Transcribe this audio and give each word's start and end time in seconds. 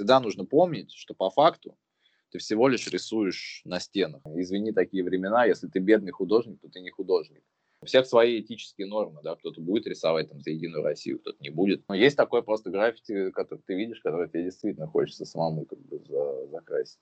всегда 0.00 0.18
нужно 0.18 0.46
помнить, 0.46 0.92
что 0.92 1.12
по 1.12 1.28
факту 1.28 1.76
ты 2.30 2.38
всего 2.38 2.68
лишь 2.68 2.86
рисуешь 2.86 3.60
на 3.66 3.80
стенах. 3.80 4.22
Извини, 4.24 4.72
такие 4.72 5.04
времена, 5.04 5.44
если 5.44 5.66
ты 5.66 5.78
бедный 5.78 6.10
художник, 6.10 6.58
то 6.58 6.70
ты 6.70 6.80
не 6.80 6.90
художник. 6.90 7.42
У 7.82 7.86
всех 7.86 8.06
свои 8.06 8.40
этические 8.40 8.86
нормы, 8.86 9.20
да, 9.22 9.36
кто-то 9.36 9.60
будет 9.60 9.86
рисовать 9.86 10.30
там 10.30 10.40
за 10.40 10.52
Единую 10.52 10.82
Россию, 10.82 11.18
кто-то 11.18 11.36
не 11.42 11.50
будет. 11.50 11.82
Но 11.86 11.94
есть 11.94 12.16
такое 12.16 12.40
просто 12.40 12.70
граффити, 12.70 13.30
который 13.32 13.60
ты 13.66 13.74
видишь, 13.74 14.00
которое 14.00 14.26
тебе 14.26 14.44
действительно 14.44 14.86
хочется 14.86 15.26
самому 15.26 15.66
как 15.66 15.78
бы 15.80 15.98
за, 16.08 16.46
закрасить. 16.46 16.98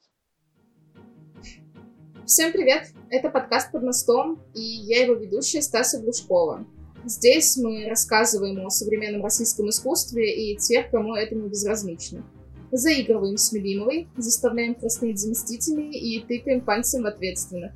Всем 2.27 2.51
привет! 2.51 2.89
Это 3.11 3.31
подкаст 3.31 3.71
«Под 3.71 3.85
мостом» 3.85 4.41
и 4.57 4.61
я 4.61 5.05
его 5.05 5.15
ведущая 5.15 5.63
Стаса 5.63 6.01
Глушкова. 6.01 6.67
Здесь 7.05 7.57
мы 7.59 7.89
рассказываем 7.89 8.67
о 8.67 8.71
современном 8.71 9.23
российском 9.23 9.69
искусстве 9.69 10.53
и 10.53 10.57
тех, 10.57 10.91
кому 10.91 11.15
это 11.15 11.37
не 11.37 11.49
безразлично. 11.49 12.25
Заигрываем 12.71 13.39
с 13.39 13.51
любимой, 13.53 14.09
заставляем 14.17 14.75
краснеть 14.75 15.19
заместителей 15.19 15.91
и 15.91 16.21
тыкаем 16.21 16.61
пальцем 16.61 17.03
в 17.03 17.07
ответственных. 17.07 17.73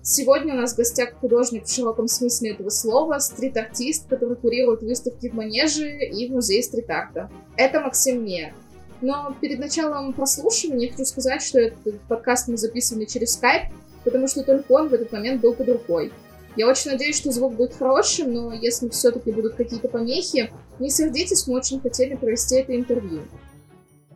Сегодня 0.00 0.54
у 0.54 0.56
нас 0.56 0.74
в 0.74 0.76
гостях 0.76 1.14
художник 1.14 1.64
в 1.64 1.72
широком 1.72 2.06
смысле 2.06 2.52
этого 2.52 2.68
слова, 2.68 3.18
стрит-артист, 3.18 4.08
который 4.08 4.36
курирует 4.36 4.82
выставки 4.82 5.28
в 5.28 5.34
Манеже 5.34 5.88
и 6.06 6.28
в 6.28 6.32
музее 6.32 6.62
стрит-арта. 6.62 7.30
Это 7.56 7.80
Максим 7.80 8.24
Мия. 8.24 8.54
Но 9.00 9.34
перед 9.40 9.58
началом 9.58 10.12
прослушивания 10.12 10.90
хочу 10.90 11.04
сказать, 11.04 11.42
что 11.42 11.58
этот 11.58 12.00
подкаст 12.02 12.46
мы 12.46 12.56
записывали 12.56 13.04
через 13.06 13.36
Skype, 13.36 13.72
потому 14.04 14.28
что 14.28 14.44
только 14.44 14.70
он 14.70 14.88
в 14.88 14.92
этот 14.92 15.10
момент 15.10 15.40
был 15.40 15.52
под 15.54 15.68
рукой. 15.68 16.12
Я 16.56 16.68
очень 16.68 16.92
надеюсь, 16.92 17.16
что 17.16 17.32
звук 17.32 17.54
будет 17.54 17.74
хорошим, 17.74 18.32
но 18.32 18.52
если 18.52 18.88
все-таки 18.90 19.32
будут 19.32 19.54
какие-то 19.54 19.88
помехи, 19.88 20.52
не 20.78 20.90
сердитесь, 20.90 21.46
мы 21.48 21.54
очень 21.56 21.80
хотели 21.80 22.14
провести 22.14 22.56
это 22.56 22.76
интервью. 22.76 23.22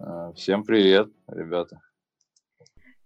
А, 0.00 0.32
всем 0.32 0.64
привет, 0.64 1.08
ребята. 1.26 1.80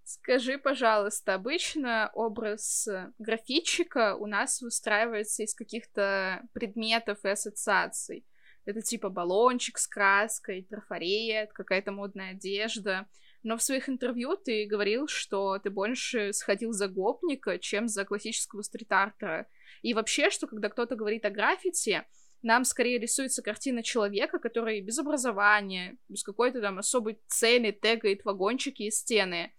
Скажи, 0.05 0.59
пожалуйста, 0.59 1.35
обычно 1.35 2.10
образ 2.15 2.88
графитчика 3.19 4.16
у 4.16 4.27
нас 4.27 4.60
выстраивается 4.60 5.45
из 5.45 5.55
каких-то 5.55 6.43
предметов 6.52 7.24
и 7.24 7.29
ассоциаций. 7.29 8.27
Это 8.65 8.82
типа 8.82 9.09
баллончик 9.09 9.79
с 9.79 9.87
краской, 9.87 10.66
трафарет, 10.69 11.52
какая-то 11.52 11.93
модная 11.93 12.32
одежда. 12.32 13.07
Но 13.43 13.57
в 13.57 13.63
своих 13.63 13.88
интервью 13.88 14.37
ты 14.37 14.66
говорил, 14.66 15.07
что 15.07 15.59
ты 15.59 15.71
больше 15.71 16.32
сходил 16.32 16.73
за 16.73 16.88
гопника, 16.88 17.59
чем 17.59 17.88
за 17.88 18.04
классического 18.04 18.63
стрит-артера. 18.63 19.47
И 19.82 19.95
вообще, 19.95 20.30
что 20.30 20.47
когда 20.47 20.69
кто-то 20.69 20.97
говорит 20.97 21.25
о 21.25 21.30
граффити, 21.30 22.04
нам 22.43 22.65
скорее 22.65 22.99
рисуется 22.99 23.43
картина 23.43 23.83
человека, 23.83 24.38
который 24.38 24.80
без 24.80 24.99
образования, 24.99 25.96
без 26.09 26.23
какой-то 26.23 26.60
там 26.60 26.79
особой 26.79 27.21
цели 27.29 27.71
тегает 27.71 28.24
вагончики 28.24 28.85
и 28.85 28.91
стены. 28.91 29.52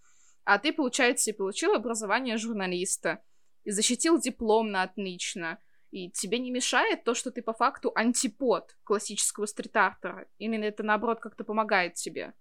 А 0.43 0.57
ты, 0.57 0.73
получается, 0.73 1.29
и 1.29 1.33
получил 1.33 1.73
образование 1.73 2.37
журналиста, 2.37 3.21
и 3.63 3.71
защитил 3.71 4.19
диплом 4.19 4.71
на 4.71 4.83
отлично. 4.83 5.59
И 5.91 6.09
тебе 6.09 6.39
не 6.39 6.51
мешает 6.51 7.03
то, 7.03 7.13
что 7.13 7.31
ты 7.31 7.41
по 7.41 7.53
факту 7.53 7.91
антипод 7.93 8.75
классического 8.83 9.45
стрит-артера? 9.45 10.27
Или 10.39 10.57
это, 10.63 10.83
наоборот, 10.83 11.19
как-то 11.19 11.43
помогает 11.43 11.95
тебе? 11.95 12.33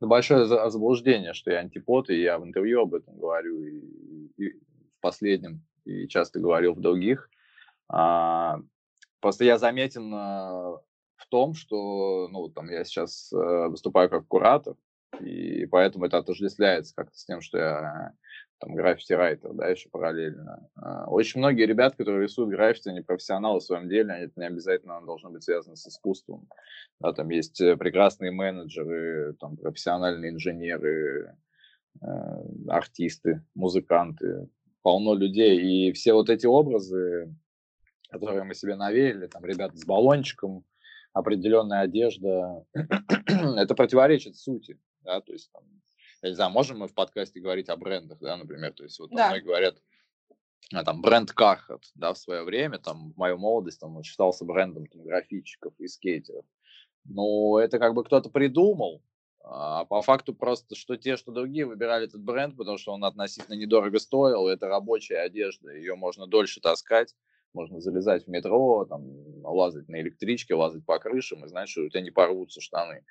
Ну, 0.00 0.06
большое 0.08 0.46
заблуждение, 0.46 1.34
что 1.34 1.50
я 1.50 1.58
антипод, 1.58 2.10
и 2.10 2.20
я 2.20 2.38
в 2.38 2.44
интервью 2.44 2.82
об 2.82 2.94
этом 2.94 3.18
говорю, 3.18 3.62
и, 3.62 3.80
и 4.36 4.50
в 4.50 5.00
последнем, 5.00 5.64
и 5.84 6.08
часто 6.08 6.40
говорил 6.40 6.74
в 6.74 6.80
других. 6.80 7.28
А, 7.88 8.60
просто 9.24 9.44
я 9.46 9.56
заметен 9.56 10.12
а, 10.12 10.76
в 11.16 11.26
том, 11.30 11.54
что, 11.54 12.28
ну, 12.28 12.50
там, 12.50 12.68
я 12.68 12.84
сейчас 12.84 13.32
а, 13.32 13.68
выступаю 13.68 14.10
как 14.10 14.28
куратор, 14.28 14.76
и 15.18 15.64
поэтому 15.64 16.04
это 16.04 16.18
отождествляется 16.18 16.94
как-то 16.94 17.16
с 17.16 17.24
тем, 17.24 17.40
что 17.40 17.56
я 17.56 18.12
там 18.58 18.74
граффити-райтер, 18.74 19.54
да, 19.54 19.68
еще 19.68 19.88
параллельно. 19.88 20.68
А, 20.76 21.06
очень 21.06 21.38
многие 21.38 21.64
ребят, 21.64 21.96
которые 21.96 22.24
рисуют 22.24 22.50
граффити, 22.50 22.90
они 22.90 23.00
профессионалы 23.00 23.60
в 23.60 23.62
своем 23.62 23.88
деле, 23.88 24.12
это 24.12 24.38
не 24.38 24.46
обязательно 24.46 25.00
должно 25.00 25.30
быть 25.30 25.42
связано 25.42 25.76
с 25.76 25.86
искусством. 25.86 26.46
Да, 27.00 27.14
там 27.14 27.30
есть 27.30 27.58
э, 27.62 27.78
прекрасные 27.78 28.30
менеджеры, 28.30 29.36
там 29.40 29.56
профессиональные 29.56 30.32
инженеры, 30.32 31.34
э, 32.02 32.06
артисты, 32.68 33.42
музыканты, 33.54 34.50
полно 34.82 35.14
людей. 35.14 35.88
И 35.88 35.92
все 35.92 36.12
вот 36.12 36.28
эти 36.28 36.44
образы, 36.44 37.34
которые 38.18 38.44
мы 38.44 38.54
себе 38.54 38.76
навеяли, 38.76 39.26
там 39.26 39.44
ребята 39.44 39.76
с 39.76 39.84
баллончиком, 39.84 40.64
определенная 41.12 41.80
одежда, 41.80 42.64
это 43.26 43.74
противоречит 43.74 44.36
сути, 44.36 44.78
да, 45.02 45.20
то 45.20 45.32
есть 45.32 45.50
там 45.52 45.62
я 46.22 46.30
не 46.30 46.36
знаю, 46.36 46.52
можем 46.52 46.78
мы 46.78 46.88
в 46.88 46.94
подкасте 46.94 47.38
говорить 47.38 47.68
о 47.68 47.76
брендах, 47.76 48.18
да, 48.18 48.36
например, 48.38 48.72
то 48.72 48.82
есть 48.82 48.98
вот 48.98 49.10
да. 49.10 49.28
многие 49.28 49.44
говорят, 49.44 49.76
а, 50.72 50.82
там, 50.82 51.02
бренд 51.02 51.30
Carhartt, 51.38 51.82
да, 51.94 52.14
в 52.14 52.18
свое 52.18 52.42
время, 52.44 52.78
там, 52.78 53.12
в 53.12 53.16
мою 53.18 53.36
молодость, 53.36 53.80
там, 53.80 53.96
он 53.96 54.02
считался 54.02 54.46
брендом 54.46 54.86
там, 54.86 55.02
графичиков 55.02 55.74
и 55.78 55.86
скейтеров. 55.86 56.46
Но 57.04 57.58
это 57.60 57.78
как 57.78 57.92
бы 57.92 58.02
кто-то 58.04 58.30
придумал, 58.30 59.02
а 59.42 59.84
по 59.84 60.00
факту 60.00 60.34
просто, 60.34 60.74
что 60.74 60.96
те, 60.96 61.18
что 61.18 61.30
другие 61.30 61.66
выбирали 61.66 62.06
этот 62.06 62.22
бренд, 62.22 62.56
потому 62.56 62.78
что 62.78 62.94
он 62.94 63.04
относительно 63.04 63.54
недорого 63.54 63.98
стоил, 63.98 64.48
это 64.48 64.68
рабочая 64.68 65.18
одежда, 65.18 65.72
ее 65.72 65.94
можно 65.94 66.26
дольше 66.26 66.62
таскать, 66.62 67.14
можно 67.54 67.80
залезать 67.80 68.24
в 68.26 68.28
метро, 68.28 68.84
там, 68.84 69.04
лазать 69.44 69.88
на 69.88 70.00
электричке, 70.00 70.54
лазать 70.54 70.84
по 70.84 70.98
крышам 70.98 71.44
и 71.44 71.48
знать, 71.48 71.68
что 71.68 71.82
у 71.82 71.88
тебя 71.88 72.02
не 72.02 72.10
порвутся 72.10 72.60
штаны. 72.60 73.04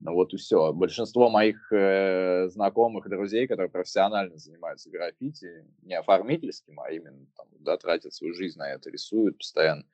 Ну 0.00 0.12
вот 0.12 0.34
и 0.34 0.36
все. 0.36 0.72
Большинство 0.72 1.30
моих 1.30 1.72
э, 1.72 2.48
знакомых 2.48 3.08
друзей, 3.08 3.46
которые 3.46 3.70
профессионально 3.70 4.36
занимаются 4.36 4.90
граффити, 4.90 5.64
не 5.82 5.94
оформительским, 5.94 6.78
а 6.80 6.90
именно 6.90 7.26
там, 7.36 7.46
да, 7.60 7.76
тратят 7.78 8.12
свою 8.12 8.34
жизнь 8.34 8.58
на 8.58 8.70
это, 8.70 8.90
рисуют 8.90 9.38
постоянно, 9.38 9.84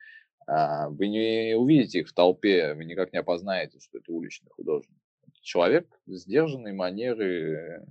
э, 0.47 0.87
вы 0.89 1.07
не 1.07 1.55
увидите 1.55 1.99
их 1.99 2.09
в 2.09 2.13
толпе, 2.13 2.73
вы 2.73 2.83
никак 2.85 3.13
не 3.13 3.19
опознаете, 3.19 3.79
что 3.79 3.99
это 3.99 4.11
уличный 4.11 4.49
художник. 4.49 4.97
Человек 5.41 5.87
сдержанной 6.07 6.73
манеры, 6.73 7.85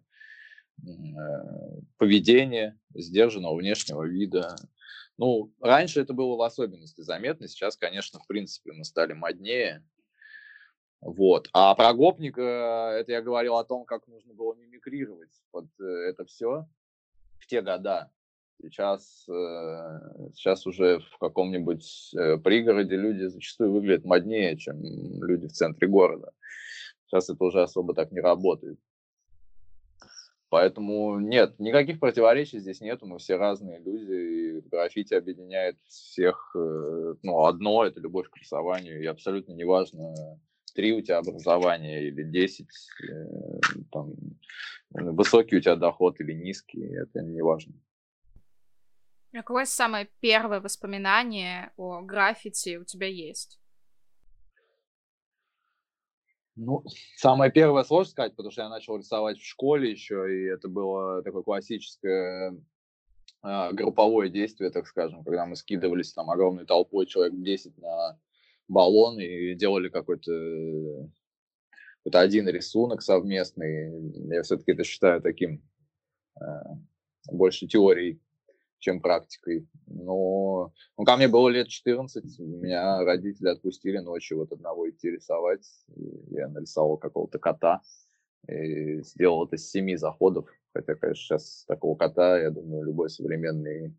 э, 0.82 0.90
поведения, 1.96 2.78
сдержанного 2.94 3.56
внешнего 3.56 4.04
вида. 4.04 4.56
Ну, 5.20 5.52
раньше 5.60 6.00
это 6.00 6.14
было 6.14 6.34
в 6.34 6.40
особенности 6.40 7.02
заметно, 7.02 7.46
сейчас, 7.46 7.76
конечно, 7.76 8.18
в 8.18 8.26
принципе, 8.26 8.72
мы 8.72 8.84
стали 8.84 9.12
моднее, 9.12 9.84
вот. 11.02 11.50
А 11.52 11.74
про 11.74 11.92
гопника, 11.92 12.96
это 12.98 13.12
я 13.12 13.20
говорил 13.20 13.56
о 13.56 13.64
том, 13.64 13.84
как 13.84 14.06
нужно 14.06 14.32
было 14.32 14.54
мимикрировать 14.54 15.28
под 15.50 15.66
э, 15.78 15.84
это 15.84 16.24
все 16.24 16.66
в 17.38 17.46
те 17.46 17.60
года. 17.60 18.10
Сейчас, 18.62 19.26
э, 19.28 20.30
сейчас 20.34 20.66
уже 20.66 21.00
в 21.00 21.18
каком-нибудь 21.18 22.14
э, 22.16 22.38
пригороде 22.38 22.96
люди 22.96 23.26
зачастую 23.26 23.72
выглядят 23.72 24.06
моднее, 24.06 24.56
чем 24.56 24.82
люди 25.22 25.48
в 25.48 25.52
центре 25.52 25.86
города. 25.86 26.32
Сейчас 27.04 27.28
это 27.28 27.44
уже 27.44 27.60
особо 27.60 27.92
так 27.92 28.10
не 28.10 28.20
работает. 28.20 28.78
Поэтому 30.50 31.20
нет, 31.20 31.58
никаких 31.60 32.00
противоречий 32.00 32.58
здесь 32.58 32.80
нету, 32.80 33.06
мы 33.06 33.18
все 33.18 33.36
разные 33.36 33.78
люди, 33.78 34.12
и 34.12 34.60
граффити 34.68 35.14
объединяет 35.14 35.78
всех, 35.86 36.50
ну, 36.54 37.44
одно, 37.46 37.84
это 37.84 38.00
любовь 38.00 38.28
к 38.28 38.36
рисованию, 38.36 39.00
и 39.00 39.06
абсолютно 39.06 39.52
неважно, 39.52 40.12
три 40.74 40.92
у 40.92 41.00
тебя 41.00 41.18
образования 41.18 42.08
или 42.08 42.24
десять, 42.24 42.68
э, 43.08 43.60
там, 43.92 44.14
высокий 44.90 45.56
у 45.56 45.60
тебя 45.60 45.76
доход 45.76 46.20
или 46.20 46.32
низкий, 46.32 46.94
это 46.94 47.22
не 47.22 47.42
важно. 47.42 47.74
А 49.32 49.38
какое 49.38 49.64
самое 49.64 50.08
первое 50.20 50.60
воспоминание 50.60 51.72
о 51.76 52.02
граффити 52.02 52.76
у 52.76 52.84
тебя 52.84 53.06
есть? 53.06 53.60
Ну, 56.56 56.84
самое 57.16 57.50
первое 57.50 57.84
сложно 57.84 58.10
сказать, 58.10 58.32
потому 58.36 58.50
что 58.50 58.62
я 58.62 58.68
начал 58.68 58.96
рисовать 58.96 59.38
в 59.38 59.46
школе 59.46 59.90
еще, 59.90 60.26
и 60.28 60.44
это 60.46 60.68
было 60.68 61.22
такое 61.22 61.42
классическое 61.42 62.56
э, 63.42 63.72
групповое 63.72 64.30
действие, 64.30 64.70
так 64.70 64.86
скажем, 64.86 65.24
когда 65.24 65.46
мы 65.46 65.56
скидывались 65.56 66.12
там 66.12 66.28
огромной 66.28 66.66
толпой, 66.66 67.06
человек 67.06 67.40
10 67.40 67.78
на 67.78 68.18
баллон 68.68 69.18
и 69.20 69.54
делали 69.54 69.88
какой-то 69.88 71.08
какой-то 71.98 72.20
один 72.20 72.48
рисунок 72.48 73.02
совместный. 73.02 74.12
Я 74.34 74.42
все-таки 74.42 74.72
это 74.72 74.84
считаю 74.84 75.20
таким 75.20 75.62
э, 76.40 76.44
больше 77.30 77.66
теорией, 77.66 78.20
чем 78.80 79.00
практикой. 79.00 79.68
Но 79.86 80.72
ну, 80.98 81.04
ко 81.04 81.16
мне 81.16 81.28
было 81.28 81.48
лет 81.48 81.68
14, 81.68 82.38
меня 82.40 83.04
родители 83.04 83.48
отпустили 83.48 83.98
ночью 83.98 84.38
вот 84.38 84.52
одного 84.52 84.90
идти 84.90 85.10
рисовать. 85.10 85.66
Я 86.30 86.48
нарисовал 86.48 86.96
какого-то 86.96 87.38
кота 87.38 87.82
и 88.48 89.02
сделал 89.02 89.46
это 89.46 89.56
с 89.56 89.70
семи 89.70 89.96
заходов. 89.96 90.48
Хотя, 90.72 90.94
конечно, 90.94 91.22
сейчас 91.38 91.64
такого 91.66 91.96
кота, 91.96 92.40
я 92.40 92.50
думаю, 92.50 92.84
любой 92.84 93.10
современный 93.10 93.94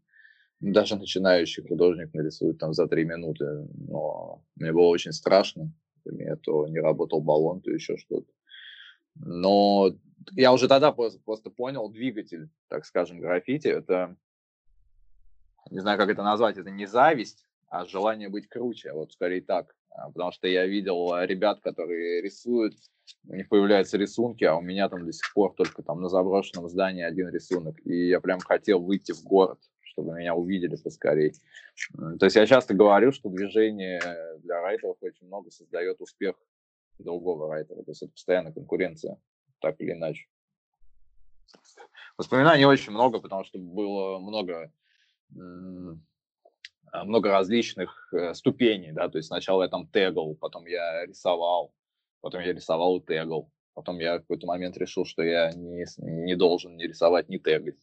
даже 0.62 0.96
начинающий 0.96 1.68
художник 1.68 2.14
нарисует 2.14 2.60
там 2.60 2.74
за 2.74 2.88
три 2.88 3.04
минуты, 3.04 3.68
но 3.74 4.44
мне 4.56 4.72
было 4.72 4.88
очень 4.88 5.12
страшно, 5.12 5.74
мне 6.06 6.36
то 6.36 6.68
не 6.68 6.80
работал 6.80 7.20
баллон, 7.20 7.62
то 7.62 7.72
еще 7.72 7.98
что-то. 7.98 8.32
Но 9.16 9.92
я 10.34 10.54
уже 10.54 10.68
тогда 10.68 10.92
просто, 10.92 11.20
просто 11.20 11.50
понял 11.50 11.90
двигатель, 11.90 12.50
так 12.70 12.86
скажем, 12.86 13.20
граффити. 13.20 13.68
Это, 13.68 14.16
не 15.70 15.80
знаю, 15.80 15.98
как 15.98 16.10
это 16.10 16.24
назвать, 16.24 16.58
это 16.58 16.70
не 16.70 16.86
зависть, 16.86 17.46
а 17.70 17.86
желание 17.86 18.30
быть 18.30 18.48
круче. 18.48 18.94
Вот 18.94 19.14
скорее 19.14 19.42
так. 19.42 19.76
А, 19.90 20.10
потому 20.10 20.32
что 20.32 20.48
я 20.48 20.66
видел 20.66 21.14
ребят, 21.24 21.62
которые 21.62 22.22
рисуют, 22.22 22.76
у 23.28 23.36
них 23.36 23.50
появляются 23.50 23.98
рисунки, 23.98 24.44
а 24.44 24.56
у 24.56 24.62
меня 24.62 24.90
там 24.90 25.06
до 25.06 25.12
сих 25.12 25.34
пор 25.34 25.54
только 25.54 25.84
там 25.84 26.02
на 26.02 26.10
заброшенном 26.10 26.70
здании 26.70 27.04
один 27.04 27.30
рисунок. 27.30 27.76
И 27.86 28.08
я 28.08 28.20
прям 28.20 28.40
хотел 28.40 28.82
выйти 28.82 29.12
в 29.12 29.24
город, 29.24 29.60
чтобы 29.82 30.14
меня 30.14 30.34
увидели 30.34 30.76
поскорей. 30.76 31.34
То 32.20 32.26
есть 32.26 32.36
я 32.36 32.46
часто 32.46 32.74
говорю, 32.74 33.12
что 33.12 33.30
движение 33.30 34.02
для 34.40 34.62
райтеров 34.62 34.98
очень 35.02 35.28
много 35.28 35.52
создает 35.52 36.00
успех 36.00 36.36
другого 37.00 37.50
райтера. 37.50 37.84
То 37.84 37.92
есть 37.92 38.04
это 38.04 38.12
постоянная 38.12 38.54
конкуренция, 38.54 39.18
так 39.60 39.76
или 39.80 39.92
иначе. 39.92 40.28
Воспоминаний 42.18 42.66
очень 42.66 42.92
много, 42.92 43.20
потому 43.20 43.44
что 43.44 43.58
было 43.58 44.20
много 44.20 44.54
а, 44.64 44.72
много 46.94 47.32
различных 47.32 48.14
э, 48.14 48.34
ступеней, 48.34 48.92
да, 48.92 49.10
то 49.10 49.18
есть 49.18 49.28
сначала 49.28 49.64
я 49.64 49.70
там 49.70 49.88
тегал, 49.88 50.36
потом 50.36 50.66
я 50.66 51.06
рисовал, 51.06 51.74
потом 52.22 52.42
я 52.42 52.54
рисовал 52.54 52.98
и 52.98 53.06
тегал, 53.06 53.50
потом 53.74 54.00
я 54.00 54.18
в 54.18 54.22
какой-то 54.22 54.48
момент 54.48 54.78
решил, 54.78 55.06
что 55.06 55.24
я 55.24 55.52
не, 55.54 55.86
не 55.98 56.36
должен 56.36 56.76
ни 56.76 56.84
рисовать, 56.84 57.30
ни 57.30 57.38
тегать. 57.38 57.80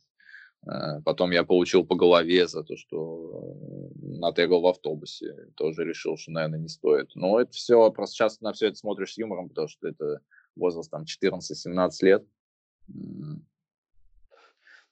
Э, 0.66 1.00
потом 1.04 1.30
я 1.30 1.44
получил 1.44 1.86
по 1.86 1.96
голове 1.96 2.46
за 2.46 2.64
то, 2.64 2.76
что 2.76 3.90
натегал 3.94 4.60
в 4.60 4.66
автобусе. 4.66 5.34
Тоже 5.56 5.84
решил, 5.84 6.16
что, 6.16 6.32
наверное, 6.32 6.60
не 6.60 6.68
стоит. 6.68 7.10
Но 7.14 7.40
это 7.40 7.52
все, 7.52 7.90
просто 7.90 8.14
сейчас 8.14 8.40
на 8.40 8.52
все 8.52 8.68
это 8.68 8.76
смотришь 8.76 9.14
с 9.14 9.18
юмором, 9.18 9.48
потому 9.48 9.68
что 9.68 9.88
это 9.88 10.20
возраст 10.56 10.90
там 10.90 11.04
14-17 11.04 11.90
лет 12.02 12.26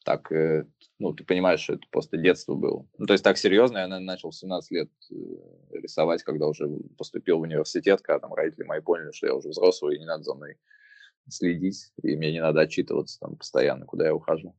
так, 0.06 0.30
э, 0.30 0.64
ну, 1.00 1.12
ты 1.12 1.24
понимаешь, 1.24 1.60
что 1.60 1.72
это 1.72 1.82
просто 1.90 2.16
детство 2.16 2.54
было. 2.54 2.86
Ну, 2.96 3.06
то 3.06 3.12
есть 3.12 3.24
так 3.24 3.36
серьезно 3.36 3.78
я, 3.78 3.88
наверное, 3.88 4.06
начал 4.06 4.30
в 4.30 4.36
17 4.36 4.70
лет 4.70 4.90
э, 5.10 5.14
рисовать, 5.72 6.22
когда 6.22 6.46
уже 6.46 6.68
поступил 6.96 7.38
в 7.38 7.42
университет, 7.42 8.02
когда 8.02 8.20
там 8.20 8.32
родители 8.32 8.64
мои 8.64 8.80
поняли, 8.80 9.10
что 9.10 9.26
я 9.26 9.34
уже 9.34 9.48
взрослый, 9.48 9.96
и 9.96 9.98
не 9.98 10.06
надо 10.06 10.22
за 10.22 10.34
мной 10.34 10.58
следить, 11.28 11.92
и 12.04 12.16
мне 12.16 12.30
не 12.30 12.40
надо 12.40 12.60
отчитываться 12.60 13.18
там 13.18 13.34
постоянно, 13.34 13.84
куда 13.84 14.06
я 14.06 14.14
ухожу. 14.14 14.54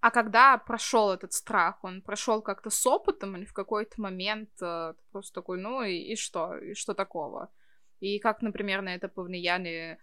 А 0.00 0.10
когда 0.10 0.58
прошел 0.58 1.12
этот 1.12 1.32
страх, 1.32 1.84
он 1.84 2.02
прошел 2.02 2.42
как-то 2.42 2.70
с 2.70 2.84
опытом 2.84 3.36
или 3.36 3.44
в 3.44 3.52
какой-то 3.52 4.00
момент 4.00 4.50
э, 4.60 4.94
просто 5.12 5.34
такой, 5.34 5.60
ну 5.60 5.84
и, 5.84 5.94
и 5.94 6.16
что, 6.16 6.56
и 6.56 6.74
что 6.74 6.94
такого? 6.94 7.48
И 8.00 8.18
как, 8.18 8.42
например, 8.42 8.82
на 8.82 8.96
это 8.96 9.08
повлияли 9.08 10.00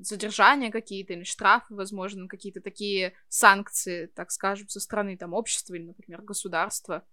задержания 0.00 0.70
какие-то 0.70 1.12
или 1.12 1.24
штрафы, 1.24 1.74
возможно, 1.74 2.28
какие-то 2.28 2.60
такие 2.60 3.14
санкции, 3.28 4.06
так 4.06 4.30
скажем, 4.30 4.68
со 4.68 4.80
стороны 4.80 5.16
там 5.16 5.34
общества 5.34 5.74
или, 5.74 5.84
например, 5.84 6.22
государства. 6.22 7.04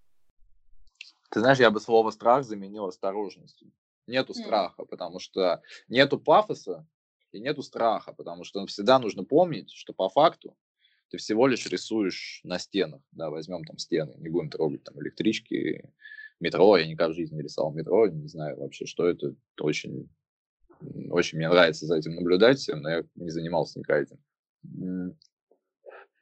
Ты 1.31 1.39
знаешь, 1.39 1.59
я 1.59 1.71
бы 1.71 1.79
слово 1.79 2.11
страх 2.11 2.43
заменил 2.45 2.85
осторожностью. 2.85 3.71
Нету 4.07 4.33
mm. 4.33 4.43
страха, 4.43 4.85
потому 4.85 5.19
что 5.19 5.61
нету 5.87 6.19
пафоса 6.19 6.87
и 7.31 7.39
нету 7.39 7.63
страха, 7.63 8.13
потому 8.13 8.43
что 8.43 8.65
всегда 8.67 8.99
нужно 8.99 9.23
помнить, 9.23 9.71
что 9.71 9.93
по 9.93 10.09
факту 10.09 10.55
ты 11.09 11.17
всего 11.17 11.47
лишь 11.47 11.65
рисуешь 11.65 12.41
на 12.43 12.59
стенах, 12.59 13.01
да, 13.11 13.29
возьмем 13.29 13.63
там 13.63 13.77
стены, 13.77 14.13
не 14.17 14.29
будем 14.29 14.49
трогать 14.49 14.83
там 14.83 14.99
электрички, 15.01 15.91
метро, 16.39 16.77
я 16.77 16.85
никогда 16.85 17.09
в 17.09 17.15
жизни 17.15 17.35
не 17.35 17.43
рисовал 17.43 17.73
метро, 17.73 18.07
не 18.07 18.27
знаю 18.27 18.59
вообще, 18.59 18.85
что 18.85 19.07
это, 19.07 19.35
очень 19.59 20.09
очень 21.09 21.37
мне 21.37 21.49
нравится 21.49 21.85
за 21.85 21.97
этим 21.97 22.15
наблюдать, 22.15 22.69
но 22.73 22.89
я 22.89 23.03
не 23.15 23.29
занимался 23.29 23.79
никогда 23.79 24.03
этим. 24.03 25.17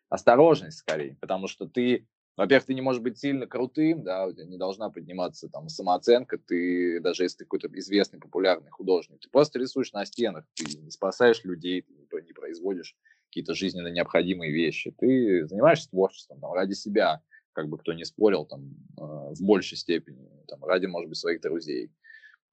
Осторожность 0.10 0.78
скорее, 0.78 1.18
потому 1.20 1.48
что 1.48 1.68
ты, 1.68 2.08
во-первых, 2.38 2.68
ты 2.68 2.74
не 2.74 2.82
можешь 2.82 3.02
быть 3.02 3.18
сильно 3.18 3.48
крутым, 3.48 4.04
да, 4.04 4.28
у 4.28 4.34
тебя 4.34 4.46
не 4.46 4.58
должна 4.58 4.90
подниматься 4.90 5.50
там 5.50 5.70
самооценка, 5.70 6.38
ты, 6.38 7.00
даже 7.00 7.24
если 7.24 7.40
ты 7.40 7.46
какой-то 7.46 7.68
известный, 7.80 8.20
популярный 8.20 8.70
художник, 8.70 9.20
ты 9.22 9.30
просто 9.30 9.60
рисуешь 9.60 9.92
на 9.92 10.06
стенах, 10.06 10.46
ты 10.54 10.78
не 10.78 10.92
спасаешь 10.92 11.44
людей, 11.44 11.82
ты 11.82 12.22
не 12.22 12.34
производишь 12.34 12.96
какие-то 13.28 13.56
жизненно 13.56 13.88
необходимые 13.88 14.52
вещи, 14.52 14.94
ты 14.96 15.48
занимаешься 15.48 15.90
творчеством 15.90 16.40
там, 16.40 16.54
ради 16.54 16.74
себя, 16.74 17.24
как 17.54 17.68
бы 17.68 17.80
кто 17.80 17.94
не 17.94 18.06
спорил, 18.06 18.46
там, 18.46 18.76
э, 18.98 19.02
в 19.02 19.42
большей 19.42 19.78
степени, 19.78 20.30
там, 20.48 20.64
ради, 20.64 20.86
может 20.86 21.10
быть, 21.10 21.18
своих 21.18 21.42
друзей 21.42 21.92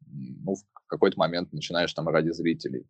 ну, 0.07 0.55
в 0.55 0.87
какой-то 0.87 1.19
момент 1.19 1.53
начинаешь 1.53 1.93
там 1.93 2.09
ради 2.09 2.31
зрителей. 2.31 2.87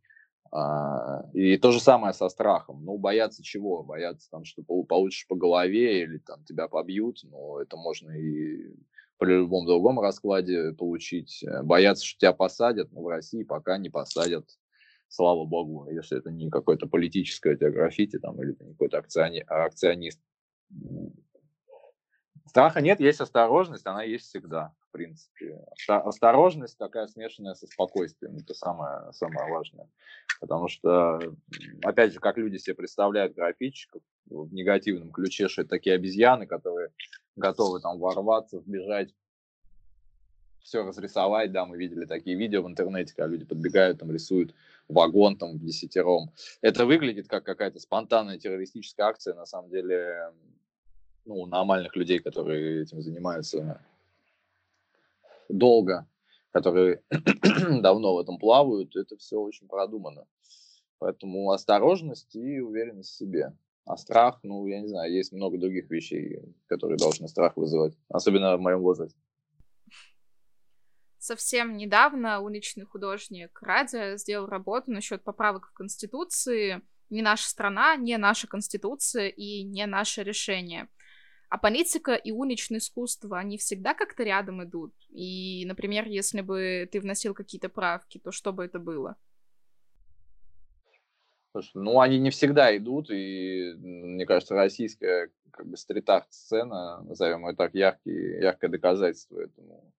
А, 0.52 1.28
и 1.32 1.56
то 1.58 1.70
же 1.70 1.80
самое 1.80 2.12
со 2.12 2.28
страхом. 2.28 2.84
Ну, 2.84 2.98
бояться 2.98 3.42
чего? 3.42 3.82
Бояться 3.82 4.28
там, 4.30 4.44
что 4.44 4.62
получишь 4.62 5.26
по 5.28 5.36
голове 5.36 6.02
или 6.02 6.18
там 6.18 6.44
тебя 6.44 6.68
побьют. 6.68 7.20
Ну, 7.22 7.58
это 7.58 7.76
можно 7.76 8.10
и 8.10 8.74
при 9.18 9.34
любом 9.34 9.66
другом 9.66 10.00
раскладе 10.00 10.72
получить. 10.72 11.44
Э, 11.44 11.62
бояться, 11.62 12.04
что 12.04 12.18
тебя 12.18 12.32
посадят. 12.32 12.90
Но 12.90 13.02
в 13.02 13.08
России 13.08 13.44
пока 13.44 13.78
не 13.78 13.90
посадят. 13.90 14.48
Слава 15.08 15.44
богу, 15.44 15.88
если 15.90 16.18
это 16.18 16.30
не 16.30 16.50
какое-то 16.50 16.86
политическое 16.86 17.56
граффити 17.56 18.18
там, 18.18 18.40
или 18.42 18.52
ты 18.52 18.64
какой-то 18.64 18.98
акциони- 18.98 19.44
акционист. 19.46 20.20
Страха 22.46 22.80
нет, 22.80 23.00
есть 23.00 23.20
осторожность, 23.20 23.86
она 23.86 24.04
есть 24.04 24.26
всегда 24.26 24.72
в 24.90 24.92
принципе. 24.92 25.64
Осторожность 25.86 26.76
такая 26.76 27.06
смешанная 27.06 27.54
со 27.54 27.66
спокойствием, 27.66 28.36
это 28.36 28.54
самое, 28.54 29.12
самое 29.12 29.50
важное. 29.50 29.88
Потому 30.40 30.68
что, 30.68 31.20
опять 31.82 32.12
же, 32.12 32.20
как 32.20 32.36
люди 32.36 32.56
себе 32.56 32.74
представляют 32.74 33.34
графичиков 33.34 34.02
в 34.26 34.52
негативном 34.52 35.12
ключе, 35.12 35.48
что 35.48 35.62
это 35.62 35.70
такие 35.70 35.94
обезьяны, 35.94 36.46
которые 36.46 36.90
готовы 37.36 37.80
там 37.80 37.98
ворваться, 37.98 38.58
вбежать, 38.58 39.14
все 40.62 40.84
разрисовать, 40.84 41.52
да, 41.52 41.64
мы 41.64 41.76
видели 41.78 42.04
такие 42.04 42.36
видео 42.36 42.62
в 42.62 42.68
интернете, 42.68 43.14
когда 43.14 43.30
люди 43.30 43.44
подбегают, 43.44 43.98
там 44.00 44.10
рисуют 44.12 44.54
вагон 44.88 45.36
там 45.36 45.52
в 45.52 45.64
десятером. 45.64 46.30
Это 46.60 46.84
выглядит 46.84 47.28
как 47.28 47.44
какая-то 47.44 47.78
спонтанная 47.78 48.38
террористическая 48.38 49.06
акция, 49.06 49.34
на 49.34 49.46
самом 49.46 49.70
деле, 49.70 50.32
ну, 51.24 51.46
нормальных 51.46 51.96
людей, 51.96 52.18
которые 52.18 52.82
этим 52.82 53.00
занимаются, 53.02 53.80
долго, 55.52 56.08
которые 56.50 57.02
давно 57.82 58.14
в 58.14 58.18
этом 58.18 58.38
плавают, 58.38 58.96
это 58.96 59.16
все 59.16 59.38
очень 59.38 59.68
продумано. 59.68 60.26
Поэтому 60.98 61.50
осторожность 61.50 62.34
и 62.36 62.60
уверенность 62.60 63.10
в 63.10 63.16
себе. 63.16 63.56
А 63.86 63.96
страх, 63.96 64.40
ну, 64.42 64.66
я 64.66 64.80
не 64.80 64.88
знаю, 64.88 65.12
есть 65.12 65.32
много 65.32 65.58
других 65.58 65.90
вещей, 65.90 66.40
которые 66.66 66.98
должны 66.98 67.26
страх 67.28 67.56
вызывать, 67.56 67.94
особенно 68.08 68.56
в 68.56 68.60
моем 68.60 68.80
возрасте. 68.80 69.18
Совсем 71.18 71.76
недавно 71.76 72.40
уличный 72.40 72.86
художник 72.86 73.60
Радя 73.60 74.16
сделал 74.16 74.46
работу 74.46 74.90
насчет 74.90 75.22
поправок 75.22 75.66
в 75.66 75.72
Конституции. 75.72 76.82
Не 77.10 77.22
наша 77.22 77.48
страна, 77.48 77.96
не 77.96 78.16
наша 78.16 78.46
Конституция 78.46 79.28
и 79.28 79.62
не 79.62 79.86
наше 79.86 80.22
решение. 80.22 80.88
А 81.50 81.58
политика 81.58 82.14
и 82.14 82.30
уличное 82.30 82.78
искусство, 82.78 83.36
они 83.36 83.58
всегда 83.58 83.92
как-то 83.92 84.22
рядом 84.22 84.62
идут. 84.62 84.94
И, 85.08 85.64
например, 85.66 86.06
если 86.06 86.42
бы 86.42 86.88
ты 86.90 87.00
вносил 87.00 87.34
какие-то 87.34 87.68
правки, 87.68 88.18
то 88.18 88.30
что 88.30 88.52
бы 88.52 88.64
это 88.64 88.78
было? 88.78 89.16
Ну, 91.74 91.98
они 91.98 92.20
не 92.20 92.30
всегда 92.30 92.76
идут, 92.76 93.10
и, 93.10 93.74
мне 93.76 94.24
кажется, 94.26 94.54
российская 94.54 95.30
как 95.50 95.66
бы 95.66 95.76
стрит-арт-сцена, 95.76 97.02
назовем 97.02 97.44
ее 97.48 97.56
так, 97.56 97.74
яркий, 97.74 98.40
яркое 98.40 98.70
доказательство 98.70 99.40
этому. 99.40 99.92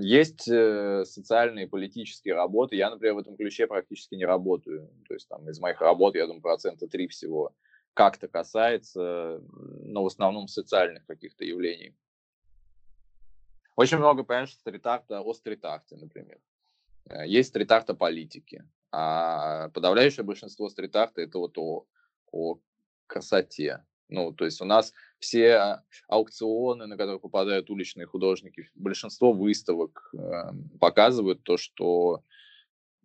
Есть 0.00 0.46
э, 0.46 1.04
социальные 1.06 1.64
и 1.64 1.68
политические 1.68 2.34
работы. 2.34 2.76
Я, 2.76 2.90
например, 2.90 3.14
в 3.14 3.18
этом 3.20 3.36
ключе 3.36 3.66
практически 3.66 4.14
не 4.14 4.26
работаю. 4.26 4.90
То 5.08 5.14
есть 5.14 5.26
там 5.26 5.48
из 5.48 5.58
моих 5.58 5.80
работ, 5.80 6.16
я 6.16 6.26
думаю, 6.26 6.42
процента 6.42 6.86
три 6.86 7.08
всего 7.08 7.54
как-то 7.96 8.28
касается, 8.28 9.40
но 9.50 10.02
в 10.02 10.06
основном 10.06 10.48
социальных 10.48 11.06
каких-то 11.06 11.46
явлений. 11.46 11.96
Очень 13.74 13.96
много, 13.96 14.22
понимаешь, 14.22 14.52
стрит-арта 14.52 15.22
о 15.22 15.32
стрит-арте, 15.32 15.96
например. 15.96 16.38
Э, 17.08 17.26
есть 17.26 17.48
стрит-арт 17.48 17.88
о 17.88 17.94
политике, 17.94 18.68
а 18.92 19.70
подавляющее 19.70 20.24
большинство 20.24 20.68
стрит-арта 20.68 21.22
это 21.22 21.38
вот 21.38 21.56
о, 21.56 21.86
о 22.32 22.58
красоте. 23.06 23.82
Ну, 24.08 24.32
то 24.32 24.44
есть 24.44 24.60
у 24.60 24.66
нас 24.66 24.92
все 25.18 25.82
аукционы, 26.06 26.86
на 26.86 26.98
которые 26.98 27.18
попадают 27.18 27.70
уличные 27.70 28.06
художники, 28.06 28.68
большинство 28.74 29.32
выставок 29.32 30.10
э, 30.12 30.52
показывают 30.78 31.42
то, 31.44 31.56
что 31.56 32.22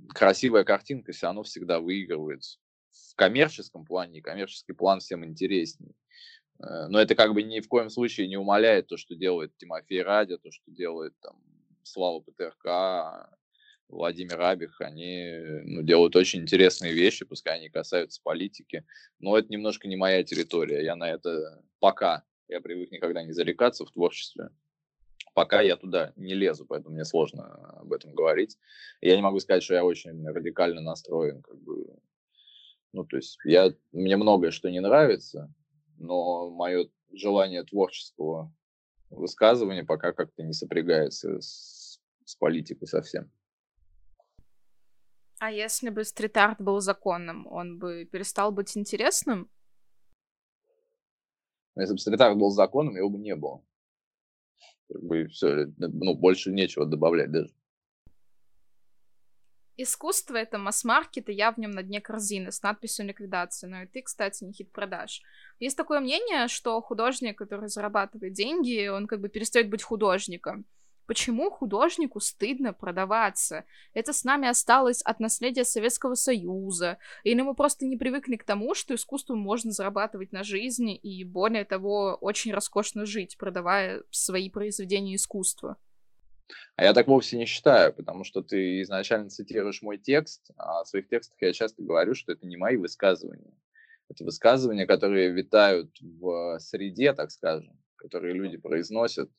красивая 0.09 0.65
картинка 0.65 1.13
все 1.13 1.27
равно 1.27 1.43
всегда 1.43 1.79
выигрывает 1.79 2.43
в 3.09 3.15
коммерческом 3.15 3.85
плане, 3.85 4.21
коммерческий 4.21 4.73
план 4.73 4.99
всем 4.99 5.25
интереснее. 5.25 5.93
Э, 6.59 6.87
но 6.87 6.99
это 6.99 7.15
как 7.15 7.33
бы 7.33 7.43
ни 7.43 7.59
в 7.59 7.67
коем 7.67 7.89
случае 7.89 8.27
не 8.27 8.37
умаляет 8.37 8.87
то, 8.87 8.97
что 8.97 9.15
делает 9.15 9.55
Тимофей 9.57 10.01
Радя, 10.01 10.37
то, 10.37 10.51
что 10.51 10.71
делает 10.71 11.13
там 11.21 11.37
Слава 11.83 12.19
ПТРК, 12.21 13.29
Владимир 13.91 14.39
Абих, 14.41 14.79
они 14.79 15.37
ну, 15.65 15.81
делают 15.81 16.15
очень 16.15 16.41
интересные 16.41 16.93
вещи, 16.93 17.25
пускай 17.25 17.57
они 17.57 17.69
касаются 17.69 18.21
политики, 18.23 18.85
но 19.19 19.37
это 19.37 19.51
немножко 19.51 19.87
не 19.87 19.97
моя 19.97 20.23
территория. 20.23 20.83
Я 20.83 20.95
на 20.95 21.09
это 21.09 21.61
пока, 21.79 22.23
я 22.47 22.61
привык 22.61 22.91
никогда 22.91 23.23
не 23.23 23.33
зарекаться 23.33 23.85
в 23.85 23.91
творчестве, 23.91 24.49
пока 25.33 25.61
я 25.61 25.75
туда 25.75 26.13
не 26.15 26.33
лезу, 26.33 26.65
поэтому 26.65 26.95
мне 26.95 27.05
сложно 27.05 27.53
об 27.79 27.91
этом 27.91 28.13
говорить. 28.13 28.57
Я 29.01 29.15
не 29.15 29.21
могу 29.21 29.39
сказать, 29.39 29.63
что 29.63 29.73
я 29.73 29.83
очень 29.83 30.25
радикально 30.25 30.81
настроен, 30.81 31.41
как 31.41 31.59
бы, 31.61 31.85
ну, 32.93 33.05
то 33.05 33.17
есть 33.17 33.37
я, 33.45 33.73
мне 33.91 34.17
многое 34.17 34.51
что 34.51 34.69
не 34.69 34.81
нравится, 34.81 35.53
но 35.97 36.49
мое 36.49 36.89
желание 37.11 37.63
творческого 37.63 38.53
высказывания 39.09 39.83
пока 39.83 40.13
как-то 40.13 40.43
не 40.43 40.53
сопрягается 40.53 41.39
с, 41.39 42.01
с 42.25 42.35
политикой 42.35 42.87
совсем. 42.87 43.31
А 45.39 45.51
если 45.51 45.89
бы 45.89 46.03
стрит-арт 46.03 46.61
был 46.61 46.79
законным, 46.81 47.47
он 47.47 47.79
бы 47.79 48.05
перестал 48.05 48.51
быть 48.51 48.77
интересным? 48.77 49.49
Если 51.75 51.93
бы 51.93 51.99
стрит-арт 51.99 52.37
был 52.37 52.51
законным, 52.51 52.95
его 52.95 53.09
бы 53.09 53.17
не 53.17 53.35
было. 53.35 53.65
Как 54.87 55.01
бы 55.01 55.27
все, 55.27 55.73
ну, 55.77 56.15
больше 56.15 56.51
нечего 56.51 56.85
добавлять 56.85 57.31
даже. 57.31 57.53
Искусство— 59.83 60.35
это 60.37 60.59
масс-маркет, 60.59 61.27
и 61.29 61.33
я 61.33 61.51
в 61.51 61.57
нем 61.57 61.71
на 61.71 61.81
дне 61.81 62.01
корзины 62.01 62.51
с 62.51 62.61
надписью 62.61 63.07
«Ликвидация». 63.07 63.67
Но 63.67 63.81
и 63.81 63.87
ты, 63.87 64.03
кстати, 64.03 64.43
не 64.43 64.53
хит 64.53 64.71
продаж. 64.71 65.23
Есть 65.59 65.75
такое 65.75 66.01
мнение, 66.01 66.47
что 66.49 66.79
художник, 66.81 67.39
который 67.39 67.67
зарабатывает 67.67 68.33
деньги, 68.33 68.87
он 68.89 69.07
как 69.07 69.21
бы 69.21 69.29
перестает 69.29 69.71
быть 69.71 69.81
художником. 69.81 70.65
Почему 71.07 71.49
художнику 71.49 72.19
стыдно 72.19 72.73
продаваться? 72.73 73.65
Это 73.95 74.13
с 74.13 74.23
нами 74.23 74.47
осталось 74.47 75.01
от 75.01 75.19
наследия 75.19 75.65
Советского 75.65 76.13
Союза. 76.13 76.99
Или 77.23 77.41
мы 77.41 77.55
просто 77.55 77.87
не 77.87 77.97
привыкли 77.97 78.35
к 78.35 78.43
тому, 78.43 78.75
что 78.75 78.93
искусством 78.93 79.39
можно 79.39 79.71
зарабатывать 79.71 80.31
на 80.31 80.43
жизни 80.43 80.95
и, 80.95 81.23
более 81.23 81.65
того, 81.65 82.19
очень 82.21 82.53
роскошно 82.53 83.07
жить, 83.07 83.35
продавая 83.37 84.03
свои 84.11 84.51
произведения 84.51 85.15
искусства? 85.15 85.77
А 86.75 86.83
я 86.83 86.93
так 86.93 87.07
вовсе 87.07 87.37
не 87.37 87.45
считаю, 87.45 87.93
потому 87.93 88.23
что 88.23 88.41
ты 88.41 88.81
изначально 88.81 89.29
цитируешь 89.29 89.81
мой 89.81 89.97
текст, 89.97 90.51
а 90.57 90.83
в 90.83 90.87
своих 90.87 91.07
текстах 91.07 91.37
я 91.41 91.53
часто 91.53 91.83
говорю, 91.83 92.15
что 92.15 92.31
это 92.31 92.45
не 92.47 92.57
мои 92.57 92.77
высказывания. 92.77 93.53
Это 94.09 94.23
высказывания, 94.23 94.85
которые 94.85 95.31
витают 95.31 95.95
в 96.01 96.59
среде, 96.59 97.13
так 97.13 97.31
скажем, 97.31 97.79
которые 97.95 98.33
люди 98.33 98.57
произносят. 98.57 99.29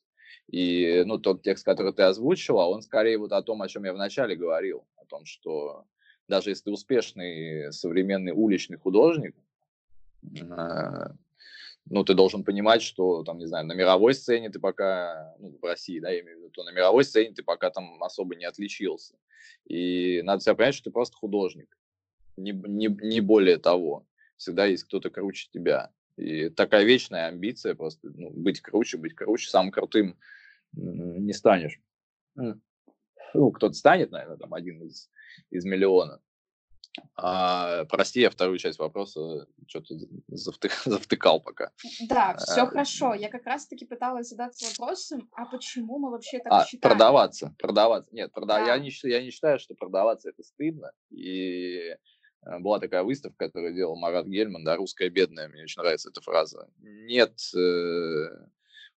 И 0.51 1.03
ну, 1.07 1.19
тот 1.19 1.43
текст, 1.43 1.65
который 1.65 1.93
ты 1.93 2.03
озвучила, 2.03 2.63
он 2.63 2.83
скорее 2.83 3.19
вот 3.19 3.33
о 3.33 3.43
том, 3.43 3.63
о 3.63 3.69
чем 3.69 3.85
я 3.85 3.93
вначале 3.93 4.35
говорил, 4.35 4.87
о 4.97 5.05
том, 5.05 5.25
что 5.25 5.85
даже 6.29 6.51
если 6.51 6.65
ты 6.65 6.71
успешный 6.71 7.73
современный 7.73 8.33
уличный 8.33 8.79
художник, 8.79 9.35
а, 10.51 11.13
ну, 11.91 12.05
ты 12.05 12.15
должен 12.15 12.45
понимать, 12.45 12.83
что, 12.83 13.23
там, 13.25 13.39
не 13.39 13.47
знаю, 13.47 13.67
на 13.67 13.73
мировой 13.73 14.15
сцене 14.15 14.51
ты 14.51 14.61
пока, 14.61 15.35
ну, 15.39 15.59
в 15.61 15.65
России, 15.65 16.01
да, 16.01 16.11
я 16.11 16.21
имею 16.21 16.37
в 16.37 16.41
виду, 16.41 16.51
то 16.51 16.65
на 16.65 16.71
мировой 16.71 17.05
сцене 17.05 17.35
ты 17.35 17.43
пока 17.43 17.71
там 17.71 18.03
особо 18.03 18.37
не 18.37 18.45
отличился. 18.45 19.17
И 19.67 20.23
надо 20.23 20.43
себя 20.43 20.55
понять, 20.55 20.75
что 20.75 20.85
ты 20.85 20.91
просто 20.91 21.17
художник, 21.17 21.77
не, 22.37 22.53
не, 22.53 22.87
не 22.87 23.21
более 23.21 23.59
того. 23.59 24.07
Всегда 24.37 24.67
есть 24.67 24.85
кто-то 24.85 25.11
круче 25.11 25.49
тебя. 25.53 25.91
И 26.17 26.51
такая 26.51 26.85
вечная 26.85 27.27
амбиция 27.27 27.75
просто, 27.75 28.11
ну, 28.15 28.31
быть 28.31 28.61
круче, 28.61 28.97
быть 28.97 29.15
круче, 29.15 29.49
самым 29.49 29.71
крутым 29.73 30.17
не 30.73 31.33
станешь. 31.33 31.81
Ну, 32.35 33.51
кто-то 33.51 33.75
станет, 33.75 34.11
наверное, 34.11 34.37
там 34.37 34.53
один 34.55 34.83
из, 34.83 35.11
из 35.51 35.65
миллиона. 35.65 36.21
А, 37.17 37.85
прости, 37.87 38.21
я 38.21 38.31
вторую 38.31 38.59
часть 38.59 38.79
вопроса 38.79 39.47
что-то 39.67 39.95
завтык, 40.29 40.73
завтыкал 40.85 41.41
пока. 41.41 41.71
Да, 42.09 42.37
все 42.37 42.63
а, 42.63 42.67
хорошо. 42.67 43.15
Я 43.15 43.29
как 43.29 43.47
раз-таки 43.47 43.85
пыталась 43.85 44.29
задаться 44.29 44.67
вопросом, 44.67 45.29
а 45.33 45.47
почему 45.47 45.99
мы 45.99 46.11
вообще 46.11 46.39
так 46.39 46.53
а, 46.53 46.65
считаем? 46.65 46.81
Продаваться, 46.81 47.55
продаваться. 47.59 48.15
Нет, 48.15 48.33
прода... 48.33 48.59
да. 48.59 48.75
я, 48.75 48.79
не, 48.79 48.91
я 49.05 49.23
не 49.23 49.31
считаю, 49.31 49.59
что 49.59 49.75
продаваться 49.75 50.29
это 50.29 50.43
стыдно. 50.43 50.93
И 51.11 51.97
э, 52.45 52.59
была 52.59 52.79
такая 52.79 53.03
выставка, 53.03 53.47
которую 53.47 53.75
делал 53.75 53.97
Марат 53.97 54.27
Гельман, 54.27 54.65
да, 54.65 54.77
«Русская 54.77 55.09
бедная», 55.09 55.49
мне 55.49 55.63
очень 55.63 55.81
нравится 55.81 56.11
эта 56.11 56.21
фраза. 56.21 56.69
Нет, 56.79 57.39
э, 57.55 58.29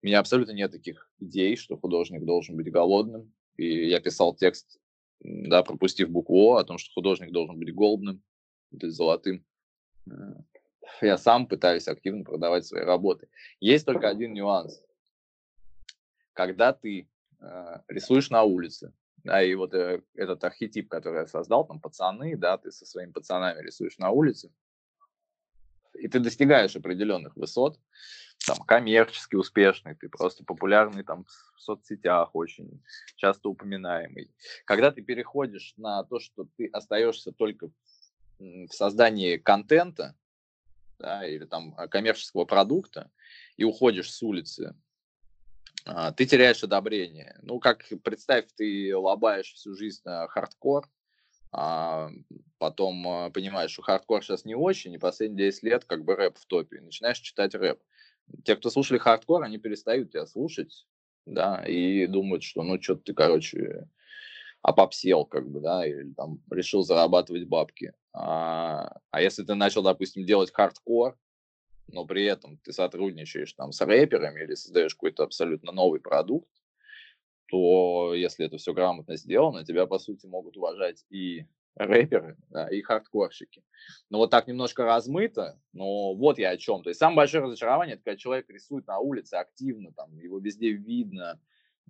у 0.01 0.05
меня 0.05 0.19
абсолютно 0.19 0.51
нет 0.51 0.71
таких 0.71 1.09
идей, 1.19 1.55
что 1.55 1.77
художник 1.77 2.25
должен 2.25 2.57
быть 2.57 2.71
голодным. 2.71 3.33
И 3.55 3.88
я 3.88 4.00
писал 4.00 4.35
текст 4.35 4.79
да, 5.23 5.63
пропустив 5.63 6.09
букву 6.09 6.53
О, 6.53 6.57
о 6.57 6.63
том, 6.63 6.77
что 6.77 6.93
художник 6.93 7.31
должен 7.31 7.57
быть 7.57 7.73
голубным, 7.73 8.21
есть 8.71 8.95
золотым. 8.95 9.45
Э, 10.09 10.11
я 11.01 11.17
сам 11.17 11.47
пытаюсь 11.47 11.87
активно 11.87 12.23
продавать 12.23 12.65
свои 12.65 12.83
работы. 12.83 13.29
Есть 13.59 13.85
только 13.85 14.09
один 14.09 14.33
нюанс. 14.33 14.81
Когда 16.33 16.73
ты 16.73 17.09
э, 17.39 17.79
рисуешь 17.87 18.29
на 18.29 18.43
улице, 18.43 18.93
да, 19.23 19.41
и 19.41 19.55
вот 19.55 19.73
э, 19.73 20.01
этот 20.15 20.43
архетип, 20.43 20.89
который 20.89 21.21
я 21.21 21.27
создал, 21.27 21.65
там 21.65 21.79
пацаны, 21.79 22.35
да, 22.35 22.57
ты 22.57 22.71
со 22.71 22.85
своими 22.85 23.11
пацанами 23.11 23.61
рисуешь 23.61 23.97
на 23.97 24.09
улице, 24.09 24.51
и 25.93 26.07
ты 26.07 26.19
достигаешь 26.19 26.75
определенных 26.75 27.35
высот, 27.37 27.79
там, 28.45 28.57
коммерчески 28.65 29.35
успешный, 29.35 29.95
ты 29.95 30.09
просто 30.09 30.43
популярный 30.43 31.03
там 31.03 31.25
в 31.55 31.62
соцсетях 31.62 32.31
очень 32.33 32.83
часто 33.15 33.50
упоминаемый. 33.50 34.31
Когда 34.65 34.91
ты 34.91 35.01
переходишь 35.01 35.73
на 35.77 36.03
то, 36.03 36.19
что 36.19 36.47
ты 36.57 36.67
остаешься 36.67 37.31
только 37.31 37.69
в 38.39 38.67
создании 38.69 39.38
контента, 39.38 40.15
да, 41.00 41.25
или 41.25 41.45
там 41.45 41.73
а, 41.77 41.88
коммерческого 41.88 42.45
продукта, 42.45 43.12
и 43.55 43.63
уходишь 43.63 44.12
с 44.12 44.21
улицы, 44.21 44.75
а, 45.85 46.12
ты 46.12 46.25
теряешь 46.25 46.63
одобрение. 46.63 47.39
Ну, 47.41 47.59
как 47.59 47.85
представь, 48.03 48.45
ты 48.55 48.95
лабаешь 48.95 49.53
всю 49.53 49.75
жизнь 49.75 50.01
на 50.03 50.27
хардкор, 50.27 50.89
а 51.51 52.09
потом 52.57 53.31
понимаешь, 53.31 53.71
что 53.71 53.83
хардкор 53.83 54.23
сейчас 54.23 54.43
не 54.43 54.55
очень, 54.55 54.93
и 54.93 54.97
последние 54.97 55.51
10 55.51 55.63
лет 55.63 55.85
как 55.85 56.03
бы 56.03 56.15
рэп 56.15 56.38
в 56.38 56.45
топе, 56.47 56.77
и 56.77 56.81
начинаешь 56.81 57.19
читать 57.19 57.53
рэп 57.53 57.79
те, 58.43 58.55
кто 58.55 58.69
слушали 58.69 58.97
хардкор, 58.97 59.43
они 59.43 59.57
перестают 59.57 60.11
тебя 60.11 60.25
слушать, 60.25 60.85
да, 61.25 61.63
и 61.65 62.07
думают, 62.07 62.43
что, 62.43 62.63
ну, 62.63 62.81
что 62.81 62.95
ты, 62.95 63.13
короче, 63.13 63.87
опопсел, 64.61 65.25
как 65.25 65.49
бы, 65.49 65.59
да, 65.59 65.85
или 65.85 66.13
там 66.13 66.41
решил 66.49 66.83
зарабатывать 66.83 67.47
бабки. 67.47 67.93
А, 68.13 68.97
а 69.11 69.21
если 69.21 69.43
ты 69.43 69.55
начал, 69.55 69.83
допустим, 69.83 70.25
делать 70.25 70.51
хардкор, 70.51 71.17
но 71.87 72.05
при 72.05 72.23
этом 72.25 72.57
ты 72.59 72.71
сотрудничаешь 72.71 73.53
там 73.53 73.71
с 73.71 73.81
рэперами 73.81 74.43
или 74.43 74.55
создаешь 74.55 74.95
какой-то 74.95 75.23
абсолютно 75.23 75.71
новый 75.71 75.99
продукт, 75.99 76.49
то 77.47 78.13
если 78.15 78.45
это 78.45 78.57
все 78.57 78.73
грамотно 78.73 79.17
сделано, 79.17 79.65
тебя, 79.65 79.85
по 79.85 79.99
сути, 79.99 80.25
могут 80.25 80.57
уважать 80.57 81.05
и 81.09 81.45
рэперы 81.75 82.37
да, 82.49 82.67
и 82.67 82.81
хардкорщики. 82.81 83.63
Но 84.09 84.19
вот 84.19 84.29
так 84.29 84.47
немножко 84.47 84.83
размыто, 84.83 85.59
но 85.73 86.13
вот 86.13 86.37
я 86.37 86.51
о 86.51 86.57
чем. 86.57 86.83
То 86.83 86.89
есть 86.89 86.99
самое 86.99 87.17
большое 87.17 87.43
разочарование, 87.43 87.95
это 87.95 88.03
когда 88.03 88.17
человек 88.17 88.49
рисует 88.49 88.87
на 88.87 88.99
улице 88.99 89.35
активно, 89.35 89.91
там 89.93 90.17
его 90.17 90.39
везде 90.39 90.71
видно, 90.71 91.39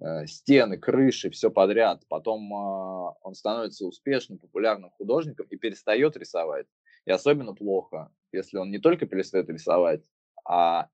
э, 0.02 0.26
стены, 0.26 0.78
крыши, 0.78 1.30
все 1.30 1.52
подряд. 1.52 2.04
Потом 2.08 2.52
э, 2.52 3.14
он 3.22 3.36
становится 3.36 3.86
успешным, 3.86 4.40
популярным 4.40 4.90
художником 4.92 5.48
и 5.50 5.58
перестает 5.58 6.16
рисовать. 6.18 6.68
И 7.06 7.12
особенно 7.12 7.54
плохо, 7.54 8.12
если 8.32 8.58
он 8.58 8.72
не 8.72 8.80
только 8.80 9.06
перестает 9.06 9.50
рисовать, 9.50 10.02
а 10.46 10.90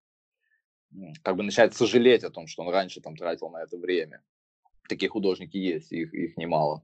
как 1.24 1.36
бы 1.36 1.43
начинает 1.43 1.75
сожалеть 1.75 2.24
о 2.24 2.31
том, 2.31 2.48
что 2.48 2.63
он 2.63 2.74
раньше 2.74 3.00
там 3.00 3.15
тратил 3.15 3.50
на 3.50 3.62
это 3.62 3.77
время 3.77 4.24
такие 4.89 5.10
художники 5.10 5.58
есть, 5.58 5.91
их, 5.91 6.13
их 6.13 6.36
немало, 6.38 6.84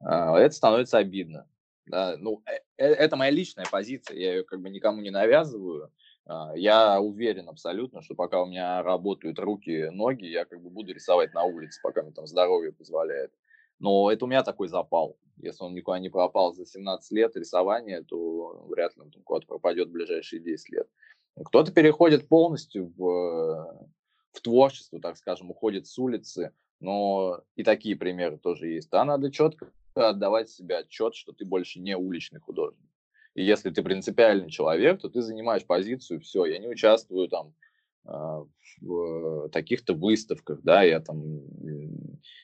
а, 0.00 0.38
это 0.38 0.54
становится 0.54 0.98
обидно. 0.98 1.48
Да, 1.86 2.16
ну, 2.18 2.42
э, 2.46 2.58
э, 2.78 2.92
это 2.92 3.16
моя 3.16 3.30
личная 3.30 3.66
позиция, 3.70 4.16
я 4.16 4.34
ее 4.34 4.44
как 4.44 4.60
бы 4.60 4.70
никому 4.70 5.00
не 5.00 5.10
навязываю. 5.10 5.92
А, 6.26 6.52
я 6.56 7.00
уверен 7.00 7.48
абсолютно, 7.48 8.02
что 8.02 8.14
пока 8.14 8.42
у 8.42 8.46
меня 8.46 8.82
работают 8.82 9.38
руки, 9.38 9.88
ноги, 9.90 10.26
я 10.26 10.44
как 10.44 10.60
бы 10.60 10.70
буду 10.70 10.92
рисовать 10.92 11.32
на 11.32 11.44
улице, 11.44 11.80
пока 11.82 12.02
мне 12.02 12.12
там 12.12 12.26
здоровье 12.26 12.72
позволяет. 12.72 13.32
Но 13.78 14.10
это 14.10 14.24
у 14.24 14.28
меня 14.28 14.42
такой 14.42 14.68
запал. 14.68 15.16
Если 15.36 15.62
он 15.62 15.74
никуда 15.74 15.98
не 15.98 16.08
пропал 16.08 16.54
за 16.54 16.66
17 16.66 17.12
лет 17.12 17.36
рисования, 17.36 18.02
то 18.02 18.64
вряд 18.68 18.96
ли 18.96 19.02
он 19.02 19.12
куда-то 19.22 19.46
пропадет 19.46 19.88
в 19.88 19.92
ближайшие 19.92 20.40
10 20.40 20.70
лет. 20.70 20.88
Кто-то 21.44 21.70
переходит 21.72 22.28
полностью 22.28 22.92
в, 22.96 23.90
в 24.32 24.40
творчество, 24.40 24.98
так 25.00 25.18
скажем, 25.18 25.50
уходит 25.50 25.86
с 25.86 25.98
улицы, 25.98 26.52
но 26.80 27.42
и 27.54 27.62
такие 27.62 27.96
примеры 27.96 28.38
тоже 28.38 28.68
есть. 28.68 28.90
Да, 28.90 29.04
надо 29.04 29.30
четко 29.30 29.70
отдавать 29.94 30.50
себе 30.50 30.78
отчет, 30.78 31.14
что 31.14 31.32
ты 31.32 31.44
больше 31.44 31.80
не 31.80 31.96
уличный 31.96 32.40
художник. 32.40 32.90
И 33.34 33.44
если 33.44 33.70
ты 33.70 33.82
принципиальный 33.82 34.50
человек, 34.50 35.00
то 35.00 35.08
ты 35.08 35.22
занимаешь 35.22 35.64
позицию, 35.66 36.20
все, 36.20 36.46
я 36.46 36.58
не 36.58 36.68
участвую 36.68 37.28
там 37.28 37.54
в 38.80 39.48
таких-то 39.50 39.94
выставках, 39.94 40.62
да, 40.62 40.82
я 40.82 41.00
там 41.00 41.40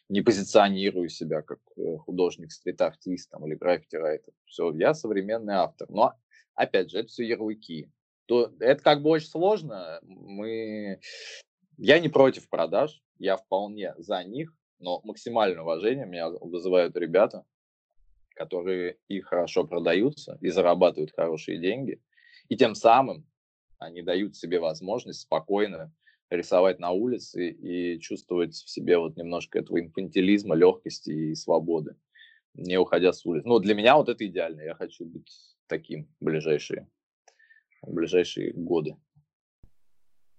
не 0.08 0.20
позиционирую 0.20 1.08
себя 1.08 1.42
как 1.42 1.60
э, 1.76 1.96
художник, 1.98 2.52
стрит-артист 2.52 3.30
там, 3.30 3.46
или 3.46 3.54
граффити-райтер. 3.54 4.32
Все, 4.44 4.72
я 4.74 4.92
современный 4.92 5.54
автор. 5.54 5.88
Но, 5.88 6.14
опять 6.54 6.90
же, 6.90 6.98
это 6.98 7.08
все 7.08 7.24
ярлыки. 7.24 7.90
То, 8.26 8.52
это 8.60 8.82
как 8.82 9.02
бы 9.02 9.10
очень 9.10 9.28
сложно. 9.28 10.00
Мы... 10.02 11.00
Я 11.78 11.98
не 11.98 12.08
против 12.08 12.48
продаж, 12.48 13.02
я 13.18 13.36
вполне 13.36 13.94
за 13.98 14.22
них, 14.24 14.54
но 14.78 15.00
максимальное 15.04 15.62
уважение 15.62 16.06
меня 16.06 16.28
вызывают 16.28 16.96
ребята, 16.96 17.44
которые 18.34 18.98
и 19.08 19.20
хорошо 19.20 19.64
продаются, 19.64 20.38
и 20.40 20.48
зарабатывают 20.48 21.12
хорошие 21.14 21.58
деньги, 21.58 22.02
и 22.48 22.56
тем 22.56 22.74
самым 22.74 23.26
они 23.78 24.02
дают 24.02 24.36
себе 24.36 24.60
возможность 24.60 25.20
спокойно 25.20 25.92
рисовать 26.30 26.78
на 26.78 26.90
улице 26.90 27.50
и 27.50 28.00
чувствовать 28.00 28.54
в 28.54 28.70
себе 28.70 28.98
вот 28.98 29.16
немножко 29.16 29.58
этого 29.58 29.80
инфантилизма, 29.80 30.54
легкости 30.54 31.10
и 31.10 31.34
свободы, 31.34 31.96
не 32.54 32.78
уходя 32.78 33.12
с 33.12 33.24
улицы. 33.26 33.46
Ну, 33.46 33.58
для 33.58 33.74
меня 33.74 33.96
вот 33.96 34.08
это 34.08 34.26
идеально. 34.26 34.62
Я 34.62 34.74
хочу 34.74 35.04
быть 35.04 35.30
таким 35.66 36.08
в 36.20 36.24
ближайшие, 36.24 36.88
в 37.82 37.92
ближайшие 37.92 38.52
годы. 38.52 38.96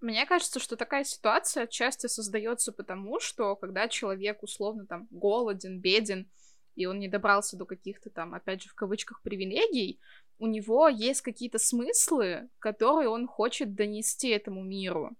Мне 0.03 0.25
кажется, 0.25 0.59
что 0.59 0.75
такая 0.75 1.05
ситуация 1.05 1.63
отчасти 1.63 2.07
создается 2.07 2.73
потому, 2.73 3.21
что 3.21 3.55
когда 3.55 3.87
человек 3.87 4.43
условно 4.43 4.85
там 4.85 5.07
голоден, 5.11 5.79
беден, 5.79 6.29
и 6.75 6.85
он 6.85 6.99
не 6.99 7.07
добрался 7.07 7.55
до 7.55 7.63
каких-то 7.63 8.09
там, 8.09 8.33
опять 8.33 8.61
же, 8.61 8.67
в 8.67 8.75
кавычках, 8.75 9.21
привилегий, 9.21 10.01
у 10.39 10.47
него 10.47 10.89
есть 10.89 11.21
какие-то 11.21 11.57
смыслы, 11.57 12.49
которые 12.59 13.07
он 13.07 13.27
хочет 13.27 13.75
донести 13.75 14.27
этому 14.27 14.61
миру. 14.61 15.15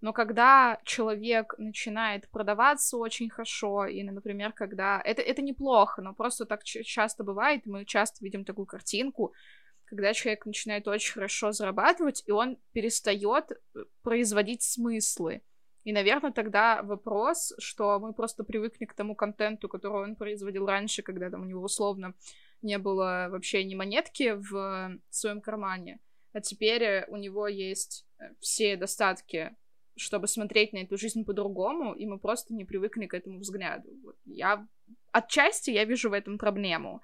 Но 0.00 0.12
когда 0.12 0.80
человек 0.82 1.54
начинает 1.56 2.28
продаваться 2.28 2.96
очень 2.96 3.30
хорошо, 3.30 3.86
и, 3.86 4.02
например, 4.02 4.52
когда... 4.52 5.00
Это, 5.04 5.22
это 5.22 5.40
неплохо, 5.40 6.02
но 6.02 6.14
просто 6.14 6.46
так 6.46 6.64
часто 6.64 7.22
бывает, 7.22 7.64
мы 7.64 7.84
часто 7.84 8.24
видим 8.24 8.44
такую 8.44 8.66
картинку, 8.66 9.34
когда 9.86 10.12
человек 10.12 10.46
начинает 10.46 10.86
очень 10.88 11.14
хорошо 11.14 11.52
зарабатывать, 11.52 12.22
и 12.26 12.32
он 12.32 12.58
перестает 12.72 13.52
э, 13.52 13.84
производить 14.02 14.62
смыслы. 14.62 15.42
И, 15.84 15.92
наверное, 15.92 16.32
тогда 16.32 16.82
вопрос, 16.82 17.54
что 17.58 18.00
мы 18.00 18.12
просто 18.12 18.42
привыкли 18.42 18.86
к 18.86 18.94
тому 18.94 19.14
контенту, 19.14 19.68
который 19.68 20.02
он 20.02 20.16
производил 20.16 20.66
раньше, 20.66 21.02
когда 21.02 21.30
там 21.30 21.42
у 21.42 21.44
него 21.44 21.62
условно 21.62 22.14
не 22.62 22.78
было 22.78 23.28
вообще 23.30 23.62
ни 23.64 23.74
монетки 23.74 24.32
в 24.32 24.98
своем 25.10 25.40
кармане, 25.40 26.00
а 26.32 26.40
теперь 26.40 26.82
э, 26.82 27.06
у 27.08 27.16
него 27.16 27.46
есть 27.46 28.06
э, 28.18 28.34
все 28.40 28.76
достатки 28.76 29.56
чтобы 29.98 30.28
смотреть 30.28 30.74
на 30.74 30.78
эту 30.78 30.98
жизнь 30.98 31.24
по-другому, 31.24 31.94
и 31.94 32.06
мы 32.06 32.18
просто 32.18 32.54
не 32.54 32.64
привыкли 32.64 33.06
к 33.06 33.14
этому 33.14 33.38
взгляду. 33.38 33.88
Вот. 34.02 34.16
Я 34.26 34.66
отчасти 35.10 35.70
я 35.70 35.84
вижу 35.84 36.10
в 36.10 36.12
этом 36.12 36.36
проблему. 36.38 37.00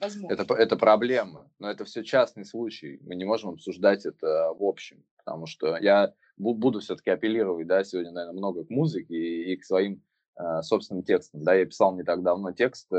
Это, 0.00 0.54
это 0.54 0.76
проблема, 0.76 1.50
но 1.58 1.70
это 1.70 1.84
все 1.84 2.02
частный 2.02 2.44
случай. 2.44 2.98
Мы 3.02 3.14
не 3.14 3.24
можем 3.24 3.50
обсуждать 3.50 4.04
это 4.06 4.52
в 4.58 4.62
общем, 4.64 5.04
потому 5.18 5.46
что 5.46 5.76
я 5.76 6.12
буду 6.36 6.80
все-таки 6.80 7.10
апеллировать, 7.10 7.66
да, 7.66 7.84
сегодня, 7.84 8.10
наверное, 8.12 8.36
много 8.38 8.64
к 8.64 8.70
музыке 8.70 9.14
и, 9.14 9.52
и 9.52 9.56
к 9.56 9.64
своим 9.64 10.02
э, 10.36 10.62
собственным 10.62 11.04
текстам. 11.04 11.44
Да, 11.44 11.54
я 11.54 11.64
писал 11.64 11.94
не 11.94 12.02
так 12.02 12.22
давно 12.22 12.52
текст 12.52 12.92
э, 12.92 12.96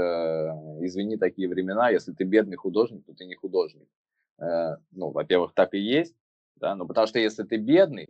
«Извини, 0.82 1.18
такие 1.18 1.50
времена, 1.50 1.90
если 1.90 2.14
ты 2.14 2.24
бедный 2.24 2.56
художник, 2.56 3.06
то 3.06 3.14
ты 3.14 3.26
не 3.26 3.36
художник». 3.36 3.88
Э, 4.40 4.78
ну, 4.92 5.12
во-первых, 5.12 5.54
так 5.54 5.74
и 5.74 5.80
есть, 5.80 6.16
да, 6.56 6.76
но 6.76 6.88
потому 6.88 7.08
что 7.08 7.20
если 7.20 7.44
ты 7.44 7.58
бедный, 7.58 8.08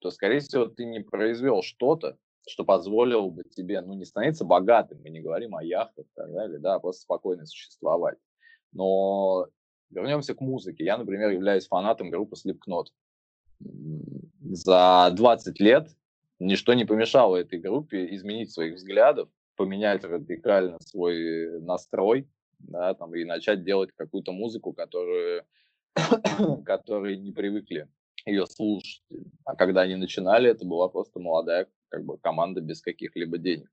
то, 0.00 0.10
скорее 0.10 0.40
всего, 0.40 0.66
ты 0.66 0.84
не 0.84 1.00
произвел 1.00 1.62
что-то, 1.62 2.18
что 2.50 2.64
позволило 2.64 3.28
бы 3.28 3.44
тебе, 3.44 3.80
ну, 3.80 3.94
не 3.94 4.04
становиться 4.04 4.44
богатым, 4.44 5.00
мы 5.02 5.10
не 5.10 5.20
говорим 5.20 5.56
о 5.56 5.62
яхтах 5.62 6.04
и 6.04 6.14
так 6.14 6.32
далее, 6.32 6.58
да, 6.58 6.74
а 6.74 6.80
просто 6.80 7.02
спокойно 7.02 7.46
существовать. 7.46 8.18
Но 8.72 9.46
вернемся 9.90 10.34
к 10.34 10.40
музыке. 10.40 10.84
Я, 10.84 10.98
например, 10.98 11.30
являюсь 11.30 11.66
фанатом 11.66 12.10
группы 12.10 12.36
Slipknot. 12.36 12.86
За 14.40 15.10
20 15.14 15.60
лет 15.60 15.88
ничто 16.38 16.74
не 16.74 16.84
помешало 16.84 17.36
этой 17.36 17.58
группе 17.58 18.14
изменить 18.14 18.52
своих 18.52 18.76
взглядов, 18.76 19.28
поменять 19.56 20.04
радикально 20.04 20.78
свой 20.80 21.60
настрой, 21.60 22.28
да, 22.58 22.94
там, 22.94 23.14
и 23.14 23.24
начать 23.24 23.64
делать 23.64 23.90
какую-то 23.92 24.32
музыку, 24.32 24.72
которую, 24.72 25.44
которой 26.64 27.16
не 27.16 27.32
привыкли 27.32 27.88
ее 28.26 28.46
слушать. 28.46 29.02
А 29.44 29.56
когда 29.56 29.82
они 29.82 29.96
начинали, 29.96 30.50
это 30.50 30.64
была 30.66 30.88
просто 30.88 31.20
молодая 31.20 31.68
как 31.88 32.04
бы, 32.04 32.18
команда 32.18 32.60
без 32.60 32.80
каких-либо 32.80 33.38
денег. 33.38 33.70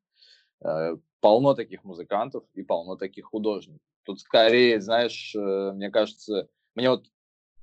Э, 0.63 0.97
полно 1.19 1.53
таких 1.53 1.83
музыкантов 1.83 2.43
и 2.53 2.63
полно 2.63 2.95
таких 2.95 3.25
художников. 3.25 3.81
Тут 4.03 4.19
скорее, 4.19 4.81
знаешь, 4.81 5.35
э, 5.35 5.71
мне 5.73 5.89
кажется, 5.89 6.49
мне 6.75 6.89
вот 6.89 7.07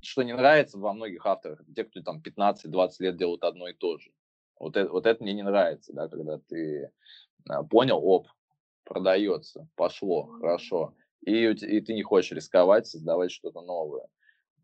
что 0.05 0.23
не 0.23 0.35
нравится 0.35 0.79
во 0.79 0.93
многих 0.93 1.25
авторах, 1.27 1.61
те, 1.75 1.85
кто 1.85 2.03
там 2.03 2.21
15-20 2.21 2.91
лет 3.01 3.17
делают 3.17 3.43
одно 3.43 3.69
и 3.69 3.73
то 3.73 3.99
же. 3.99 4.11
Вот 4.59 4.77
это, 4.77 4.91
вот 4.91 5.07
это 5.07 5.23
мне 5.23 5.33
не 5.33 5.43
нравится, 5.43 5.93
да, 5.93 6.09
когда 6.09 6.39
ты 6.39 6.91
а, 7.49 7.65
понял, 7.65 7.99
оп, 8.05 8.29
продается, 8.85 9.69
пошло, 9.75 10.27
хорошо, 10.39 10.95
и, 11.25 11.47
и 11.47 11.81
ты 11.81 11.95
не 11.95 12.03
хочешь 12.03 12.33
рисковать, 12.33 12.87
создавать 12.87 13.33
что-то 13.33 13.63
новое. 13.63 14.07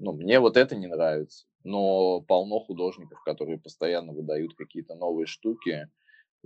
Ну, 0.01 0.13
мне 0.13 0.41
вот 0.41 0.57
это 0.57 0.75
не 0.75 0.89
нравится 0.89 1.47
но 1.65 2.21
полно 2.23 2.61
художников, 2.61 3.23
которые 3.23 3.59
постоянно 3.59 4.13
выдают 4.13 4.55
какие-то 4.55 4.95
новые 4.95 5.27
штуки. 5.27 5.89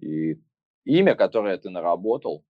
И 0.01 0.40
имя, 0.85 1.14
которое 1.14 1.57
ты 1.57 1.71
наработал, 1.71 2.45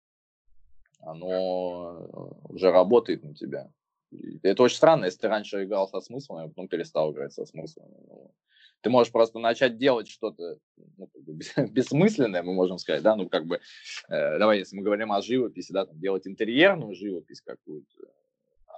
оно 1.01 1.99
э, 1.99 2.53
уже 2.53 2.71
работает 2.71 3.23
на 3.23 3.35
тебя. 3.35 3.71
И 4.11 4.39
это 4.43 4.63
очень 4.63 4.77
странно, 4.77 5.07
если 5.07 5.21
ты 5.21 5.29
раньше 5.29 5.65
играл 5.65 5.89
со 5.89 6.01
смыслом, 6.01 6.39
а 6.39 6.49
потом 6.49 6.69
перестал 6.69 7.13
играть 7.13 7.33
со 7.33 7.45
смыслом. 7.45 7.89
Ну, 8.09 8.35
ты 8.81 8.89
можешь 8.89 9.13
просто 9.13 9.39
начать 9.39 9.77
делать 9.77 10.09
что-то 10.09 10.59
ну, 10.97 11.09
как 11.09 11.23
бы 11.23 11.35
бессмысленное, 11.71 12.43
мы 12.43 12.55
можем 12.55 12.79
сказать, 12.79 13.03
да, 13.03 13.15
ну 13.17 13.29
как 13.29 13.47
бы, 13.47 13.61
э, 14.09 14.39
давай, 14.39 14.61
если 14.61 14.77
мы 14.77 14.83
говорим 14.83 15.13
о 15.13 15.21
живописи, 15.21 15.73
да, 15.73 15.85
там, 15.85 15.99
делать 15.99 16.27
интерьерную 16.27 16.95
живопись 16.95 17.43
какую-то, 17.43 18.09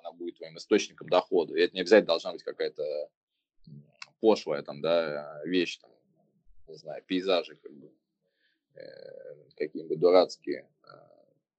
она 0.07 0.17
будет 0.17 0.37
твоим 0.37 0.57
источником 0.57 1.09
дохода. 1.09 1.55
И 1.55 1.61
это 1.61 1.75
не 1.75 1.81
обязательно 1.81 2.09
должна 2.09 2.33
быть 2.33 2.43
какая-то 2.43 3.11
пошлая 4.21 4.63
там, 4.63 4.81
да, 4.81 5.43
вещь, 5.45 5.79
там, 5.79 5.91
не 6.69 6.77
знаю, 6.77 7.03
пейзажи 7.05 7.57
как 7.57 7.73
бы, 7.73 7.91
э, 8.75 9.51
какие-нибудь 9.57 9.99
дурацкие. 9.99 10.69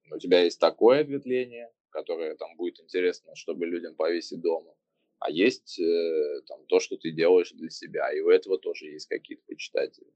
Но 0.09 0.15
у 0.15 0.19
тебя 0.19 0.41
есть 0.41 0.59
такое 0.59 1.01
ответвление, 1.01 1.71
которое 1.89 2.35
там 2.35 2.55
будет 2.55 2.79
интересно, 2.79 3.35
чтобы 3.35 3.65
людям 3.65 3.95
повесить 3.95 4.41
дома. 4.41 4.73
А 5.19 5.29
есть 5.29 5.79
э, 5.79 6.41
там 6.47 6.65
то, 6.67 6.79
что 6.79 6.95
ты 6.95 7.11
делаешь 7.11 7.51
для 7.51 7.69
себя, 7.69 8.11
и 8.13 8.21
у 8.21 8.29
этого 8.29 8.59
тоже 8.59 8.85
есть 8.85 9.07
какие-то 9.07 9.43
почитатели. 9.47 10.07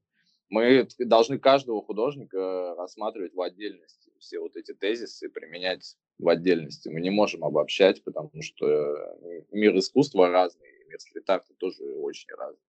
Мы 0.51 0.87
должны 0.99 1.39
каждого 1.39 1.81
художника 1.81 2.75
рассматривать 2.77 3.33
в 3.33 3.41
отдельности. 3.41 4.11
Все 4.19 4.39
вот 4.39 4.55
эти 4.55 4.73
тезисы 4.73 5.29
применять 5.29 5.97
в 6.19 6.29
отдельности. 6.29 6.89
Мы 6.89 7.01
не 7.01 7.09
можем 7.09 7.43
обобщать, 7.43 8.03
потому 8.03 8.29
что 8.41 8.67
э, 8.67 9.43
мир 9.51 9.75
искусства 9.77 10.29
разный 10.29 10.71
мир 10.91 10.99
стрит-арта 10.99 11.53
тоже 11.55 11.83
очень 11.95 12.29
разный. 12.35 12.63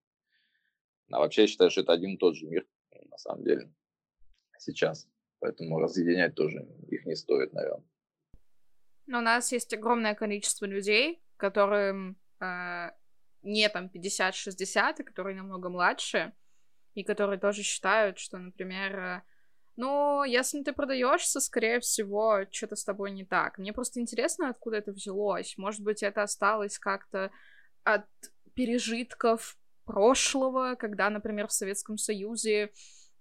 А 1.11 1.19
вообще 1.19 1.43
я 1.43 1.49
считаю, 1.49 1.71
что 1.71 1.83
это 1.83 1.93
один 1.93 2.15
и 2.15 2.17
тот 2.17 2.37
же 2.37 2.47
мир, 2.47 2.67
на 3.11 3.19
самом 3.19 3.45
деле, 3.45 3.71
сейчас. 4.59 5.09
Поэтому 5.41 5.81
разъединять 5.81 6.35
тоже 6.35 6.67
их 6.89 7.05
не 7.05 7.17
стоит, 7.17 7.53
наверное. 7.53 7.85
Но 9.07 9.19
у 9.19 9.23
нас 9.23 9.51
есть 9.53 9.75
огромное 9.75 10.15
количество 10.15 10.65
людей, 10.65 11.23
которым 11.37 12.17
э, 12.41 12.91
не 13.43 13.69
там 13.69 13.91
50-60, 13.93 15.01
и 15.01 15.03
которые 15.03 15.37
намного 15.37 15.69
младше, 15.69 16.33
и 16.95 17.03
которые 17.05 17.39
тоже 17.39 17.63
считают, 17.63 18.19
что, 18.19 18.39
например, 18.39 18.99
э, 18.99 19.23
ну, 19.77 20.23
если 20.25 20.63
ты 20.63 20.73
продаешься, 20.73 21.41
скорее 21.41 21.81
всего, 21.81 22.45
что-то 22.51 22.77
с 22.77 22.85
тобой 22.85 23.11
не 23.11 23.25
так. 23.25 23.59
Мне 23.59 23.73
просто 23.73 24.01
интересно, 24.01 24.51
откуда 24.51 24.77
это 24.77 24.93
взялось. 24.93 25.57
Может 25.57 25.83
быть, 25.83 26.03
это 26.03 26.23
осталось 26.23 26.79
как-то 26.79 27.31
от 27.85 28.05
пережитков 28.55 29.57
прошлого, 29.85 30.75
когда, 30.75 31.09
например, 31.11 31.49
в 31.49 31.53
Советском 31.53 31.97
Союзе 31.97 32.71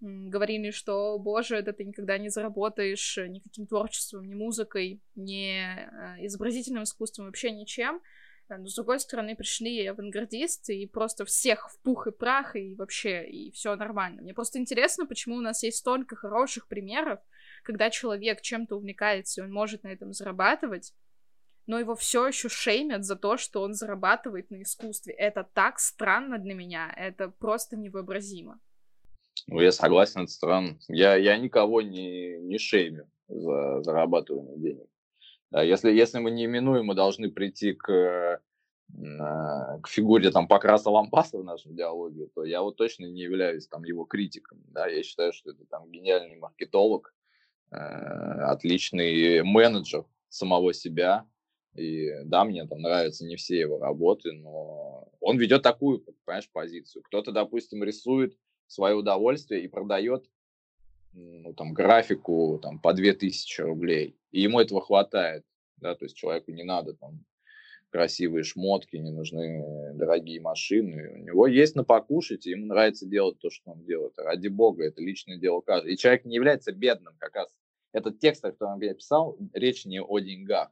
говорили, 0.02 0.72
что, 0.72 1.18
боже, 1.20 1.62
да 1.62 1.74
ты 1.74 1.86
никогда 1.86 2.18
не 2.18 2.30
заработаешь 2.30 3.18
никаким 3.18 3.68
творчеством, 3.68 4.28
ни 4.28 4.34
музыкой, 4.34 5.00
ни 5.16 5.62
э, 5.62 6.26
изобразительным 6.26 6.84
искусством, 6.84 7.28
вообще 7.28 7.52
ничем. 7.52 8.02
Но, 8.58 8.68
с 8.68 8.76
другой 8.76 9.00
стороны, 9.00 9.36
пришли 9.36 9.86
авангардисты 9.86 10.78
и 10.78 10.88
просто 10.88 11.26
всех 11.26 11.70
в 11.70 11.80
пух 11.82 12.08
и 12.08 12.12
прах, 12.12 12.56
и 12.56 12.76
вообще, 12.76 13.26
и 13.28 13.52
все 13.52 13.76
нормально. 13.76 14.22
Мне 14.22 14.34
просто 14.34 14.60
интересно, 14.60 15.06
почему 15.06 15.36
у 15.36 15.42
нас 15.42 15.64
есть 15.64 15.78
столько 15.78 16.16
хороших 16.16 16.68
примеров, 16.68 17.20
когда 17.64 17.90
человек 17.90 18.42
чем-то 18.42 18.76
увлекается, 18.76 19.42
и 19.42 19.44
он 19.44 19.52
может 19.52 19.84
на 19.84 19.90
этом 19.90 20.14
зарабатывать, 20.14 20.94
но 21.68 21.80
его 21.80 21.96
все 21.96 22.28
еще 22.28 22.50
шеймят 22.50 23.06
за 23.06 23.16
то, 23.16 23.38
что 23.38 23.62
он 23.62 23.74
зарабатывает 23.74 24.50
на 24.50 24.62
искусстве. 24.62 25.14
Это 25.14 25.48
так 25.54 25.80
странно 25.80 26.38
для 26.38 26.54
меня, 26.54 26.94
это 26.96 27.30
просто 27.30 27.78
невообразимо. 27.78 28.60
Ну, 29.48 29.60
я 29.62 29.72
согласен, 29.72 30.22
это 30.22 30.32
странно. 30.32 30.78
Я, 30.88 31.16
я 31.16 31.38
никого 31.38 31.82
не, 31.82 32.40
не 32.42 32.58
шеймю 32.58 33.10
за 33.28 33.82
зарабатывание 33.84 34.58
денег. 34.58 34.91
Если, 35.54 35.92
если 35.92 36.20
мы 36.20 36.32
неминуемо 36.32 36.96
должны 36.96 37.30
прийти 37.30 37.74
к, 37.74 38.42
к 38.90 39.88
фигуре 39.88 40.32
там 40.32 40.48
Покраса 40.48 40.90
Лампаса 40.90 41.38
в 41.38 41.44
нашем 41.44 41.76
диалоге, 41.76 42.28
то 42.34 42.44
я 42.44 42.62
вот 42.62 42.78
точно 42.78 43.06
не 43.06 43.22
являюсь 43.22 43.68
там 43.68 43.84
его 43.84 44.06
критиком. 44.06 44.62
Да? 44.68 44.88
Я 44.88 45.04
считаю, 45.04 45.34
что 45.34 45.52
это 45.52 45.66
там 45.66 45.92
гениальный 45.92 46.38
маркетолог, 46.38 47.14
э, 47.72 47.76
отличный 47.76 49.44
менеджер 49.44 50.06
самого 50.30 50.74
себя. 50.74 51.26
И 51.76 52.10
да, 52.26 52.44
мне 52.44 52.66
там 52.66 52.82
нравятся 52.82 53.26
не 53.26 53.36
все 53.36 53.60
его 53.60 53.80
работы, 53.80 54.34
но 54.34 55.10
он 55.20 55.38
ведет 55.38 55.64
такую, 55.64 56.04
понимаешь, 56.26 56.50
позицию. 56.52 57.04
Кто-то, 57.04 57.32
допустим, 57.32 57.84
рисует 57.84 58.38
свое 58.68 58.96
удовольствие 58.96 59.64
и 59.64 59.70
продает 59.70 60.30
ну, 61.14 61.54
там, 61.54 61.74
графику 61.74 62.60
там, 62.62 62.80
по 62.80 62.94
2000 62.94 63.62
рублей. 63.62 64.18
И 64.32 64.42
ему 64.42 64.60
этого 64.60 64.82
хватает. 64.82 65.44
Да, 65.78 65.96
то 65.96 66.06
есть 66.06 66.16
человеку 66.16 66.52
не 66.52 66.64
надо 66.64 66.94
там 66.94 67.26
красивые 67.90 68.44
шмотки, 68.44 68.96
не 68.96 69.12
нужны 69.12 69.94
дорогие 69.94 70.40
машины. 70.40 71.12
У 71.14 71.18
него 71.18 71.48
есть 71.48 71.76
на 71.76 71.84
покушать, 71.84 72.46
и 72.46 72.52
ему 72.52 72.68
нравится 72.68 73.06
делать 73.06 73.40
то, 73.40 73.50
что 73.50 73.72
он 73.72 73.84
делает. 73.84 74.14
Ради 74.18 74.48
бога, 74.48 74.86
это 74.86 75.02
личное 75.02 75.38
дело 75.38 75.62
каждого. 75.62 75.92
И 75.92 75.98
человек 75.98 76.26
не 76.26 76.36
является 76.36 76.72
бедным, 76.72 77.16
как 77.18 77.36
раз. 77.36 77.54
Этот 77.92 78.20
текст, 78.20 78.46
о 78.46 78.52
котором 78.52 78.80
я 78.82 78.94
писал, 78.94 79.38
речь 79.54 79.86
не 79.86 80.02
о 80.02 80.20
деньгах. 80.20 80.72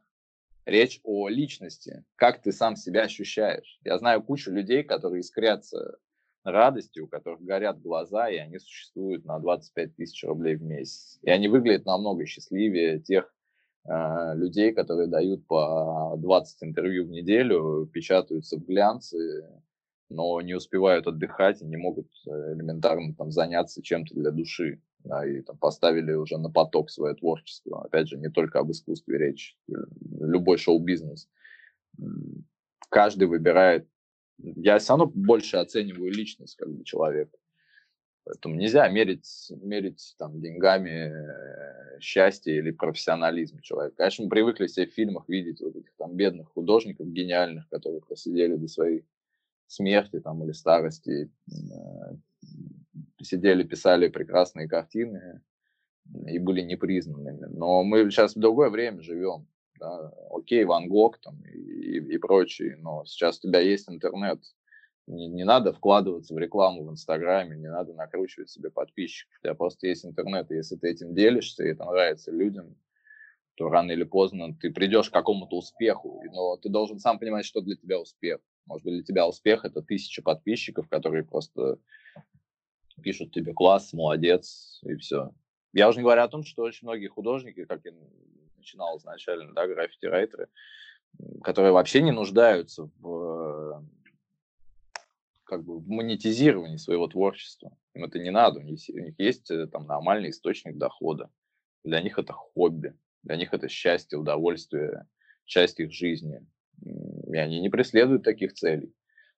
Речь 0.64 1.00
о 1.02 1.28
личности, 1.28 2.04
как 2.16 2.40
ты 2.42 2.52
сам 2.52 2.76
себя 2.76 3.02
ощущаешь. 3.02 3.78
Я 3.84 3.98
знаю 3.98 4.22
кучу 4.22 4.50
людей, 4.50 4.82
которые 4.82 5.20
искрятся 5.20 5.98
радостью, 6.44 7.04
у 7.04 7.08
которых 7.08 7.42
горят 7.42 7.80
глаза, 7.80 8.28
и 8.30 8.36
они 8.36 8.58
существуют 8.58 9.24
на 9.24 9.38
25 9.38 9.96
тысяч 9.96 10.24
рублей 10.24 10.56
в 10.56 10.62
месяц. 10.62 11.18
И 11.22 11.30
они 11.30 11.48
выглядят 11.48 11.86
намного 11.86 12.26
счастливее 12.26 13.00
тех 13.00 13.32
э, 13.88 14.34
людей, 14.36 14.72
которые 14.72 15.08
дают 15.08 15.46
по 15.46 16.14
20 16.16 16.62
интервью 16.64 17.06
в 17.06 17.10
неделю, 17.10 17.86
печатаются 17.92 18.56
в 18.56 18.64
глянце, 18.64 19.18
но 20.08 20.40
не 20.40 20.54
успевают 20.54 21.06
отдыхать 21.06 21.62
и 21.62 21.66
не 21.66 21.76
могут 21.76 22.08
э, 22.26 22.54
элементарно 22.54 23.14
там 23.14 23.30
заняться 23.30 23.82
чем-то 23.82 24.14
для 24.14 24.30
души. 24.30 24.82
Да, 25.02 25.26
и 25.26 25.40
там 25.40 25.56
поставили 25.56 26.12
уже 26.12 26.36
на 26.36 26.50
поток 26.50 26.90
свое 26.90 27.14
творчество. 27.14 27.84
Опять 27.84 28.08
же, 28.08 28.18
не 28.18 28.28
только 28.28 28.58
об 28.58 28.70
искусстве 28.70 29.16
речь, 29.16 29.56
любой 29.66 30.58
шоу-бизнес. 30.58 31.26
Каждый 32.90 33.26
выбирает 33.26 33.88
я 34.42 34.78
все 34.78 34.92
равно 34.92 35.06
больше 35.06 35.56
оцениваю 35.56 36.12
личность 36.12 36.56
как 36.56 36.70
бы 36.70 36.84
человека. 36.84 37.36
Поэтому 38.24 38.54
нельзя 38.54 38.88
мерить, 38.88 39.50
мерить 39.62 40.14
там, 40.18 40.40
деньгами 40.40 41.10
э, 41.10 42.00
счастье 42.00 42.56
или 42.56 42.70
профессионализм 42.70 43.60
человека. 43.60 43.96
Конечно, 43.96 44.24
мы 44.24 44.30
привыкли 44.30 44.66
себе 44.66 44.86
в 44.86 44.94
фильмах 44.94 45.28
видеть 45.28 45.60
вот 45.60 45.74
этих 45.74 45.94
там 45.96 46.14
бедных 46.14 46.48
художников 46.48 47.08
гениальных, 47.08 47.68
которые 47.70 48.00
просидели 48.02 48.56
до 48.56 48.68
своей 48.68 49.04
смерти 49.66 50.20
там, 50.20 50.44
или 50.44 50.52
старости, 50.52 51.30
э, 51.50 52.14
сидели, 53.22 53.62
писали 53.62 54.08
прекрасные 54.08 54.68
картины 54.68 55.40
и 56.26 56.38
были 56.38 56.60
непризнанными. 56.60 57.46
Но 57.46 57.82
мы 57.82 58.10
сейчас 58.10 58.36
в 58.36 58.40
другое 58.40 58.68
время 58.68 59.00
живем 59.02 59.46
да, 59.80 60.12
окей, 60.30 60.64
Ван 60.64 60.88
Гог 60.88 61.18
там 61.18 61.42
и, 61.46 61.98
и, 61.98 62.18
прочие, 62.18 62.76
но 62.76 63.04
сейчас 63.06 63.38
у 63.38 63.42
тебя 63.48 63.60
есть 63.60 63.88
интернет, 63.88 64.40
не, 65.06 65.26
не 65.26 65.44
надо 65.44 65.72
вкладываться 65.72 66.34
в 66.34 66.38
рекламу 66.38 66.84
в 66.84 66.90
Инстаграме, 66.90 67.56
не 67.56 67.68
надо 67.68 67.94
накручивать 67.94 68.50
себе 68.50 68.70
подписчиков, 68.70 69.38
у 69.38 69.42
тебя 69.42 69.54
просто 69.54 69.88
есть 69.88 70.04
интернет, 70.04 70.50
и 70.50 70.56
если 70.56 70.76
ты 70.76 70.90
этим 70.90 71.14
делишься, 71.14 71.64
и 71.64 71.70
это 71.70 71.84
нравится 71.84 72.30
людям, 72.30 72.76
то 73.56 73.68
рано 73.68 73.92
или 73.92 74.04
поздно 74.04 74.54
ты 74.54 74.70
придешь 74.70 75.10
к 75.10 75.12
какому-то 75.12 75.56
успеху, 75.56 76.22
но 76.32 76.56
ты 76.56 76.68
должен 76.68 76.98
сам 76.98 77.18
понимать, 77.18 77.44
что 77.44 77.60
для 77.60 77.76
тебя 77.76 77.98
успех. 77.98 78.40
Может 78.66 78.84
быть, 78.84 78.94
для 78.94 79.02
тебя 79.02 79.26
успех– 79.26 79.64
это 79.66 79.82
тысяча 79.82 80.22
подписчиков, 80.22 80.88
которые 80.88 81.24
просто 81.24 81.78
пишут 83.02 83.32
тебе 83.32 83.52
«класс», 83.52 83.92
«молодец» 83.92 84.80
и 84.84 84.94
все. 84.96 85.30
Я 85.72 85.88
уже 85.88 85.98
не 85.98 86.02
говорю 86.02 86.22
о 86.22 86.28
том, 86.28 86.44
что 86.44 86.62
очень 86.62 86.86
многие 86.86 87.08
художники, 87.08 87.64
как 87.64 87.84
и 87.86 87.90
начинал 88.60 88.98
изначально, 88.98 89.52
да, 89.52 89.66
граффити-райтеры, 89.66 90.48
которые 91.42 91.72
вообще 91.72 92.02
не 92.02 92.12
нуждаются 92.12 92.90
в 93.00 93.84
как 95.44 95.64
бы 95.64 95.80
в 95.80 95.88
монетизировании 95.88 96.76
своего 96.76 97.08
творчества. 97.08 97.76
Им 97.94 98.04
это 98.04 98.20
не 98.20 98.30
надо, 98.30 98.60
у 98.60 98.62
них, 98.62 98.78
у 98.88 98.98
них 98.98 99.18
есть 99.18 99.50
э, 99.50 99.66
там 99.66 99.84
нормальный 99.84 100.30
источник 100.30 100.78
дохода. 100.78 101.28
Для 101.82 102.00
них 102.00 102.20
это 102.20 102.32
хобби, 102.32 102.94
для 103.24 103.34
них 103.34 103.52
это 103.52 103.68
счастье, 103.68 104.16
удовольствие, 104.16 105.08
часть 105.46 105.80
их 105.80 105.92
жизни. 105.92 106.46
И 106.82 107.36
они 107.36 107.60
не 107.60 107.68
преследуют 107.68 108.22
таких 108.22 108.52
целей. 108.52 108.94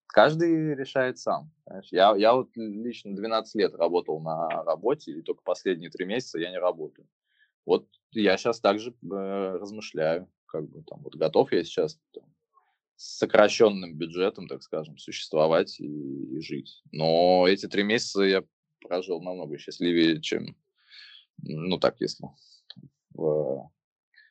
Каждый 0.06 0.74
решает 0.74 1.16
сам. 1.18 1.50
Я, 1.90 2.14
я 2.14 2.34
вот 2.34 2.50
лично 2.56 3.16
12 3.16 3.54
лет 3.54 3.74
работал 3.74 4.20
на 4.20 4.62
работе, 4.64 5.12
и 5.12 5.22
только 5.22 5.42
последние 5.42 5.90
три 5.90 6.04
месяца 6.04 6.38
я 6.38 6.50
не 6.50 6.58
работаю. 6.58 7.08
Вот 7.64 7.88
я 8.12 8.36
сейчас 8.36 8.60
также 8.60 8.90
э, 8.90 8.94
размышляю, 9.60 10.28
как 10.46 10.68
бы 10.68 10.82
там, 10.82 11.02
вот 11.02 11.16
готов 11.16 11.52
я 11.52 11.64
сейчас 11.64 11.98
там, 12.12 12.24
с 12.96 13.18
сокращенным 13.18 13.96
бюджетом, 13.96 14.48
так 14.48 14.62
скажем, 14.62 14.98
существовать 14.98 15.80
и, 15.80 15.86
и 15.86 16.40
жить. 16.40 16.82
Но 16.92 17.46
эти 17.48 17.66
три 17.66 17.82
месяца 17.82 18.22
я 18.22 18.44
прожил 18.80 19.22
намного 19.22 19.58
счастливее, 19.58 20.20
чем, 20.20 20.56
ну 21.38 21.78
так, 21.78 22.00
если 22.00 22.26
в, 23.10 23.70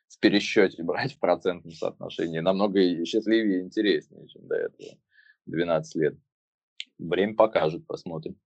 в 0.08 0.18
пересчете 0.20 0.82
брать 0.82 1.14
в 1.14 1.18
процентном 1.18 1.72
соотношении, 1.72 2.40
намного 2.40 3.04
счастливее 3.04 3.60
и 3.60 3.64
интереснее, 3.64 4.28
чем 4.28 4.46
до 4.46 4.56
этого 4.56 4.98
12 5.46 5.94
лет. 5.96 6.18
Время 6.98 7.34
покажет, 7.34 7.86
посмотрим. 7.86 8.38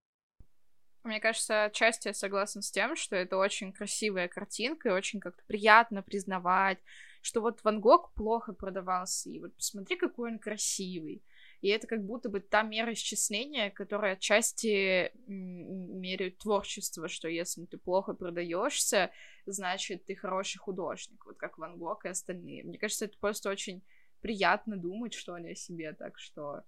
Мне 1.07 1.21
кажется, 1.21 1.65
отчасти 1.65 2.09
я 2.09 2.13
согласна 2.13 2.61
с 2.61 2.69
тем, 2.69 2.95
что 2.95 3.15
это 3.15 3.37
очень 3.37 3.71
красивая 3.71 4.27
картинка, 4.27 4.89
и 4.89 4.91
очень 4.91 5.19
как-то 5.19 5.43
приятно 5.47 6.03
признавать, 6.03 6.79
что 7.21 7.41
вот 7.41 7.63
Ван 7.63 7.79
Гог 7.79 8.13
плохо 8.13 8.53
продавался, 8.53 9.29
и 9.29 9.39
вот 9.39 9.55
посмотри, 9.55 9.95
какой 9.95 10.31
он 10.31 10.39
красивый. 10.39 11.23
И 11.61 11.69
это 11.69 11.87
как 11.87 12.03
будто 12.05 12.29
бы 12.29 12.39
та 12.39 12.61
мера 12.61 12.93
исчисления, 12.93 13.71
которая 13.71 14.13
отчасти 14.13 15.11
меряет 15.27 16.37
творчество, 16.37 17.07
что 17.07 17.27
если 17.27 17.65
ты 17.65 17.77
плохо 17.77 18.13
продаешься, 18.13 19.11
значит, 19.45 20.05
ты 20.05 20.15
хороший 20.15 20.59
художник, 20.59 21.25
вот 21.25 21.37
как 21.37 21.57
Ван 21.57 21.77
Гог 21.77 22.05
и 22.05 22.09
остальные. 22.09 22.63
Мне 22.63 22.77
кажется, 22.77 23.05
это 23.05 23.17
просто 23.17 23.49
очень 23.49 23.81
приятно 24.21 24.77
думать, 24.77 25.13
что 25.13 25.37
ли, 25.37 25.51
о 25.51 25.55
себе, 25.55 25.93
так 25.93 26.19
что, 26.19 26.63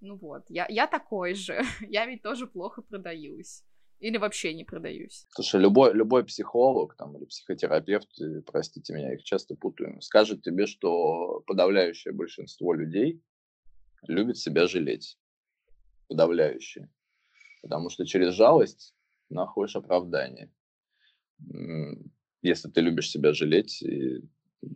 ну 0.00 0.16
вот, 0.16 0.44
я, 0.48 0.66
я 0.68 0.86
такой 0.86 1.34
же, 1.34 1.62
я 1.88 2.06
ведь 2.06 2.22
тоже 2.22 2.46
плохо 2.46 2.82
продаюсь. 2.82 3.64
Или 4.00 4.16
вообще 4.16 4.54
не 4.54 4.64
продаюсь? 4.64 5.26
Слушай, 5.30 5.60
любой, 5.60 5.92
любой 5.92 6.24
психолог 6.24 6.94
там, 6.96 7.16
или 7.16 7.24
психотерапевт, 7.24 8.08
простите 8.46 8.92
меня, 8.92 9.14
их 9.14 9.24
часто 9.24 9.56
путаю, 9.56 10.00
скажет 10.00 10.42
тебе, 10.42 10.66
что 10.66 11.42
подавляющее 11.46 12.14
большинство 12.14 12.74
людей 12.74 13.20
любит 14.06 14.36
себя 14.36 14.68
жалеть. 14.68 15.18
Подавляющее. 16.08 16.88
Потому 17.62 17.90
что 17.90 18.06
через 18.06 18.34
жалость 18.34 18.94
находишь 19.30 19.76
оправдание. 19.76 20.52
Если 22.42 22.68
ты 22.70 22.80
любишь 22.80 23.10
себя 23.10 23.32
жалеть, 23.32 23.82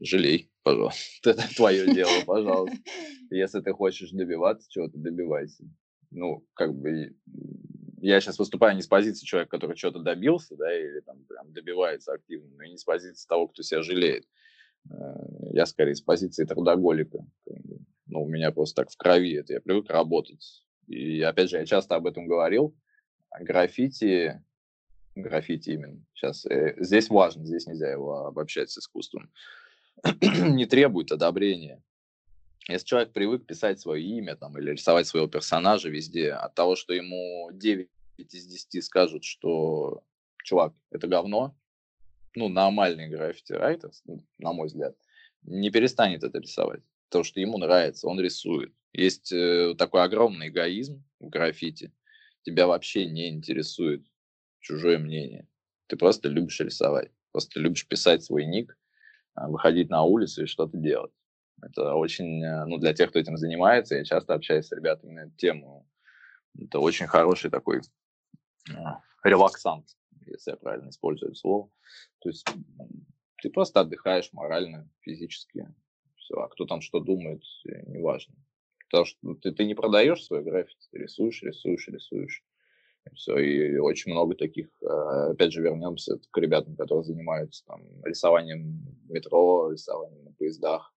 жалей, 0.01 0.51
пожалуйста. 0.63 1.01
Это 1.31 1.55
твое 1.55 1.95
дело, 1.95 2.21
пожалуйста. 2.27 2.77
Если 3.31 3.61
ты 3.61 3.73
хочешь 3.73 4.11
добиваться 4.11 4.69
чего-то, 4.71 4.99
добивайся. 4.99 5.65
Ну, 6.11 6.47
как 6.55 6.75
бы 6.75 7.17
я 8.03 8.21
сейчас 8.21 8.39
выступаю 8.39 8.75
не 8.75 8.83
с 8.83 8.89
позиции 8.89 9.25
человека, 9.25 9.53
который 9.53 9.77
что-то 9.77 10.01
добился, 10.01 10.57
да, 10.57 10.77
или 10.77 11.01
там 11.01 11.25
прям 11.25 11.53
добивается 11.53 12.13
активно, 12.13 12.51
но 12.57 12.65
и 12.65 12.71
не 12.71 12.77
с 12.77 12.85
позиции 12.85 13.29
того, 13.29 13.47
кто 13.47 13.63
себя 13.63 13.83
жалеет. 13.83 14.27
Э, 14.91 14.95
я 15.53 15.67
скорее 15.67 15.95
с 15.95 16.01
позиции 16.01 16.45
трудоголика. 16.45 17.25
Ну, 18.07 18.25
у 18.25 18.29
меня 18.29 18.51
просто 18.51 18.83
так 18.83 18.91
в 18.91 18.97
крови 18.97 19.35
это, 19.35 19.53
я 19.53 19.61
привык 19.61 19.89
работать. 19.89 20.65
И 20.89 21.23
опять 21.23 21.49
же, 21.49 21.59
я 21.59 21.65
часто 21.65 21.95
об 21.95 22.07
этом 22.07 22.27
говорил. 22.27 22.75
Граффити, 23.41 24.43
граффити 25.15 25.71
именно, 25.71 26.05
сейчас, 26.13 26.45
э, 26.47 26.75
здесь 26.79 27.09
важно, 27.09 27.47
здесь 27.47 27.67
нельзя 27.67 27.91
его 27.91 28.27
обобщать 28.27 28.71
с 28.71 28.79
искусством, 28.79 29.31
не 30.21 30.67
требует 30.67 31.13
одобрения. 31.13 31.83
Если 32.69 32.87
человек 32.87 33.13
привык 33.13 33.47
писать 33.47 33.81
свое 33.81 34.05
имя 34.05 34.37
там, 34.37 34.57
или 34.59 34.73
рисовать 34.73 35.07
своего 35.07 35.27
персонажа 35.27 35.89
везде, 35.89 36.33
от 36.33 36.55
того, 36.55 36.77
что 36.77 36.93
ему 36.93 37.51
9 37.53 37.89
из 38.17 38.47
10 38.47 38.85
скажут, 38.85 39.25
что 39.25 40.03
чувак, 40.45 40.75
это 40.91 41.07
говно, 41.07 41.57
ну, 42.35 42.49
нормальный 42.49 43.09
граффити 43.09 43.53
райтер, 43.53 43.91
ну, 44.07 44.25
на 44.39 44.53
мой 44.53 44.67
взгляд, 44.67 44.97
не 45.43 45.71
перестанет 45.71 46.23
это 46.23 46.39
рисовать, 46.39 46.83
потому 47.09 47.25
что 47.25 47.41
ему 47.41 47.59
нравится, 47.59 48.09
он 48.09 48.21
рисует. 48.21 48.73
Есть 48.93 49.33
э, 49.33 49.75
такой 49.77 50.03
огромный 50.03 50.49
эгоизм 50.49 51.03
в 51.19 51.29
граффити. 51.29 51.93
Тебя 52.43 52.67
вообще 52.67 53.07
не 53.07 53.31
интересует 53.31 54.05
чужое 54.61 54.99
мнение. 54.99 55.49
Ты 55.87 55.97
просто 55.97 56.29
любишь 56.29 56.61
рисовать, 56.61 57.11
просто 57.33 57.61
любишь 57.61 57.87
писать 57.87 58.23
свой 58.23 58.45
ник, 58.45 58.77
а, 59.35 59.49
выходить 59.49 59.89
на 59.89 60.03
улицу 60.03 60.45
и 60.45 60.47
что-то 60.47 60.77
делать. 60.77 61.13
Это 61.61 61.95
очень, 61.95 62.43
э, 62.43 62.65
ну, 62.67 62.79
для 62.79 62.93
тех, 62.93 63.11
кто 63.11 63.19
этим 63.19 63.37
занимается, 63.37 63.97
я 63.97 64.05
часто 64.05 64.35
общаюсь 64.35 64.67
с 64.67 64.73
ребятами 64.73 65.13
на 65.13 65.21
эту 65.21 65.37
тему. 65.37 65.89
Это 66.59 66.81
очень 66.81 67.07
хороший 67.07 67.51
такой 67.51 67.81
релаксант, 69.25 69.87
если 70.27 70.53
я 70.53 70.57
правильно 70.57 70.91
использую 70.91 71.35
слово. 71.35 71.71
То 72.21 72.29
есть 72.29 72.47
ты 73.43 73.51
просто 73.51 73.81
отдыхаешь 73.81 74.33
морально, 74.33 74.89
физически. 75.01 75.69
Все. 76.17 76.35
А 76.37 76.49
кто 76.49 76.65
там 76.65 76.81
что 76.81 77.01
думает, 77.01 77.43
э, 77.69 77.83
неважно. 77.87 78.35
Потому 78.89 79.05
что 79.05 79.35
ты, 79.35 79.53
ты 79.53 79.65
не 79.65 79.75
продаешь 79.75 80.25
свой 80.25 80.43
граффити, 80.43 80.87
ты 80.91 80.99
рисуешь, 80.99 81.43
рисуешь, 81.43 81.89
рисуешь. 81.89 82.45
И 83.05 83.15
все. 83.15 83.39
И 83.39 83.79
очень 83.79 84.13
много 84.13 84.37
таких, 84.37 84.69
э, 84.83 84.87
опять 85.33 85.53
же, 85.53 85.63
вернемся 85.63 86.21
к 86.31 86.39
ребятам, 86.39 86.77
которые 86.77 87.03
занимаются 87.03 87.65
там, 87.67 87.83
рисованием 88.05 88.85
метро, 89.09 89.73
рисованием 89.73 90.25
на 90.25 90.33
поездах. 90.33 90.95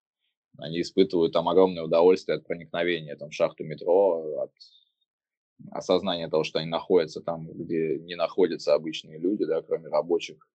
Они 0.57 0.81
испытывают 0.81 1.33
там 1.33 1.49
огромное 1.49 1.83
удовольствие 1.83 2.37
от 2.37 2.45
проникновения 2.45 3.15
там, 3.15 3.29
в 3.29 3.33
шахту 3.33 3.63
метро, 3.63 4.43
от 4.43 4.53
осознания 5.71 6.29
того, 6.29 6.43
что 6.43 6.59
они 6.59 6.69
находятся 6.69 7.21
там, 7.21 7.47
где 7.51 7.97
не 7.99 8.15
находятся 8.15 8.73
обычные 8.73 9.19
люди, 9.19 9.45
да, 9.45 9.61
кроме 9.61 9.87
рабочих, 9.87 10.47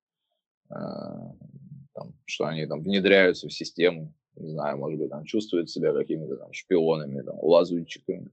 э, 0.70 0.74
там, 0.74 2.14
что 2.24 2.46
они 2.46 2.66
там 2.66 2.82
внедряются 2.82 3.48
в 3.48 3.52
систему, 3.52 4.14
не 4.36 4.48
знаю, 4.48 4.78
может 4.78 4.98
быть, 4.98 5.10
там 5.10 5.24
чувствуют 5.24 5.70
себя 5.70 5.92
какими-то 5.92 6.36
там 6.36 6.52
шпионами, 6.52 7.22
там, 7.22 7.36
лазутчиками. 7.40 8.30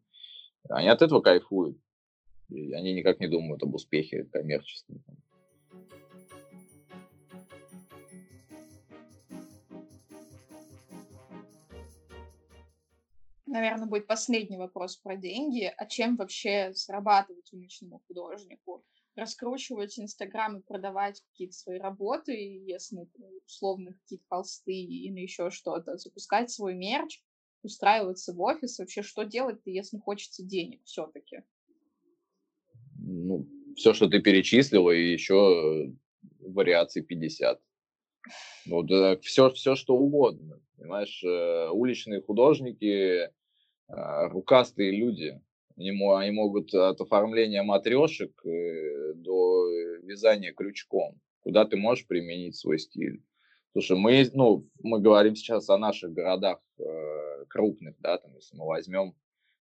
Они 0.69 0.87
от 0.87 1.01
этого 1.01 1.21
кайфуют. 1.21 1.77
И 2.49 2.71
они 2.73 2.93
никак 2.93 3.19
не 3.19 3.27
думают 3.27 3.63
об 3.63 3.75
успехе 3.75 4.23
коммерческом. 4.25 5.03
Наверное, 13.57 13.87
будет 13.87 14.05
последний 14.05 14.57
вопрос 14.57 14.97
про 14.97 15.15
деньги. 15.15 15.73
А 15.77 15.87
чем 15.87 16.15
вообще 16.15 16.73
зарабатывать 16.73 17.51
уличному 17.51 18.03
художнику? 18.07 18.85
раскручивать 19.15 19.97
Инстаграм 19.97 20.59
и 20.59 20.61
продавать 20.61 21.23
какие-то 21.31 21.55
свои 21.55 21.79
работы, 21.79 22.33
если 22.33 23.09
условно 23.47 23.93
какие-то 23.93 24.23
холсты 24.29 24.75
или 24.75 25.21
еще 25.21 25.49
что-то, 25.49 25.97
запускать 25.97 26.51
свой 26.51 26.75
мерч, 26.75 27.23
устраиваться 27.63 28.31
в 28.33 28.39
офис, 28.41 28.77
вообще 28.77 29.01
что 29.01 29.23
делать-то, 29.23 29.71
если 29.71 29.97
хочется 29.97 30.43
денег 30.43 30.83
все-таки? 30.83 31.41
Ну, 32.99 33.47
все, 33.75 33.95
что 33.95 34.07
ты 34.07 34.21
перечислила, 34.21 34.91
и 34.91 35.13
еще 35.13 35.91
вариаций 36.39 37.01
50. 37.01 37.59
Вот, 38.67 39.23
все, 39.23 39.49
все, 39.49 39.73
что 39.73 39.95
угодно. 39.95 40.61
Понимаешь, 40.77 41.23
э, 41.23 41.69
уличные 41.71 42.21
художники, 42.21 43.31
рукастые 43.87 44.91
люди, 44.91 45.39
они, 45.77 45.91
могут 45.91 46.73
от 46.73 46.99
оформления 46.99 47.63
матрешек 47.63 48.45
э, 48.45 49.13
до 49.13 49.69
вязания 50.01 50.53
крючком, 50.53 51.19
куда 51.41 51.65
ты 51.65 51.77
можешь 51.77 52.07
применить 52.07 52.55
свой 52.55 52.79
стиль. 52.79 53.23
Слушай, 53.73 53.97
мы, 53.97 54.27
ну, 54.33 54.67
мы 54.81 54.99
говорим 54.99 55.35
сейчас 55.35 55.69
о 55.69 55.77
наших 55.77 56.11
городах 56.13 56.59
э, 56.79 57.45
крупных, 57.47 57.95
да, 57.99 58.17
там, 58.17 58.33
если 58.35 58.57
мы 58.57 58.65
возьмем 58.65 59.13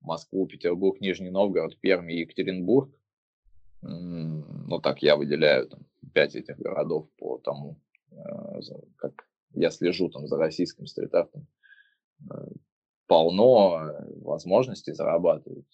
Москву, 0.01 0.47
Петербург, 0.47 1.01
Нижний 1.01 1.31
Новгород, 1.31 1.79
Пермь 1.81 2.11
и 2.11 2.21
Екатеринбург, 2.21 2.91
ну, 3.83 4.81
так 4.83 5.03
я 5.03 5.17
выделяю 5.17 5.69
там 5.69 5.81
пять 6.13 6.35
этих 6.35 6.59
городов 6.59 7.09
по 7.19 7.39
тому, 7.39 7.77
э, 8.11 8.61
как 8.97 9.29
я 9.55 9.71
слежу 9.71 10.09
там 10.09 10.27
за 10.27 10.37
российским 10.37 10.87
стрит-артом, 10.87 11.43
э, 11.43 11.58
полно 13.09 14.07
возможностей 14.23 14.93
зарабатывать 14.93 15.67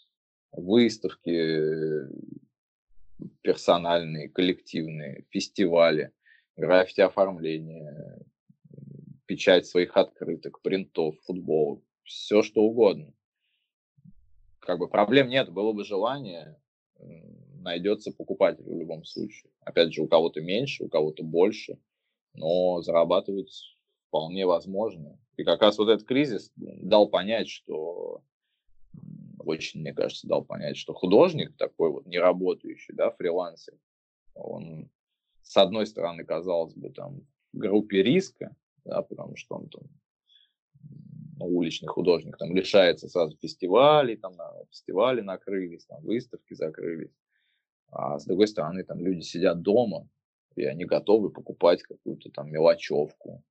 выставки 0.52 2.08
персональные, 3.42 4.30
коллективные, 4.30 5.26
фестивали, 5.30 6.12
граффити 6.56 7.02
оформление, 7.02 8.20
печать 9.26 9.66
своих 9.66 9.96
открыток, 9.96 10.62
принтов, 10.62 11.16
футболок, 11.26 11.82
все 12.04 12.42
что 12.42 12.62
угодно. 12.62 13.12
Как 14.60 14.78
бы 14.78 14.88
проблем 14.88 15.28
нет, 15.28 15.52
было 15.52 15.72
бы 15.72 15.84
желание, 15.84 16.58
найдется 17.60 18.12
покупатель 18.12 18.64
в 18.64 18.78
любом 18.78 19.04
случае. 19.04 19.50
Опять 19.60 19.92
же, 19.92 20.02
у 20.02 20.08
кого-то 20.08 20.40
меньше, 20.40 20.84
у 20.84 20.88
кого-то 20.88 21.22
больше, 21.22 21.78
но 22.34 22.80
зарабатывать 22.82 23.76
вполне 24.08 24.46
возможно. 24.46 25.18
И 25.36 25.44
как 25.44 25.62
раз 25.62 25.78
вот 25.78 25.88
этот 25.88 26.06
кризис 26.06 26.52
дал 26.56 27.08
понять, 27.08 27.48
что 27.48 28.22
очень, 29.38 29.80
мне 29.80 29.92
кажется, 29.92 30.26
дал 30.26 30.44
понять, 30.44 30.76
что 30.76 30.94
художник 30.94 31.56
такой 31.56 31.90
вот 31.90 32.06
не 32.06 32.18
работающий, 32.18 32.94
да, 32.94 33.10
фрилансер, 33.10 33.74
он 34.34 34.90
с 35.42 35.56
одной 35.56 35.86
стороны, 35.86 36.24
казалось 36.24 36.74
бы, 36.74 36.90
там 36.90 37.20
в 37.52 37.58
группе 37.58 38.02
риска, 38.02 38.56
да, 38.84 39.02
потому 39.02 39.36
что 39.36 39.56
он 39.56 39.68
там 39.68 39.82
ну, 41.36 41.46
уличный 41.46 41.88
художник, 41.88 42.36
там 42.38 42.54
лишается 42.54 43.08
сразу 43.08 43.36
фестивалей, 43.36 44.16
там 44.16 44.36
на 44.36 44.64
фестивали 44.70 45.20
накрылись, 45.20 45.84
там 45.84 46.02
выставки 46.02 46.54
закрылись, 46.54 47.14
а 47.90 48.18
с 48.18 48.24
другой 48.24 48.48
стороны, 48.48 48.84
там 48.84 49.04
люди 49.04 49.20
сидят 49.20 49.62
дома, 49.62 50.08
и 50.56 50.64
они 50.64 50.84
готовы 50.84 51.30
покупать 51.30 51.82
какую-то 51.82 52.30
там 52.30 52.50
мелочевку, 52.50 53.42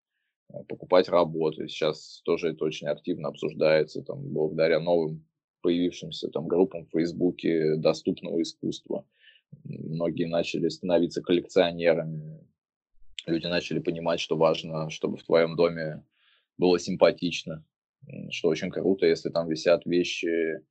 покупать 0.67 1.09
работу. 1.09 1.67
Сейчас 1.67 2.21
тоже 2.23 2.49
это 2.49 2.65
очень 2.65 2.87
активно 2.87 3.29
обсуждается, 3.29 4.01
там, 4.01 4.21
благодаря 4.31 4.79
новым 4.79 5.25
появившимся 5.61 6.29
там 6.29 6.47
группам 6.47 6.85
в 6.85 6.91
Фейсбуке 6.91 7.75
доступного 7.77 8.41
искусства. 8.41 9.07
Многие 9.63 10.25
начали 10.25 10.67
становиться 10.67 11.21
коллекционерами. 11.21 12.45
Люди 13.25 13.47
начали 13.47 13.79
понимать, 13.79 14.19
что 14.19 14.35
важно, 14.35 14.89
чтобы 14.89 15.17
в 15.17 15.23
твоем 15.23 15.55
доме 15.55 16.05
было 16.57 16.77
симпатично, 16.79 17.65
что 18.29 18.49
очень 18.49 18.69
круто, 18.69 19.05
если 19.05 19.29
там 19.29 19.47
висят 19.47 19.85
вещи 19.85 20.61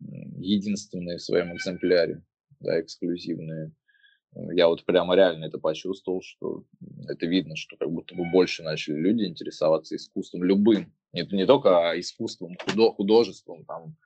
единственные 0.00 1.18
в 1.18 1.22
своем 1.22 1.54
экземпляре, 1.54 2.24
да, 2.60 2.80
эксклюзивные. 2.80 3.72
Я 4.34 4.68
вот 4.68 4.84
прямо 4.84 5.14
реально 5.14 5.46
это 5.46 5.58
почувствовал, 5.58 6.22
что 6.22 6.64
это 7.08 7.26
видно, 7.26 7.56
что 7.56 7.76
как 7.76 7.90
будто 7.90 8.14
бы 8.14 8.28
больше 8.30 8.62
начали 8.62 8.96
люди 8.96 9.24
интересоваться 9.24 9.94
искусством 9.94 10.42
любым, 10.42 10.92
не, 11.12 11.22
не 11.30 11.46
только 11.46 11.92
искусством, 11.96 12.56
худо, 12.64 12.90
художеством, 12.92 13.64
там, 13.64 13.96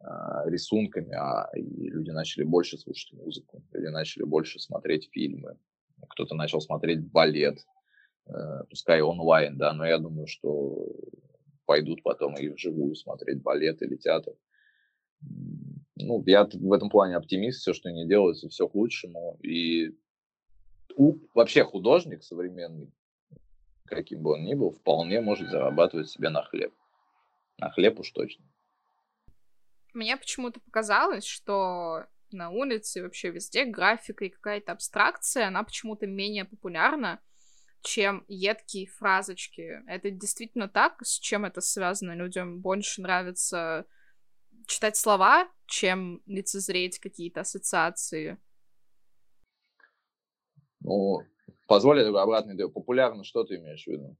а, 0.00 0.48
рисунками, 0.48 1.14
а 1.14 1.50
и 1.54 1.88
люди 1.88 2.10
начали 2.10 2.44
больше 2.44 2.78
слушать 2.78 3.12
музыку, 3.12 3.62
люди 3.72 3.86
начали 3.88 4.24
больше 4.24 4.58
смотреть 4.58 5.10
фильмы, 5.12 5.58
кто-то 6.08 6.34
начал 6.34 6.60
смотреть 6.60 7.00
балет, 7.10 7.58
э, 8.26 8.64
пускай 8.68 9.00
онлайн, 9.00 9.56
да, 9.56 9.72
но 9.72 9.86
я 9.86 9.98
думаю, 9.98 10.26
что 10.26 10.86
пойдут 11.64 12.02
потом 12.02 12.36
и 12.36 12.48
вживую 12.48 12.94
смотреть 12.94 13.42
балет 13.42 13.82
или 13.82 13.96
театр. 13.96 14.34
Ну, 15.96 16.22
я 16.26 16.44
в 16.44 16.72
этом 16.72 16.90
плане 16.90 17.16
оптимист, 17.16 17.60
все, 17.60 17.72
что 17.72 17.90
не 17.90 18.06
делается, 18.06 18.48
все 18.48 18.68
к 18.68 18.74
лучшему. 18.74 19.38
И 19.42 19.96
у, 20.94 21.18
вообще 21.34 21.64
художник 21.64 22.22
современный, 22.22 22.92
каким 23.86 24.22
бы 24.22 24.32
он 24.32 24.44
ни 24.44 24.54
был, 24.54 24.72
вполне 24.72 25.20
может 25.20 25.48
зарабатывать 25.48 26.10
себе 26.10 26.28
на 26.28 26.42
хлеб. 26.42 26.74
На 27.58 27.70
хлеб 27.70 27.98
уж 27.98 28.10
точно. 28.10 28.44
Мне 29.94 30.18
почему-то 30.18 30.60
показалось, 30.60 31.24
что 31.24 32.04
на 32.30 32.50
улице 32.50 33.02
вообще 33.02 33.30
везде 33.30 33.64
графика 33.64 34.26
и 34.26 34.30
какая-то 34.30 34.72
абстракция, 34.72 35.48
она 35.48 35.62
почему-то 35.62 36.06
менее 36.06 36.44
популярна, 36.44 37.20
чем 37.80 38.24
едкие 38.28 38.86
фразочки. 38.86 39.82
Это 39.86 40.10
действительно 40.10 40.68
так? 40.68 41.00
С 41.02 41.18
чем 41.18 41.46
это 41.46 41.62
связано? 41.62 42.14
Людям 42.14 42.60
больше 42.60 43.00
нравится 43.00 43.86
читать 44.66 44.96
слова, 44.96 45.48
чем 45.66 46.22
лицезреть 46.26 46.98
какие-то 46.98 47.40
ассоциации? 47.40 48.38
Ну, 50.80 51.22
позволь 51.66 52.00
я 52.00 52.08
обратно 52.08 52.68
Популярно 52.68 53.24
что 53.24 53.44
ты 53.44 53.56
имеешь 53.56 53.84
в 53.84 53.88
виду? 53.88 54.16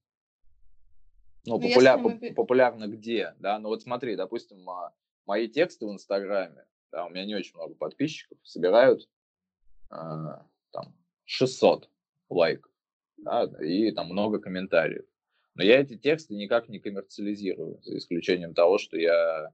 Ну, 1.46 1.58
ну 1.58 1.68
популя... 1.68 1.96
мы... 1.96 2.34
популярно 2.34 2.88
где, 2.88 3.34
да? 3.38 3.58
Ну 3.58 3.68
вот 3.68 3.82
смотри, 3.82 4.16
допустим, 4.16 4.68
а, 4.68 4.92
мои 5.26 5.48
тексты 5.48 5.86
в 5.86 5.92
Инстаграме, 5.92 6.66
да, 6.90 7.04
у 7.04 7.10
меня 7.10 7.24
не 7.24 7.36
очень 7.36 7.54
много 7.54 7.74
подписчиков, 7.74 8.38
собирают 8.42 9.08
э, 9.90 9.94
там 10.72 10.96
600 11.24 11.88
лайков, 12.30 12.72
да, 13.18 13.44
и 13.60 13.92
там 13.92 14.08
много 14.08 14.40
комментариев. 14.40 15.04
Но 15.54 15.62
я 15.62 15.80
эти 15.80 15.96
тексты 15.96 16.34
никак 16.34 16.68
не 16.68 16.80
коммерциализирую, 16.80 17.80
за 17.82 17.96
исключением 17.96 18.52
того, 18.52 18.78
что 18.78 18.96
я 18.96 19.52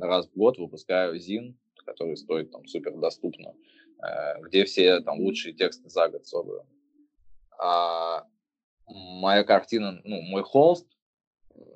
раз 0.00 0.28
в 0.28 0.34
год 0.34 0.58
выпускаю 0.58 1.18
ЗИН, 1.18 1.58
который 1.84 2.16
стоит 2.16 2.50
там 2.50 2.66
супер 2.66 2.96
доступно, 2.98 3.54
э, 4.02 4.40
где 4.42 4.64
все 4.64 5.00
там 5.00 5.20
лучшие 5.20 5.54
тексты 5.54 5.88
за 5.88 6.08
год 6.08 6.26
собраны. 6.26 6.68
А 7.58 8.26
моя 8.86 9.44
картина, 9.44 10.00
ну, 10.04 10.20
мой 10.22 10.42
холст 10.42 10.86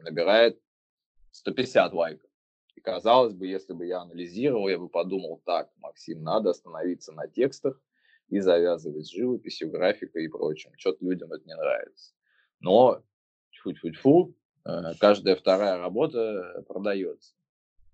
набирает 0.03 0.61
150 1.33 1.93
лайков. 1.93 2.31
И 2.75 2.81
казалось 2.81 3.35
бы, 3.35 3.47
если 3.47 3.73
бы 3.73 3.87
я 3.87 4.01
анализировал, 4.01 4.69
я 4.69 4.79
бы 4.79 4.89
подумал, 4.89 5.43
так, 5.45 5.71
Максим, 5.79 6.23
надо 6.23 6.51
остановиться 6.51 7.13
на 7.13 7.27
текстах 7.27 7.81
и 8.29 8.41
завязывать 8.41 9.07
с 9.07 9.11
живописью, 9.11 9.71
графикой 9.71 10.25
и 10.25 10.29
прочим. 10.29 10.73
Что-то 10.77 11.05
людям 11.05 11.33
это 11.33 11.45
не 11.47 11.55
нравится. 11.55 12.15
Но, 12.61 13.03
тьфу-тьфу-тьфу, 13.51 14.35
э, 14.65 14.95
каждая 14.99 15.37
вторая 15.37 15.79
работа 15.79 16.65
продается. 16.69 17.35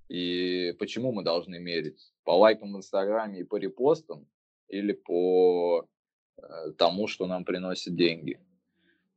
И 0.08 0.74
почему 0.78 1.12
мы 1.12 1.22
должны 1.22 1.58
мерить? 1.58 2.12
По 2.24 2.32
лайкам 2.32 2.72
в 2.72 2.76
Инстаграме 2.76 3.40
и 3.40 3.44
по 3.44 3.56
репостам 3.56 4.26
или 4.68 4.92
по 4.92 5.86
э, 6.36 6.72
тому, 6.76 7.06
что 7.06 7.26
нам 7.26 7.44
приносит 7.44 7.94
деньги? 7.94 8.40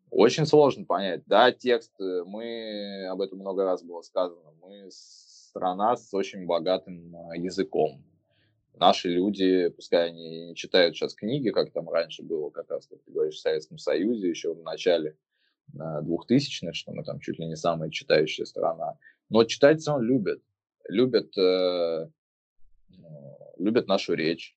Очень 0.10 0.46
сложно 0.46 0.86
понять. 0.86 1.24
Да, 1.26 1.52
текст, 1.54 1.94
э, 2.02 2.24
мы, 2.26 3.08
об 3.10 3.22
этом 3.22 3.40
много 3.40 3.64
раз 3.64 3.84
было 3.84 4.02
сказано, 4.02 4.52
мы 4.62 4.90
страна 4.92 5.96
с 5.96 6.14
очень 6.14 6.46
богатым 6.46 7.16
а, 7.16 7.38
языком. 7.38 8.04
Наши 8.74 9.10
люди, 9.10 9.70
пускай 9.70 10.10
они 10.10 10.48
не 10.48 10.56
читают 10.56 10.96
сейчас 10.96 11.14
книги, 11.14 11.50
как 11.50 11.72
там 11.72 11.90
раньше 11.90 12.24
было, 12.24 12.50
как 12.50 12.70
раз, 12.70 12.88
как 12.88 13.02
ты 13.04 13.12
говоришь, 13.12 13.36
в 13.36 13.42
Советском 13.42 13.78
Союзе, 13.78 14.30
еще 14.30 14.54
в 14.54 14.64
начале 14.64 15.18
2000-х, 15.74 16.74
что 16.74 16.92
мы 16.92 17.04
там 17.04 17.20
чуть 17.20 17.38
ли 17.40 17.46
не 17.46 17.56
самая 17.56 17.90
читающая 17.90 18.46
страна, 18.46 18.98
но 19.30 19.44
читать 19.44 19.82
все 19.82 19.98
любят. 19.98 20.42
Любят, 20.88 21.38
э, 21.38 22.10
любят 23.58 23.88
нашу 23.88 24.14
речь, 24.14 24.56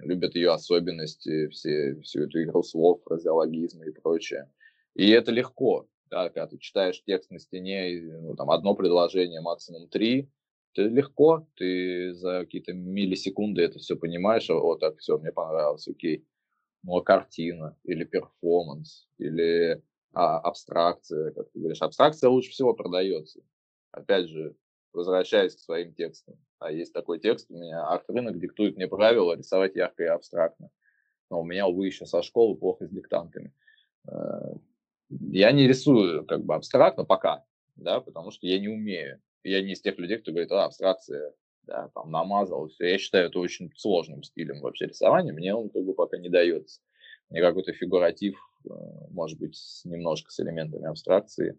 любят 0.00 0.34
ее 0.34 0.50
особенности, 0.50 1.48
все, 1.48 2.00
всю 2.02 2.24
эту 2.24 2.42
игру 2.42 2.62
слов, 2.62 3.02
фразеологизмы 3.04 3.86
и 3.86 3.92
прочее. 3.92 4.50
И 4.94 5.10
это 5.10 5.30
легко, 5.30 5.86
да, 6.10 6.28
когда 6.28 6.46
ты 6.46 6.58
читаешь 6.58 7.02
текст 7.04 7.30
на 7.30 7.38
стене, 7.38 8.00
ну, 8.02 8.34
там 8.34 8.50
одно 8.50 8.74
предложение, 8.74 9.40
максимум 9.40 9.88
три, 9.88 10.30
ты 10.74 10.82
легко, 10.82 11.46
ты 11.56 12.14
за 12.14 12.40
какие-то 12.40 12.72
миллисекунды 12.72 13.62
это 13.62 13.78
все 13.78 13.96
понимаешь, 13.96 14.48
вот 14.48 14.80
так, 14.80 14.98
все, 14.98 15.18
мне 15.18 15.32
понравилось, 15.32 15.88
окей. 15.88 16.26
Ну, 16.84 16.96
а 16.96 17.02
картина, 17.02 17.76
или 17.84 18.04
перформанс, 18.04 19.08
или 19.18 19.82
а, 20.12 20.38
абстракция, 20.38 21.32
как 21.32 21.50
ты 21.50 21.58
говоришь. 21.58 21.82
Абстракция 21.82 22.30
лучше 22.30 22.50
всего 22.50 22.72
продается. 22.74 23.40
Опять 23.90 24.28
же, 24.28 24.54
возвращаясь 24.92 25.56
к 25.56 25.60
своим 25.60 25.94
текстам. 25.94 26.36
А 26.58 26.72
есть 26.72 26.92
такой 26.92 27.20
текст 27.20 27.50
у 27.50 27.54
меня, 27.54 27.86
арт-рынок 27.86 28.38
диктует 28.38 28.76
мне 28.76 28.88
правила 28.88 29.36
рисовать 29.36 29.76
ярко 29.76 30.04
и 30.04 30.06
абстрактно. 30.06 30.70
Но 31.30 31.40
у 31.40 31.44
меня, 31.44 31.66
увы, 31.66 31.86
еще 31.86 32.06
со 32.06 32.22
школы 32.22 32.56
плохо 32.56 32.86
с 32.86 32.90
диктантами. 32.90 33.52
Э, 34.10 34.54
я 35.10 35.52
не 35.52 35.66
рисую 35.66 36.24
как 36.24 36.44
бы 36.44 36.54
абстрактно 36.54 37.04
пока, 37.04 37.44
да, 37.76 38.00
потому 38.00 38.30
что 38.30 38.46
я 38.46 38.58
не 38.58 38.68
умею. 38.68 39.20
Я 39.44 39.62
не 39.62 39.72
из 39.72 39.80
тех 39.80 39.98
людей, 39.98 40.18
кто 40.18 40.32
говорит, 40.32 40.50
а, 40.52 40.64
абстракция, 40.64 41.32
да, 41.62 41.90
там, 41.94 42.10
намазал, 42.10 42.68
все. 42.68 42.90
Я 42.90 42.98
считаю 42.98 43.28
это 43.28 43.38
очень 43.38 43.70
сложным 43.76 44.22
стилем 44.22 44.60
вообще 44.60 44.86
рисования, 44.86 45.32
мне 45.32 45.54
он 45.54 45.70
как 45.70 45.84
бы 45.84 45.94
пока 45.94 46.18
не 46.18 46.28
дается. 46.28 46.80
Мне 47.30 47.40
какой-то 47.40 47.72
фигуратив, 47.72 48.38
э, 48.64 48.70
может 49.10 49.38
быть, 49.38 49.56
немножко 49.84 50.30
с 50.30 50.40
элементами 50.40 50.86
абстракции 50.86 51.58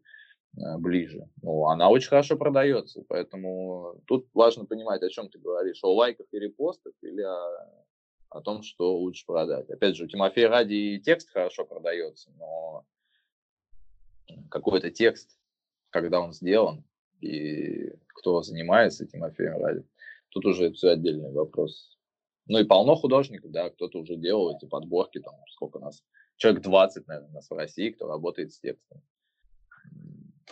ближе. 0.54 1.28
Ну, 1.42 1.68
она 1.68 1.90
очень 1.90 2.10
хорошо 2.10 2.38
продается, 2.38 3.04
поэтому 3.08 4.02
тут 4.06 4.28
важно 4.34 4.66
понимать, 4.66 5.02
о 5.04 5.10
чем 5.10 5.30
ты 5.30 5.40
говоришь, 5.40 5.84
о 5.84 5.94
лайках 5.94 6.28
и 6.32 6.40
репостах 6.40 6.94
или 7.02 7.22
о, 7.22 7.86
о 8.30 8.42
том, 8.42 8.64
что 8.64 8.98
лучше 8.98 9.26
продать. 9.26 9.70
Опять 9.70 9.96
же, 9.96 10.06
у 10.06 10.08
Тимофея 10.08 10.50
Ради 10.50 11.02
текст 11.04 11.30
хорошо 11.32 11.66
продается, 11.66 12.32
но 12.38 12.86
какой-то 14.50 14.90
текст, 14.92 15.38
когда 15.90 16.20
он 16.20 16.34
сделан, 16.34 16.84
и 17.22 17.94
кто 18.08 18.42
занимается 18.42 19.06
Тимофеем 19.06 19.58
Ради. 19.64 19.86
Тут 20.30 20.46
уже 20.46 20.72
все 20.72 20.90
отдельный 20.90 21.32
вопрос. 21.32 21.98
Ну 22.48 22.60
и 22.60 22.64
полно 22.64 22.96
художников, 22.96 23.52
да, 23.52 23.70
кто-то 23.70 24.00
уже 24.00 24.16
делал 24.16 24.56
эти 24.56 24.66
подборки, 24.66 25.20
там, 25.20 25.36
сколько 25.52 25.80
нас, 25.80 26.04
человек 26.38 26.64
20, 26.64 27.08
наверное, 27.08 27.30
у 27.30 27.34
нас 27.34 27.50
в 27.50 27.54
России, 27.54 27.92
кто 27.92 28.08
работает 28.08 28.52
с 28.52 28.60
текстом. 28.60 29.02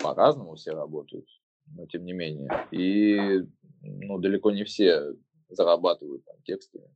По-разному 0.01 0.55
все 0.55 0.71
работают, 0.71 1.27
но 1.65 1.85
тем 1.87 2.05
не 2.05 2.13
менее. 2.13 2.49
И, 2.71 3.45
ну, 3.81 4.19
далеко 4.19 4.51
не 4.51 4.63
все 4.63 5.13
зарабатывают 5.49 6.23
там 6.25 6.41
текстами. 6.43 6.89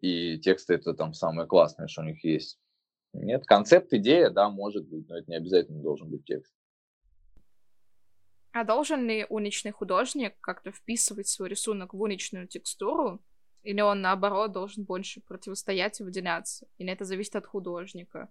И 0.00 0.38
тексты 0.38 0.74
это 0.74 0.94
там 0.94 1.14
самое 1.14 1.48
классное, 1.48 1.88
что 1.88 2.02
у 2.02 2.04
них 2.04 2.22
есть. 2.24 2.58
Нет, 3.12 3.44
концепт, 3.46 3.92
идея, 3.92 4.30
да, 4.30 4.50
может 4.50 4.86
быть, 4.88 5.08
но 5.08 5.18
это 5.18 5.30
не 5.30 5.36
обязательно 5.36 5.80
должен 5.80 6.10
быть 6.10 6.24
текст. 6.24 6.52
А 8.52 8.64
должен 8.64 9.06
ли 9.06 9.26
уличный 9.28 9.72
художник 9.72 10.38
как-то 10.40 10.70
вписывать 10.70 11.28
свой 11.28 11.48
рисунок 11.48 11.94
в 11.94 12.00
уличную 12.00 12.46
текстуру? 12.46 13.20
Или 13.62 13.80
он, 13.80 14.02
наоборот, 14.02 14.52
должен 14.52 14.84
больше 14.84 15.20
противостоять 15.22 16.00
и 16.00 16.04
выделяться? 16.04 16.68
Или 16.78 16.92
это 16.92 17.04
зависит 17.04 17.34
от 17.34 17.46
художника? 17.46 18.30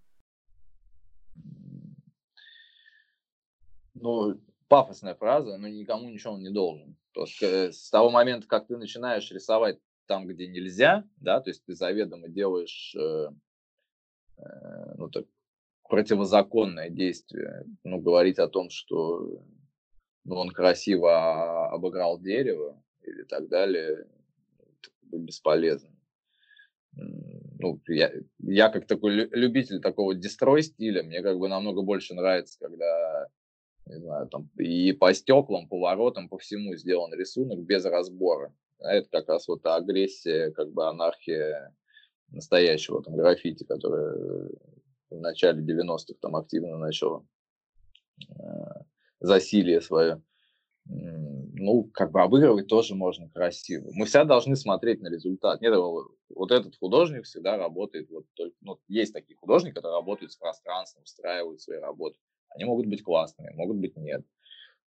Ну, 3.93 4.39
пафосная 4.67 5.15
фраза, 5.15 5.57
но 5.57 5.67
никому 5.67 6.09
ничего 6.09 6.33
он 6.33 6.41
не 6.41 6.49
должен. 6.49 6.97
Потому 7.13 7.27
что 7.27 7.45
э, 7.45 7.71
с 7.71 7.89
того 7.89 8.09
момента, 8.09 8.47
как 8.47 8.67
ты 8.67 8.77
начинаешь 8.77 9.31
рисовать 9.31 9.79
там, 10.07 10.27
где 10.27 10.47
нельзя, 10.47 11.03
да, 11.17 11.39
то 11.39 11.49
есть 11.49 11.63
ты 11.65 11.75
заведомо 11.75 12.27
делаешь 12.27 12.95
э, 12.95 13.27
Э, 14.37 14.93
ну, 14.97 15.09
так, 15.09 15.25
противозаконное 15.89 16.89
действие. 16.89 17.65
Ну, 17.83 17.99
говорить 17.99 18.39
о 18.39 18.47
том, 18.47 18.69
что 18.69 19.43
ну, 20.23 20.35
он 20.35 20.49
красиво 20.49 21.69
обыграл 21.69 22.19
дерево 22.19 22.81
или 23.01 23.23
так 23.23 23.47
далее, 23.49 24.07
бесполезно. 25.11 25.89
Ну, 26.95 27.81
я, 27.87 28.11
я 28.39 28.69
как 28.69 28.87
такой 28.87 29.27
любитель 29.31 29.81
такого 29.81 30.13
дестрой 30.13 30.63
стиля, 30.63 31.03
мне 31.03 31.21
как 31.21 31.39
бы 31.39 31.47
намного 31.47 31.81
больше 31.81 32.13
нравится, 32.13 32.59
когда 32.59 33.27
не 33.85 33.99
знаю, 33.99 34.27
там 34.27 34.49
и 34.57 34.91
по 34.93 35.13
стеклам, 35.13 35.67
по 35.67 35.79
воротам, 35.79 36.29
по 36.29 36.37
всему 36.37 36.75
сделан 36.75 37.13
рисунок 37.13 37.59
без 37.59 37.85
разбора. 37.85 38.53
А 38.79 38.93
это 38.93 39.09
как 39.09 39.29
раз 39.29 39.47
вот 39.47 39.65
агрессия, 39.65 40.51
как 40.51 40.71
бы 40.71 40.87
анархия 40.87 41.75
настоящего 42.29 43.03
там 43.03 43.15
граффити, 43.15 43.63
которое 43.63 44.49
в 45.09 45.19
начале 45.19 45.61
90-х 45.61 46.15
там 46.19 46.35
активно 46.35 46.77
начало 46.77 47.25
э, 48.29 48.43
засилие 49.19 49.81
свое. 49.81 50.21
Ну, 50.85 51.85
как 51.93 52.11
бы 52.11 52.21
обыгрывать 52.21 52.67
тоже 52.67 52.93
можно 52.93 53.29
красиво. 53.29 53.89
Мы 53.93 54.05
всегда 54.05 54.25
должны 54.25 54.57
смотреть 54.57 55.01
на 55.01 55.07
результат. 55.07 55.61
Нет, 55.61 55.73
вот 55.73 56.51
этот 56.51 56.75
художник 56.75 57.23
всегда 57.23 57.55
работает, 57.55 58.09
вот 58.09 58.25
только, 58.33 58.55
ну, 58.59 58.79
есть 58.89 59.13
такие 59.13 59.37
художники, 59.37 59.75
которые 59.75 59.95
работают 59.95 60.33
с 60.33 60.35
пространством, 60.35 61.05
встраивают 61.05 61.61
свои 61.61 61.77
работы. 61.77 62.17
Они 62.55 62.65
могут 62.65 62.87
быть 62.87 63.03
классные, 63.03 63.51
могут 63.53 63.77
быть 63.77 63.95
нет. 63.97 64.25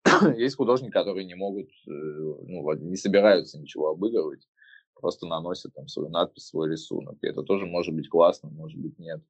есть 0.37 0.57
художники, 0.57 0.93
которые 0.93 1.25
не 1.25 1.35
могут, 1.35 1.69
э, 1.87 1.91
ну, 1.91 2.73
не 2.75 2.97
собираются 2.97 3.59
ничего 3.59 3.91
обыгрывать 3.91 4.47
просто 5.05 5.27
наносят 5.27 5.75
там 5.75 5.87
свою 5.87 6.09
надпись, 6.09 6.47
свой 6.47 6.71
рисунок. 6.71 7.19
И 7.21 7.27
это 7.27 7.43
тоже 7.43 7.67
может 7.67 7.95
быть 7.95 8.09
классно, 8.09 8.49
может 8.49 8.81
быть 8.81 8.99
нет. 8.99 9.23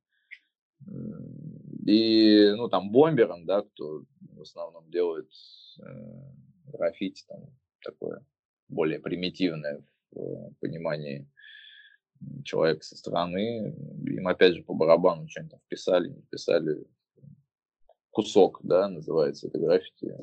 И, 1.84 2.52
ну, 2.56 2.68
там, 2.68 2.92
бомбером, 2.92 3.44
да, 3.44 3.62
кто 3.62 4.04
в 4.20 4.40
основном 4.40 4.88
делает 4.88 5.28
э, 5.80 5.82
граффити, 6.66 7.24
там, 7.26 7.40
такое 7.82 8.24
более 8.68 9.00
примитивное 9.00 9.84
в 10.12 10.20
э, 10.20 10.50
понимании 10.60 11.28
человека 12.44 12.84
со 12.84 12.96
стороны, 12.96 13.74
им 14.06 14.28
опять 14.28 14.54
же 14.54 14.62
по 14.62 14.74
барабану 14.74 15.28
что-нибудь 15.28 15.50
там 15.50 15.60
вписали, 15.66 16.08
не 16.08 16.22
вписали. 16.22 16.86
Кусок, 18.14 18.60
да, 18.62 18.88
называется 18.88 19.48
это 19.48 19.58
граффити. 19.58 20.14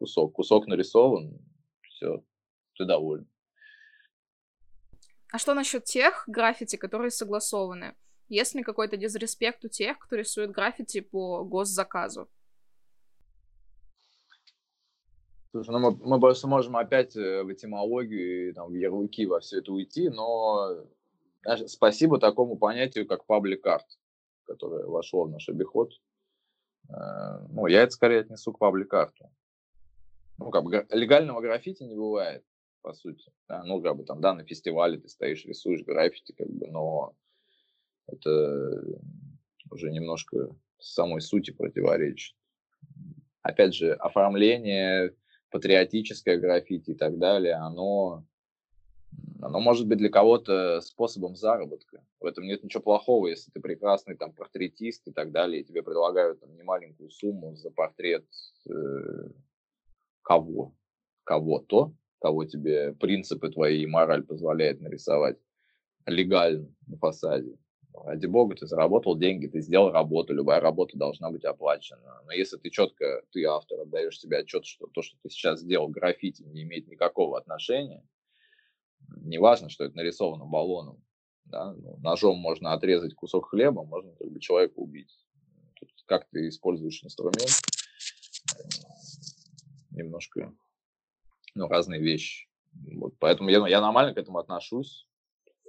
Кусок. 0.00 0.32
Кусок 0.32 0.66
нарисован, 0.66 1.38
все, 1.82 2.24
ты 2.74 2.84
доволен. 2.84 3.28
А 5.32 5.38
что 5.38 5.54
насчет 5.54 5.84
тех 5.84 6.24
граффити, 6.26 6.74
которые 6.74 7.12
согласованы? 7.12 7.94
Есть 8.28 8.56
ли 8.56 8.64
какой-то 8.64 8.96
дизреспект 8.96 9.64
у 9.64 9.68
тех, 9.68 9.96
кто 10.00 10.16
рисует 10.16 10.50
граффити 10.50 11.00
по 11.00 11.44
госзаказу? 11.44 12.28
Слушай, 15.52 15.70
ну 15.70 15.78
мы, 15.78 15.96
мы 16.04 16.20
просто 16.20 16.48
можем 16.48 16.76
опять 16.76 17.16
э, 17.16 17.44
в 17.44 17.52
этимологию, 17.52 18.54
там, 18.54 18.72
в 18.72 18.74
ярлыки 18.74 19.24
во 19.24 19.38
все 19.38 19.58
это 19.58 19.72
уйти, 19.72 20.08
но 20.08 20.84
знаешь, 21.42 21.70
спасибо 21.70 22.18
такому 22.18 22.56
понятию, 22.56 23.06
как 23.06 23.24
паблик 23.24 23.64
арт, 23.66 23.86
которое 24.46 24.84
вошло 24.86 25.24
в 25.24 25.30
наш 25.30 25.48
обиход. 25.48 25.92
Э, 26.88 27.46
ну, 27.48 27.66
я 27.66 27.82
это 27.82 27.92
скорее 27.92 28.20
отнесу 28.20 28.52
к 28.52 28.58
паблик-арту. 28.58 29.30
Ну, 30.38 30.50
как 30.50 30.64
бы 30.64 30.86
легального 30.90 31.40
граффити 31.40 31.82
не 31.82 31.94
бывает, 31.94 32.44
по 32.82 32.92
сути. 32.92 33.32
Да? 33.48 33.64
Ну, 33.64 33.80
как 33.80 33.96
бы 33.96 34.04
там, 34.04 34.20
да, 34.20 34.34
на 34.34 34.44
фестивале 34.44 34.98
ты 34.98 35.08
стоишь, 35.08 35.44
рисуешь 35.44 35.84
граффити, 35.84 36.32
как 36.32 36.48
бы, 36.48 36.68
но 36.68 37.14
это 38.06 38.98
уже 39.70 39.90
немножко 39.90 40.54
самой 40.78 41.20
сути 41.20 41.50
противоречит. 41.50 42.36
Опять 43.42 43.74
же, 43.74 43.92
оформление, 43.92 45.14
патриотическое 45.50 46.38
граффити 46.38 46.90
и 46.90 46.94
так 46.94 47.18
далее, 47.18 47.54
оно 47.54 48.24
оно 49.40 49.60
может 49.60 49.86
быть 49.86 49.98
для 49.98 50.08
кого-то 50.08 50.80
способом 50.80 51.36
заработка. 51.36 52.04
В 52.20 52.26
этом 52.26 52.44
нет 52.44 52.62
ничего 52.64 52.82
плохого, 52.82 53.28
если 53.28 53.50
ты 53.50 53.60
прекрасный 53.60 54.16
там 54.16 54.32
портретист 54.32 55.06
и 55.08 55.12
так 55.12 55.32
далее, 55.32 55.60
и 55.60 55.64
тебе 55.64 55.82
предлагают 55.82 56.40
там 56.40 56.54
немаленькую 56.56 57.10
сумму 57.10 57.54
за 57.56 57.70
портрет 57.70 58.26
э, 58.68 58.72
кого? 60.22 60.74
Кого-то, 61.24 61.92
кого 62.20 62.44
тебе 62.44 62.92
принципы 62.94 63.50
твои 63.50 63.82
и 63.82 63.86
мораль 63.86 64.22
позволяет 64.22 64.80
нарисовать 64.80 65.38
легально 66.06 66.68
на 66.86 66.96
фасаде. 66.98 67.56
Ради 68.04 68.26
бога, 68.26 68.54
ты 68.54 68.66
заработал 68.66 69.16
деньги, 69.16 69.46
ты 69.46 69.60
сделал 69.60 69.90
работу, 69.90 70.34
любая 70.34 70.60
работа 70.60 70.98
должна 70.98 71.30
быть 71.30 71.44
оплачена. 71.44 72.22
Но 72.26 72.32
если 72.32 72.58
ты 72.58 72.68
четко, 72.70 73.22
ты 73.32 73.44
автор, 73.46 73.80
отдаешь 73.80 74.20
себе 74.20 74.38
отчет, 74.38 74.66
что 74.66 74.86
то, 74.86 75.02
что 75.02 75.16
ты 75.22 75.30
сейчас 75.30 75.60
сделал 75.60 75.88
граффити, 75.88 76.42
не 76.42 76.62
имеет 76.62 76.88
никакого 76.88 77.38
отношения, 77.38 78.04
неважно, 79.16 79.68
что 79.68 79.84
это 79.84 79.96
нарисовано 79.96 80.44
баллоном, 80.44 81.02
да, 81.44 81.72
ну, 81.74 81.96
ножом 81.98 82.38
можно 82.38 82.72
отрезать 82.72 83.14
кусок 83.14 83.50
хлеба, 83.50 83.84
можно 83.84 84.12
как 84.12 84.30
бы 84.30 84.40
человека 84.40 84.74
убить. 84.76 85.16
Тут 85.78 85.90
как 86.06 86.28
ты 86.30 86.48
используешь 86.48 87.04
инструмент, 87.04 87.50
немножко 89.90 90.54
ну, 91.54 91.68
разные 91.68 92.00
вещи. 92.00 92.48
Вот, 92.92 93.14
поэтому 93.18 93.48
я, 93.48 93.66
я 93.68 93.80
нормально 93.80 94.14
к 94.14 94.18
этому 94.18 94.38
отношусь, 94.38 95.08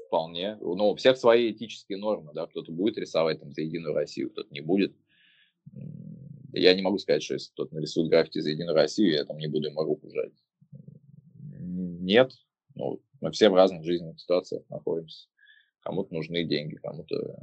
вполне. 0.07 0.57
Ну, 0.59 0.89
у 0.89 0.95
всех 0.95 1.17
свои 1.17 1.51
этические 1.51 1.97
нормы, 1.97 2.31
да, 2.33 2.47
кто-то 2.47 2.71
будет 2.71 2.97
рисовать 2.97 3.39
там 3.39 3.51
за 3.51 3.61
Единую 3.61 3.93
Россию, 3.93 4.29
кто-то 4.31 4.53
не 4.53 4.61
будет. 4.61 4.95
Я 6.53 6.73
не 6.73 6.81
могу 6.81 6.97
сказать, 6.97 7.23
что 7.23 7.35
если 7.35 7.51
кто-то 7.51 7.75
нарисует 7.75 8.09
граффити 8.09 8.39
за 8.39 8.49
Единую 8.49 8.75
Россию, 8.75 9.13
я 9.13 9.25
там 9.25 9.37
не 9.37 9.47
буду 9.47 9.67
ему 9.67 9.83
руку 9.83 10.09
жать. 10.09 10.33
Нет, 11.59 12.33
ну, 12.77 13.01
мы 13.21 13.31
все 13.31 13.49
в 13.49 13.55
разных 13.55 13.83
жизненных 13.83 14.19
ситуациях 14.19 14.63
находимся. 14.69 15.27
Кому-то 15.81 16.13
нужны 16.13 16.43
деньги, 16.43 16.75
кому-то 16.75 17.37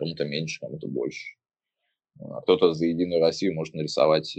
кому-то 0.00 0.24
меньше, 0.24 0.60
кому-то 0.60 0.88
больше. 0.88 1.36
А 2.18 2.40
кто-то 2.40 2.72
за 2.72 2.86
Единую 2.86 3.20
Россию 3.20 3.54
может 3.54 3.74
нарисовать 3.74 4.36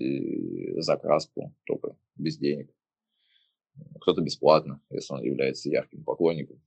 за 0.78 0.98
краску, 0.98 1.56
только 1.66 1.96
без 2.16 2.38
денег. 2.38 2.74
Кто-то 4.02 4.22
бесплатно, 4.22 4.82
если 4.90 5.14
он 5.14 5.24
является 5.24 5.70
ярким 5.70 6.04
поклонником. 6.04 6.62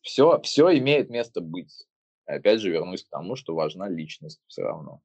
Все, 0.00 0.40
все 0.42 0.78
имеет 0.78 1.10
место 1.10 1.40
быть. 1.40 1.86
Опять 2.24 2.60
же, 2.60 2.70
вернусь 2.70 3.04
к 3.04 3.10
тому, 3.10 3.36
что 3.36 3.54
важна 3.54 3.88
личность 3.88 4.40
все 4.46 4.62
равно. 4.62 5.02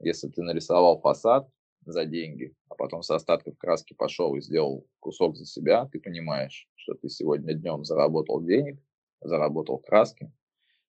Если 0.00 0.28
ты 0.28 0.42
нарисовал 0.42 1.00
фасад, 1.00 1.48
за 1.84 2.04
деньги, 2.04 2.54
а 2.68 2.74
потом 2.74 3.02
с 3.02 3.10
остатков 3.10 3.56
краски 3.58 3.94
пошел 3.94 4.34
и 4.36 4.40
сделал 4.40 4.86
кусок 5.00 5.36
за 5.36 5.46
себя, 5.46 5.86
ты 5.86 6.00
понимаешь, 6.00 6.68
что 6.76 6.94
ты 6.94 7.08
сегодня 7.08 7.54
днем 7.54 7.84
заработал 7.84 8.42
денег, 8.42 8.80
заработал 9.20 9.78
краски, 9.78 10.32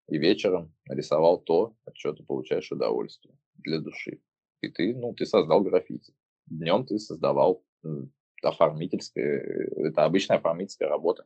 и 0.07 0.17
вечером 0.17 0.73
нарисовал 0.85 1.39
то, 1.39 1.75
от 1.85 1.95
чего 1.95 2.13
ты 2.13 2.23
получаешь 2.23 2.71
удовольствие 2.71 3.35
для 3.55 3.79
души. 3.79 4.21
И 4.61 4.69
ты, 4.69 4.93
ну, 4.93 5.13
ты 5.13 5.25
создал 5.25 5.61
граффити. 5.61 6.13
Днем 6.47 6.85
ты 6.85 6.99
создавал 6.99 7.63
оформительское, 8.43 9.69
это 9.77 10.03
обычная 10.03 10.37
оформительская 10.37 10.89
работа, 10.89 11.23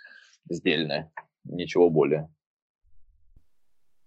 сдельная, 0.50 1.12
ничего 1.44 1.90
более. 1.90 2.28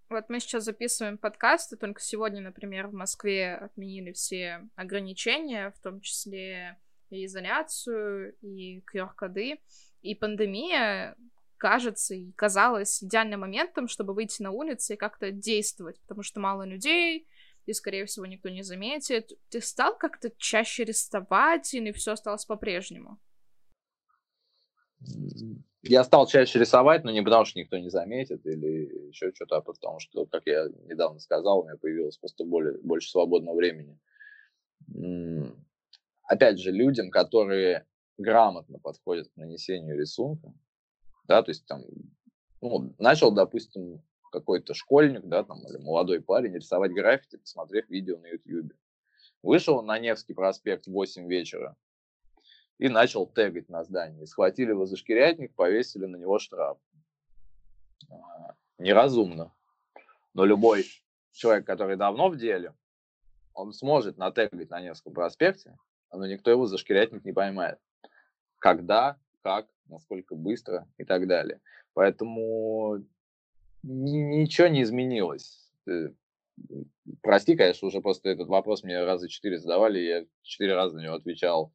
Вот 0.09 0.29
мы 0.29 0.39
сейчас 0.39 0.63
записываем 0.63 1.17
подкасты, 1.17 1.75
только 1.75 1.99
сегодня, 1.99 2.41
например, 2.41 2.87
в 2.87 2.93
Москве 2.93 3.55
отменили 3.55 4.13
все 4.13 4.67
ограничения, 4.75 5.71
в 5.71 5.79
том 5.81 5.99
числе 5.99 6.77
и 7.09 7.25
изоляцию, 7.25 8.35
и 8.41 8.83
QR-коды. 8.93 9.59
И 10.01 10.15
пандемия 10.15 11.17
кажется 11.57 12.15
и 12.15 12.31
казалась 12.33 13.03
идеальным 13.03 13.41
моментом, 13.41 13.89
чтобы 13.89 14.13
выйти 14.13 14.41
на 14.41 14.51
улицы 14.51 14.93
и 14.93 14.97
как-то 14.97 15.31
действовать, 15.31 15.99
потому 16.01 16.23
что 16.23 16.39
мало 16.39 16.63
людей, 16.63 17.27
и, 17.65 17.73
скорее 17.73 18.05
всего, 18.05 18.25
никто 18.25 18.47
не 18.47 18.63
заметит. 18.63 19.33
Ты 19.49 19.59
стал 19.59 19.97
как-то 19.97 20.31
чаще 20.37 20.85
рисовать, 20.85 21.73
или 21.73 21.91
все 21.91 22.13
осталось 22.13 22.45
по-прежнему? 22.45 23.19
Я 25.83 26.03
стал 26.03 26.27
чаще 26.27 26.59
рисовать, 26.59 27.03
но 27.03 27.11
не 27.11 27.21
потому, 27.21 27.45
что 27.45 27.59
никто 27.59 27.77
не 27.77 27.89
заметит 27.89 28.45
или 28.45 29.07
еще 29.09 29.31
что-то, 29.33 29.57
а 29.57 29.61
потому 29.61 29.99
что, 29.99 30.25
как 30.25 30.43
я 30.45 30.67
недавно 30.85 31.19
сказал, 31.19 31.59
у 31.59 31.63
меня 31.63 31.77
появилось 31.77 32.17
просто 32.17 32.43
более, 32.43 32.77
больше 32.79 33.09
свободного 33.09 33.55
времени. 33.55 33.97
Опять 36.23 36.59
же, 36.59 36.71
людям, 36.71 37.09
которые 37.09 37.85
грамотно 38.17 38.79
подходят 38.79 39.29
к 39.29 39.37
нанесению 39.37 39.97
рисунка, 39.97 40.53
да, 41.27 41.41
то 41.43 41.51
есть 41.51 41.65
там, 41.67 41.83
ну, 42.61 42.93
начал, 42.97 43.31
допустим, 43.31 44.01
какой-то 44.31 44.73
школьник, 44.73 45.25
да, 45.25 45.43
там, 45.43 45.65
или 45.67 45.77
молодой 45.77 46.21
парень 46.21 46.55
рисовать 46.55 46.91
граффити, 46.91 47.37
посмотрев 47.37 47.87
видео 47.89 48.17
на 48.17 48.27
YouTube. 48.27 48.73
Вышел 49.43 49.81
на 49.83 49.99
Невский 49.99 50.33
проспект 50.33 50.87
в 50.87 50.91
8 50.91 51.29
вечера, 51.29 51.77
и 52.79 52.89
начал 52.89 53.25
тегать 53.25 53.69
на 53.69 53.83
здании. 53.83 54.25
Схватили 54.25 54.69
его 54.69 54.85
за 54.85 54.97
шкирятник, 54.97 55.55
повесили 55.55 56.05
на 56.05 56.15
него 56.17 56.39
штраф. 56.39 56.77
А, 58.09 58.55
неразумно. 58.77 59.53
Но 60.33 60.45
любой 60.45 60.85
человек, 61.31 61.65
который 61.65 61.97
давно 61.97 62.29
в 62.29 62.37
деле, 62.37 62.73
он 63.53 63.73
сможет 63.73 64.17
натегать 64.17 64.69
на 64.69 64.81
Невском 64.81 65.13
проспекте, 65.13 65.75
но 66.11 66.25
никто 66.27 66.51
его 66.51 66.67
за 66.67 66.77
шкирятник 66.77 67.25
не 67.25 67.33
поймает. 67.33 67.79
Когда, 68.59 69.17
как, 69.41 69.67
насколько 69.87 70.35
быстро 70.35 70.87
и 70.97 71.05
так 71.05 71.27
далее. 71.27 71.59
Поэтому 71.93 73.03
ничего 73.81 74.67
не 74.67 74.83
изменилось. 74.83 75.71
Э, 75.87 76.09
прости, 77.21 77.55
конечно, 77.55 77.87
уже 77.87 78.01
просто 78.01 78.29
этот 78.29 78.47
вопрос 78.47 78.83
мне 78.83 79.03
раза 79.03 79.27
четыре 79.27 79.57
задавали, 79.57 79.99
я 79.99 80.25
четыре 80.43 80.75
раза 80.75 80.95
на 80.95 81.01
него 81.01 81.15
отвечал 81.15 81.73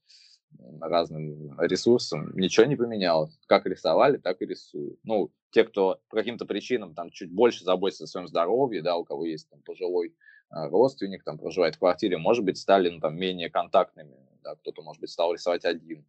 разным 0.80 1.58
ресурсам, 1.60 2.36
ничего 2.36 2.66
не 2.66 2.76
поменялось. 2.76 3.38
Как 3.46 3.66
рисовали, 3.66 4.18
так 4.18 4.42
и 4.42 4.46
рисуют. 4.46 4.98
Ну, 5.04 5.30
те, 5.50 5.64
кто 5.64 6.00
по 6.08 6.16
каким-то 6.16 6.46
причинам 6.46 6.94
там 6.94 7.10
чуть 7.10 7.32
больше 7.32 7.64
заботится 7.64 8.04
о 8.04 8.06
своем 8.06 8.28
здоровье, 8.28 8.82
да, 8.82 8.96
у 8.96 9.04
кого 9.04 9.26
есть 9.26 9.48
там 9.50 9.60
пожилой 9.62 10.14
а, 10.50 10.68
родственник, 10.68 11.24
там 11.24 11.38
проживает 11.38 11.76
в 11.76 11.78
квартире, 11.78 12.18
может 12.18 12.44
быть, 12.44 12.58
стали 12.58 12.88
ну, 12.88 13.00
там 13.00 13.16
менее 13.16 13.50
контактными, 13.50 14.16
да, 14.42 14.54
кто-то, 14.56 14.82
может 14.82 15.00
быть, 15.00 15.10
стал 15.10 15.32
рисовать 15.32 15.64
один, 15.64 16.04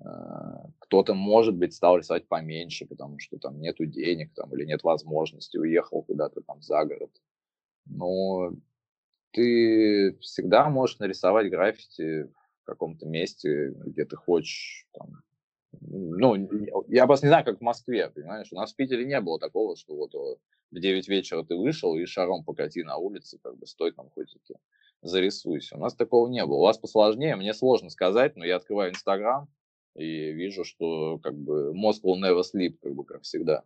а, 0.00 0.66
кто-то, 0.80 1.14
может 1.14 1.56
быть, 1.56 1.74
стал 1.74 1.98
рисовать 1.98 2.28
поменьше, 2.28 2.86
потому 2.86 3.18
что 3.18 3.38
там 3.38 3.60
нету 3.60 3.86
денег 3.86 4.32
там, 4.34 4.52
или 4.54 4.64
нет 4.64 4.82
возможности, 4.82 5.56
уехал 5.56 6.02
куда-то 6.02 6.40
там 6.42 6.62
за 6.62 6.84
город. 6.84 7.10
Но 7.86 8.52
ты 9.32 10.16
всегда 10.20 10.68
можешь 10.68 10.98
нарисовать 10.98 11.50
граффити 11.50 12.28
в 12.64 12.66
каком-то 12.66 13.06
месте, 13.06 13.74
где 13.84 14.06
ты 14.06 14.16
хочешь. 14.16 14.86
Там, 14.92 15.22
ну, 15.80 16.34
я 16.88 17.06
просто 17.06 17.26
не 17.26 17.30
знаю, 17.30 17.44
как 17.44 17.58
в 17.58 17.62
Москве, 17.62 18.08
понимаешь? 18.08 18.48
У 18.50 18.56
нас 18.56 18.72
в 18.72 18.76
Питере 18.76 19.04
не 19.04 19.20
было 19.20 19.38
такого, 19.38 19.76
что 19.76 19.94
вот 19.94 20.14
в 20.14 20.80
9 20.80 21.08
вечера 21.08 21.42
ты 21.44 21.56
вышел 21.56 21.94
и 21.94 22.06
шаром 22.06 22.42
покати 22.42 22.82
на 22.82 22.96
улице, 22.96 23.38
как 23.42 23.58
бы 23.58 23.66
стой 23.66 23.92
там 23.92 24.08
хоть 24.08 24.34
это, 24.34 24.58
зарисуйся. 25.02 25.76
У 25.76 25.80
нас 25.80 25.94
такого 25.94 26.26
не 26.28 26.44
было. 26.46 26.56
У 26.56 26.62
вас 26.62 26.78
посложнее, 26.78 27.36
мне 27.36 27.52
сложно 27.52 27.90
сказать, 27.90 28.34
но 28.34 28.44
я 28.46 28.56
открываю 28.56 28.90
Инстаграм 28.92 29.46
и 29.94 30.32
вижу, 30.32 30.64
что 30.64 31.18
как 31.18 31.36
бы 31.36 31.74
Moscow 31.74 32.14
will 32.14 32.22
never 32.22 32.42
sleep, 32.42 32.78
как 32.82 32.94
бы 32.94 33.04
как 33.04 33.22
всегда. 33.22 33.62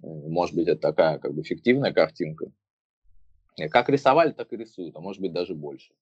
Может 0.00 0.56
быть, 0.56 0.68
это 0.68 0.80
такая 0.80 1.18
как 1.18 1.34
бы 1.34 1.42
фиктивная 1.42 1.92
картинка. 1.92 2.50
Как 3.70 3.90
рисовали, 3.90 4.32
так 4.32 4.50
и 4.54 4.56
рисуют, 4.56 4.96
а 4.96 5.00
может 5.00 5.20
быть 5.20 5.34
даже 5.34 5.54
больше 5.54 5.92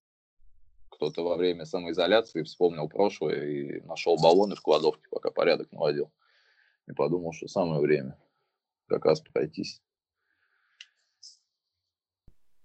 кто-то 1.00 1.22
во 1.24 1.36
время 1.36 1.64
самоизоляции 1.64 2.42
вспомнил 2.42 2.86
прошлое 2.86 3.46
и 3.46 3.80
нашел 3.86 4.18
баллоны 4.20 4.54
в 4.54 4.60
кладовке, 4.60 5.08
пока 5.10 5.30
порядок 5.30 5.72
наводил. 5.72 6.12
И 6.86 6.92
подумал, 6.92 7.32
что 7.32 7.48
самое 7.48 7.80
время 7.80 8.18
как 8.86 9.06
раз 9.06 9.22
пройтись. 9.22 9.82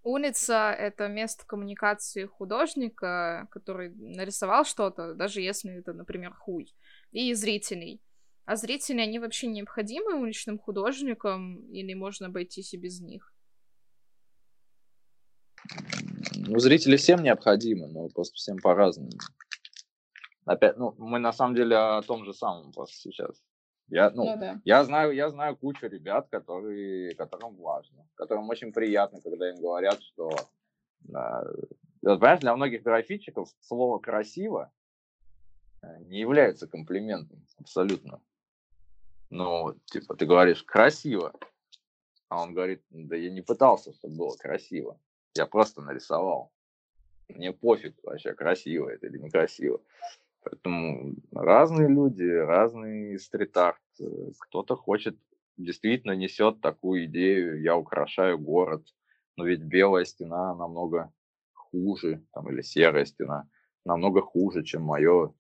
Улица— 0.03 0.71
это 0.77 1.07
место 1.07 1.45
коммуникации 1.47 2.25
художника, 2.25 3.47
который 3.51 3.95
нарисовал 3.95 4.65
что-то, 4.65 5.13
даже 5.13 5.39
если 5.39 5.79
это, 5.79 5.93
например, 5.93 6.33
хуй, 6.33 6.75
и 7.11 7.33
зрителей. 7.33 8.01
А 8.43 8.57
зрители, 8.57 8.99
они 8.99 9.17
вообще 9.17 9.47
необходимы 9.47 10.19
уличным 10.19 10.59
художникам, 10.59 11.65
или 11.71 11.93
можно 11.93 12.27
обойтись 12.27 12.73
и 12.73 12.77
без 12.77 12.99
них? 12.99 13.33
Ну, 16.47 16.59
зрители 16.59 16.95
всем 16.95 17.23
необходимы, 17.23 17.87
но 17.87 18.07
просто 18.09 18.35
всем 18.35 18.57
по-разному. 18.57 19.11
Опять, 20.45 20.77
ну, 20.77 20.93
мы 20.97 21.19
на 21.19 21.33
самом 21.33 21.55
деле 21.55 21.75
о 21.75 22.01
том 22.01 22.23
же 22.23 22.33
самом 22.33 22.71
просто 22.71 22.95
сейчас. 22.97 23.41
Я, 23.87 24.09
ну, 24.11 24.25
ну 24.25 24.39
да. 24.39 24.61
я 24.63 24.83
знаю, 24.83 25.11
я 25.11 25.29
знаю 25.29 25.55
кучу 25.57 25.87
ребят, 25.87 26.27
которые, 26.29 27.13
которым 27.15 27.55
важно, 27.55 28.07
которым 28.15 28.49
очень 28.49 28.71
приятно, 28.71 29.21
когда 29.21 29.49
им 29.49 29.61
говорят, 29.61 30.01
что, 30.01 30.31
да, 31.01 31.43
понимаешь, 32.01 32.39
для 32.39 32.55
многих 32.55 32.83
графитчиков 32.83 33.49
слово 33.59 33.99
красиво 33.99 34.71
э, 35.81 35.99
не 36.05 36.19
является 36.19 36.67
комплиментом 36.67 37.45
абсолютно. 37.59 38.21
Ну, 39.29 39.73
типа, 39.85 40.15
ты 40.15 40.25
говоришь 40.25 40.63
красиво, 40.63 41.33
а 42.29 42.41
он 42.41 42.53
говорит, 42.53 42.83
да 42.89 43.15
я 43.15 43.31
не 43.31 43.41
пытался, 43.41 43.93
чтобы 43.93 44.17
было 44.17 44.35
красиво. 44.35 44.99
Я 45.35 45.45
просто 45.45 45.81
нарисовал. 45.81 46.51
Мне 47.27 47.51
пофиг 47.51 47.95
вообще, 48.03 48.33
красиво 48.33 48.89
это 48.89 49.07
или 49.07 49.17
некрасиво. 49.17 49.81
Поэтому 50.43 51.15
разные 51.33 51.89
люди, 51.89 52.23
разный 52.23 53.19
стрит-арт. 53.19 53.81
Кто-то 54.39 54.75
хочет, 54.75 55.17
действительно 55.57 56.13
несет 56.15 56.61
такую 56.61 57.05
идею, 57.05 57.61
я 57.61 57.75
украшаю 57.75 58.37
город, 58.37 58.85
но 59.35 59.45
ведь 59.45 59.61
белая 59.61 60.05
стена 60.05 60.55
намного 60.55 61.11
хуже, 61.53 62.23
там, 62.33 62.49
или 62.49 62.61
серая 62.61 63.05
стена 63.05 63.49
намного 63.83 64.21
хуже, 64.21 64.63
чем 64.63 64.83
мое, 64.83 65.33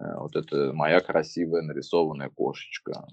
э, 0.00 0.16
вот 0.16 0.34
это 0.34 0.72
моя 0.72 1.00
красивая 1.00 1.62
нарисованная 1.62 2.30
кошечка. 2.30 3.06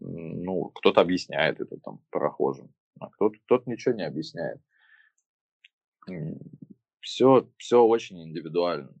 Ну, 0.00 0.70
кто-то 0.70 1.00
объясняет 1.00 1.60
это 1.60 1.76
там 1.78 2.00
прохожим, 2.10 2.72
а 2.98 3.10
кто-то 3.10 3.38
кто 3.44 3.62
ничего 3.66 3.94
не 3.94 4.06
объясняет. 4.06 4.60
Все, 7.00 7.50
все 7.56 7.82
очень 7.82 8.22
индивидуально. 8.22 8.92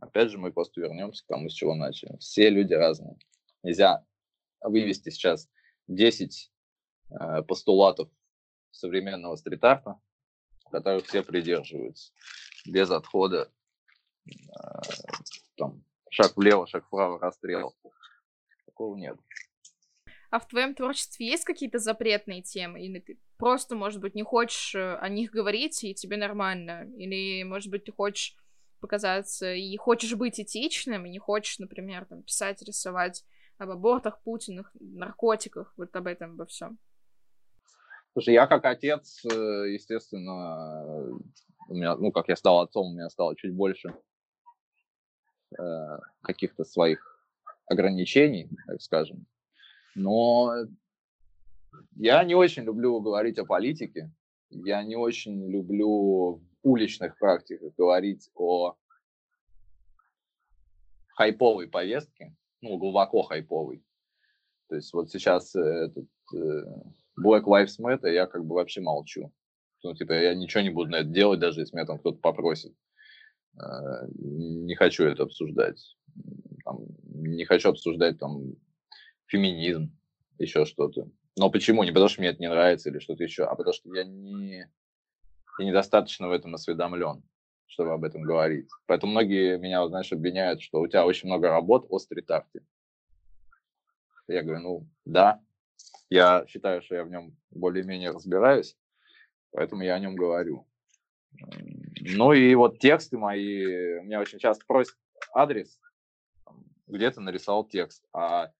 Опять 0.00 0.30
же, 0.30 0.38
мы 0.38 0.52
просто 0.52 0.80
вернемся 0.80 1.24
к 1.24 1.26
тому, 1.26 1.48
с 1.48 1.52
чего 1.52 1.74
начали. 1.74 2.16
Все 2.18 2.50
люди 2.50 2.74
разные. 2.74 3.16
Нельзя 3.62 4.04
вывести 4.60 5.10
сейчас 5.10 5.48
10 5.88 6.52
э, 7.10 7.42
постулатов 7.42 8.08
современного 8.70 9.36
стрит-арта, 9.36 10.00
которых 10.70 11.06
все 11.06 11.22
придерживаются, 11.22 12.12
без 12.66 12.90
отхода. 12.90 13.52
Э, 14.26 14.32
там, 15.56 15.84
шаг 16.10 16.36
влево, 16.36 16.66
шаг 16.66 16.86
вправо, 16.86 17.18
расстрел. 17.18 17.74
Такого 18.66 18.96
нет. 18.96 19.16
А 20.30 20.38
в 20.38 20.48
твоем 20.48 20.74
творчестве 20.74 21.26
есть 21.26 21.44
какие-то 21.44 21.78
запретные 21.78 22.42
темы? 22.42 22.84
Или 22.84 22.98
ты 22.98 23.18
просто, 23.36 23.74
может 23.76 24.00
быть, 24.00 24.14
не 24.14 24.22
хочешь 24.22 24.74
э, 24.74 24.96
о 24.96 25.08
них 25.08 25.30
говорить, 25.30 25.82
и 25.84 25.94
тебе 25.94 26.16
нормально? 26.16 26.86
Или, 26.96 27.42
может 27.42 27.70
быть, 27.70 27.84
ты 27.84 27.92
хочешь 27.92 28.36
показаться 28.80 29.52
и 29.52 29.76
хочешь 29.76 30.14
быть 30.14 30.40
этичным, 30.40 31.06
и 31.06 31.10
не 31.10 31.18
хочешь, 31.18 31.58
например, 31.58 32.04
там, 32.06 32.22
писать, 32.22 32.62
рисовать 32.62 33.24
об 33.58 33.70
абортах, 33.70 34.20
Путинах, 34.22 34.70
наркотиках, 34.80 35.72
вот 35.76 35.94
об 35.96 36.06
этом, 36.06 36.32
обо 36.32 36.46
всем. 36.46 36.78
Слушай, 38.12 38.34
я 38.34 38.46
как 38.46 38.64
отец, 38.64 39.24
э, 39.24 39.72
естественно, 39.72 41.18
у 41.68 41.74
меня, 41.74 41.96
ну, 41.96 42.12
как 42.12 42.28
я 42.28 42.36
стал 42.36 42.60
отцом, 42.60 42.88
у 42.88 42.94
меня 42.94 43.10
стало 43.10 43.36
чуть 43.36 43.54
больше 43.54 43.94
э, 45.58 45.98
каких-то 46.22 46.64
своих 46.64 47.20
ограничений, 47.66 48.48
так 48.66 48.80
скажем. 48.80 49.26
Но 49.94 50.52
я 51.96 52.24
не 52.24 52.34
очень 52.34 52.64
люблю 52.64 53.00
говорить 53.00 53.38
о 53.38 53.44
политике. 53.44 54.12
Я 54.50 54.82
не 54.82 54.96
очень 54.96 55.50
люблю 55.50 56.42
уличных 56.62 57.18
практиках 57.18 57.72
говорить 57.76 58.30
о 58.34 58.76
хайповой 61.16 61.68
повестке, 61.68 62.34
ну, 62.60 62.76
глубоко 62.76 63.22
хайповой. 63.22 63.82
То 64.68 64.76
есть 64.76 64.92
вот 64.92 65.10
сейчас 65.10 65.54
э, 65.54 65.60
этот 65.60 66.08
э, 66.34 66.64
Black 67.24 67.44
Lives 67.44 67.80
Matter, 67.80 68.12
я 68.12 68.26
как 68.26 68.44
бы 68.44 68.56
вообще 68.56 68.80
молчу. 68.80 69.32
Ну, 69.82 69.94
типа, 69.94 70.12
я 70.12 70.34
ничего 70.34 70.62
не 70.62 70.70
буду 70.70 70.90
на 70.90 70.96
это 70.96 71.08
делать, 71.08 71.40
даже 71.40 71.60
если 71.60 71.76
меня 71.76 71.86
там 71.86 71.98
кто-то 71.98 72.18
попросит. 72.18 72.74
Э, 73.54 74.06
не 74.18 74.74
хочу 74.74 75.04
это 75.04 75.22
обсуждать. 75.22 75.96
Там, 76.64 76.86
не 77.04 77.44
хочу 77.44 77.70
обсуждать 77.70 78.18
там 78.18 78.54
феминизм, 79.26 79.96
еще 80.38 80.64
что-то. 80.64 81.08
Но 81.36 81.50
почему? 81.50 81.84
Не 81.84 81.92
потому, 81.92 82.08
что 82.08 82.20
мне 82.20 82.30
это 82.30 82.40
не 82.40 82.48
нравится 82.48 82.88
или 82.88 82.98
что-то 82.98 83.22
еще, 83.22 83.44
а 83.44 83.54
потому 83.54 83.74
что 83.74 83.94
я 83.94 84.04
не, 84.04 84.70
и 85.58 85.64
недостаточно 85.64 86.28
в 86.28 86.32
этом 86.32 86.54
осведомлен, 86.54 87.22
чтобы 87.66 87.92
об 87.92 88.04
этом 88.04 88.22
говорить. 88.22 88.68
Поэтому 88.86 89.12
многие 89.12 89.58
меня, 89.58 89.86
знаешь, 89.88 90.12
обвиняют, 90.12 90.62
что 90.62 90.80
у 90.80 90.86
тебя 90.86 91.04
очень 91.04 91.28
много 91.28 91.48
работ 91.48 91.86
о 91.90 91.98
стрит-арте. 91.98 92.60
Я 94.28 94.42
говорю, 94.42 94.60
ну 94.60 94.88
да, 95.04 95.40
я 96.10 96.46
считаю, 96.48 96.82
что 96.82 96.96
я 96.96 97.04
в 97.04 97.10
нем 97.10 97.36
более-менее 97.50 98.10
разбираюсь, 98.10 98.76
поэтому 99.52 99.82
я 99.82 99.94
о 99.94 99.98
нем 99.98 100.16
говорю. 100.16 100.66
Ну 102.00 102.32
и 102.32 102.54
вот 102.54 102.78
тексты 102.78 103.18
мои, 103.18 104.00
меня 104.00 104.20
очень 104.20 104.38
часто 104.38 104.64
просят 104.66 104.96
адрес, 105.34 105.78
где 106.86 107.10
то 107.10 107.20
нарисовал 107.20 107.64
текст, 107.64 108.04
а 108.12 108.52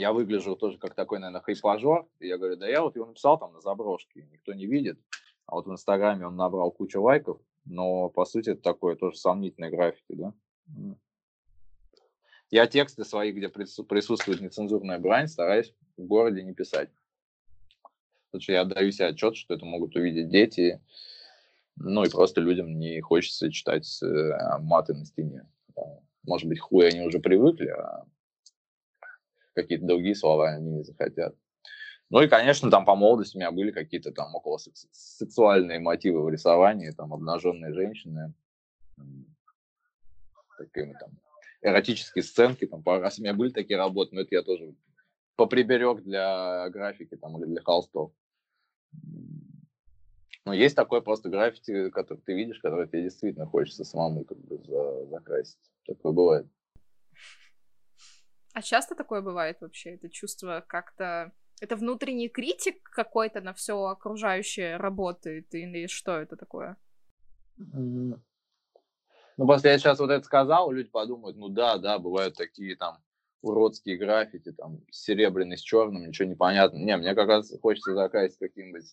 я 0.00 0.12
выгляжу 0.12 0.56
тоже 0.56 0.78
как 0.78 0.94
такой, 0.94 1.18
наверное, 1.18 1.42
хайпажор, 1.42 2.08
и 2.20 2.26
я 2.26 2.38
говорю, 2.38 2.56
да 2.56 2.66
я 2.66 2.82
вот 2.82 2.96
его 2.96 3.06
написал 3.06 3.38
там 3.38 3.52
на 3.52 3.60
заброшке, 3.60 4.26
никто 4.32 4.54
не 4.54 4.66
видит, 4.66 4.98
а 5.46 5.56
вот 5.56 5.66
в 5.66 5.72
Инстаграме 5.72 6.26
он 6.26 6.36
набрал 6.36 6.70
кучу 6.70 7.02
лайков, 7.02 7.38
но 7.66 8.08
по 8.08 8.24
сути 8.24 8.50
это 8.50 8.62
такое 8.62 8.96
тоже 8.96 9.18
сомнительное 9.18 9.70
граффити, 9.70 10.14
да. 10.14 10.34
Я 12.50 12.66
тексты 12.66 13.04
свои, 13.04 13.30
где 13.30 13.48
присутствует 13.48 14.40
нецензурная 14.40 14.98
брань, 14.98 15.28
стараюсь 15.28 15.72
в 15.96 16.04
городе 16.04 16.42
не 16.42 16.52
писать. 16.52 16.88
Потому 18.30 18.42
что 18.42 18.52
я 18.52 18.62
отдаю 18.62 18.90
себе 18.90 19.08
отчет, 19.08 19.36
что 19.36 19.54
это 19.54 19.64
могут 19.66 19.94
увидеть 19.94 20.30
дети, 20.30 20.80
ну 21.76 22.04
и 22.04 22.10
просто 22.10 22.40
людям 22.40 22.78
не 22.78 23.00
хочется 23.00 23.52
читать 23.52 23.86
э, 24.02 24.58
маты 24.60 24.94
на 24.94 25.04
стене. 25.04 25.46
Может 26.24 26.48
быть, 26.48 26.58
хуй 26.58 26.88
они 26.88 27.02
уже 27.02 27.18
привыкли, 27.20 27.68
а 27.68 28.04
какие-то 29.54 29.86
другие 29.86 30.14
слова 30.14 30.50
они 30.50 30.70
не 30.70 30.82
захотят. 30.84 31.34
Ну 32.10 32.20
и, 32.20 32.28
конечно, 32.28 32.70
там 32.70 32.84
по 32.84 32.96
молодости 32.96 33.36
у 33.36 33.40
меня 33.40 33.52
были 33.52 33.70
какие-то 33.70 34.10
там 34.10 34.34
около 34.34 34.58
сексуальные 34.58 35.78
мотивы 35.78 36.24
в 36.24 36.28
рисовании, 36.28 36.90
там 36.90 37.14
обнаженные 37.14 37.72
женщины, 37.72 38.34
такими 40.58 40.92
там 40.98 41.10
эротические 41.62 42.24
сценки, 42.24 42.66
там 42.66 42.82
пару 42.82 43.02
раз 43.02 43.18
у 43.18 43.22
меня 43.22 43.34
были 43.34 43.50
такие 43.50 43.78
работы, 43.78 44.14
но 44.14 44.22
это 44.22 44.34
я 44.34 44.42
тоже 44.42 44.74
поприберег 45.36 46.02
для 46.02 46.68
графики 46.70 47.16
там 47.16 47.38
или 47.38 47.48
для 47.48 47.62
холстов. 47.62 48.12
Но 50.44 50.54
есть 50.54 50.74
такое 50.74 51.00
просто 51.00 51.28
граффити, 51.28 51.90
который 51.90 52.18
ты 52.18 52.34
видишь, 52.34 52.58
который 52.60 52.88
тебе 52.88 53.04
действительно 53.04 53.46
хочется 53.46 53.84
самому 53.84 54.24
как 54.24 54.38
бы 54.38 54.58
за, 54.64 55.06
закрасить. 55.06 55.58
Такое 55.86 56.12
бывает. 56.12 56.46
А 58.60 58.62
часто 58.62 58.94
такое 58.94 59.22
бывает 59.22 59.56
вообще? 59.62 59.94
Это 59.94 60.10
чувство 60.10 60.62
как-то 60.66 61.32
это 61.62 61.76
внутренний 61.76 62.28
критик 62.28 62.82
какой-то 62.90 63.40
на 63.40 63.54
все 63.54 63.82
окружающее 63.86 64.76
работает, 64.76 65.54
или 65.54 65.86
что 65.86 66.18
это 66.18 66.36
такое? 66.36 66.76
Ну, 67.56 68.20
просто 69.38 69.70
я 69.70 69.78
сейчас 69.78 69.98
вот 69.98 70.10
это 70.10 70.26
сказал, 70.26 70.70
люди 70.72 70.90
подумают, 70.90 71.38
ну 71.38 71.48
да, 71.48 71.78
да, 71.78 71.98
бывают 71.98 72.36
такие 72.36 72.76
там 72.76 72.98
уродские 73.40 73.96
граффити, 73.96 74.52
там, 74.52 74.80
серебряный 74.90 75.56
с 75.56 75.62
черным, 75.62 76.06
ничего 76.06 76.28
не 76.28 76.34
понятно. 76.34 76.76
Не, 76.76 76.98
мне 76.98 77.14
как 77.14 77.28
раз 77.28 77.50
хочется 77.62 77.94
закрасить 77.94 78.38
каким-нибудь 78.38 78.84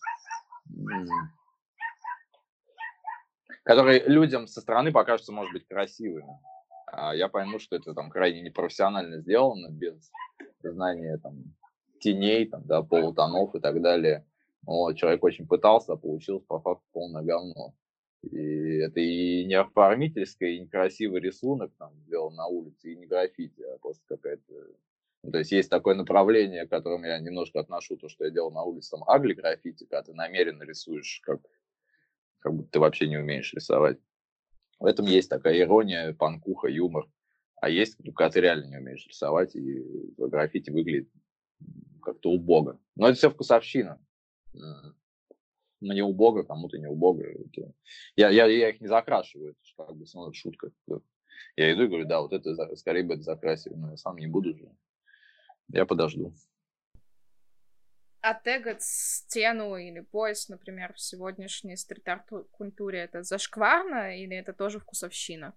который 3.64 4.02
людям 4.06 4.46
со 4.46 4.62
стороны 4.62 4.92
покажется, 4.92 5.30
может 5.32 5.52
быть, 5.52 5.68
красивым. 5.68 6.40
А 6.92 7.14
я 7.14 7.28
пойму, 7.28 7.58
что 7.58 7.76
это 7.76 7.94
там 7.94 8.10
крайне 8.10 8.40
непрофессионально 8.40 9.18
сделано, 9.18 9.68
без 9.70 10.10
знания 10.62 11.18
там 11.18 11.54
теней, 12.00 12.46
там, 12.46 12.64
да, 12.64 12.82
полутонов 12.82 13.54
и 13.54 13.60
так 13.60 13.80
далее. 13.82 14.26
Вот, 14.62 14.96
человек 14.96 15.22
очень 15.24 15.46
пытался, 15.46 15.94
а 15.94 15.96
получилось 15.96 16.44
по 16.46 16.60
факту 16.60 16.84
полное 16.92 17.22
говно. 17.22 17.74
И 18.22 18.78
это 18.78 19.00
и 19.00 19.44
не 19.44 19.54
оформительское, 19.54 20.50
и 20.50 20.60
некрасивый 20.60 21.20
рисунок 21.20 21.72
там 21.78 21.94
сделан 22.06 22.34
на 22.34 22.46
улице, 22.46 22.92
и 22.92 22.96
не 22.96 23.06
граффити, 23.06 23.62
а 23.62 23.78
просто 23.78 24.02
какая-то... 24.08 24.52
Ну, 25.24 25.32
то 25.32 25.38
есть 25.38 25.52
есть 25.52 25.70
такое 25.70 25.94
направление, 25.94 26.66
к 26.66 26.70
которому 26.70 27.04
я 27.04 27.18
немножко 27.18 27.60
отношу, 27.60 27.96
то, 27.96 28.08
что 28.08 28.24
я 28.24 28.30
делал 28.30 28.50
на 28.50 28.62
улице, 28.62 28.90
там, 28.90 29.08
агли 29.08 29.34
граффити, 29.34 29.84
когда 29.84 30.02
ты 30.02 30.14
намеренно 30.14 30.64
рисуешь, 30.64 31.20
как, 31.24 31.40
как 32.40 32.54
будто 32.54 32.70
ты 32.70 32.80
вообще 32.80 33.08
не 33.08 33.16
умеешь 33.16 33.52
рисовать. 33.54 33.98
В 34.78 34.86
этом 34.86 35.06
есть 35.06 35.28
такая 35.28 35.58
ирония, 35.60 36.12
панкуха, 36.12 36.68
юмор. 36.68 37.08
А 37.60 37.68
есть, 37.68 37.96
когда 38.14 38.30
ты 38.30 38.40
реально 38.40 38.66
не 38.66 38.76
умеешь 38.78 39.06
рисовать, 39.06 39.56
и 39.56 39.82
граффити 40.16 40.70
выглядит 40.70 41.10
как-то 42.02 42.30
убого. 42.30 42.80
Но 42.94 43.08
это 43.08 43.18
все 43.18 43.30
вкусовщина. 43.30 44.00
Мне 45.80 46.02
убого, 46.02 46.42
кому-то 46.42 46.78
не 46.78 46.86
убого. 46.86 47.22
Я, 48.16 48.30
я, 48.30 48.46
я 48.46 48.70
их 48.70 48.80
не 48.80 48.88
закрашиваю, 48.88 49.50
это 49.50 49.58
как 49.76 49.96
бы 49.96 50.04
ну, 50.14 50.32
шутка. 50.32 50.70
Я 51.56 51.72
иду 51.72 51.84
и 51.84 51.88
говорю, 51.88 52.06
да, 52.06 52.20
вот 52.20 52.32
это 52.32 52.76
скорее 52.76 53.04
бы 53.04 53.14
это 53.14 53.22
закрасили, 53.22 53.74
но 53.74 53.90
я 53.90 53.96
сам 53.96 54.16
не 54.16 54.26
буду 54.26 54.56
же. 54.56 54.68
Я 55.68 55.86
подожду. 55.86 56.34
А 58.20 58.34
тегать 58.34 58.82
стену 58.82 59.76
или 59.76 60.00
пояс, 60.00 60.48
например, 60.48 60.92
в 60.92 61.00
сегодняшней 61.00 61.76
стрит-арт-культуре, 61.76 62.98
это 63.00 63.22
зашкварно 63.22 64.18
или 64.18 64.36
это 64.36 64.52
тоже 64.52 64.80
вкусовщина? 64.80 65.54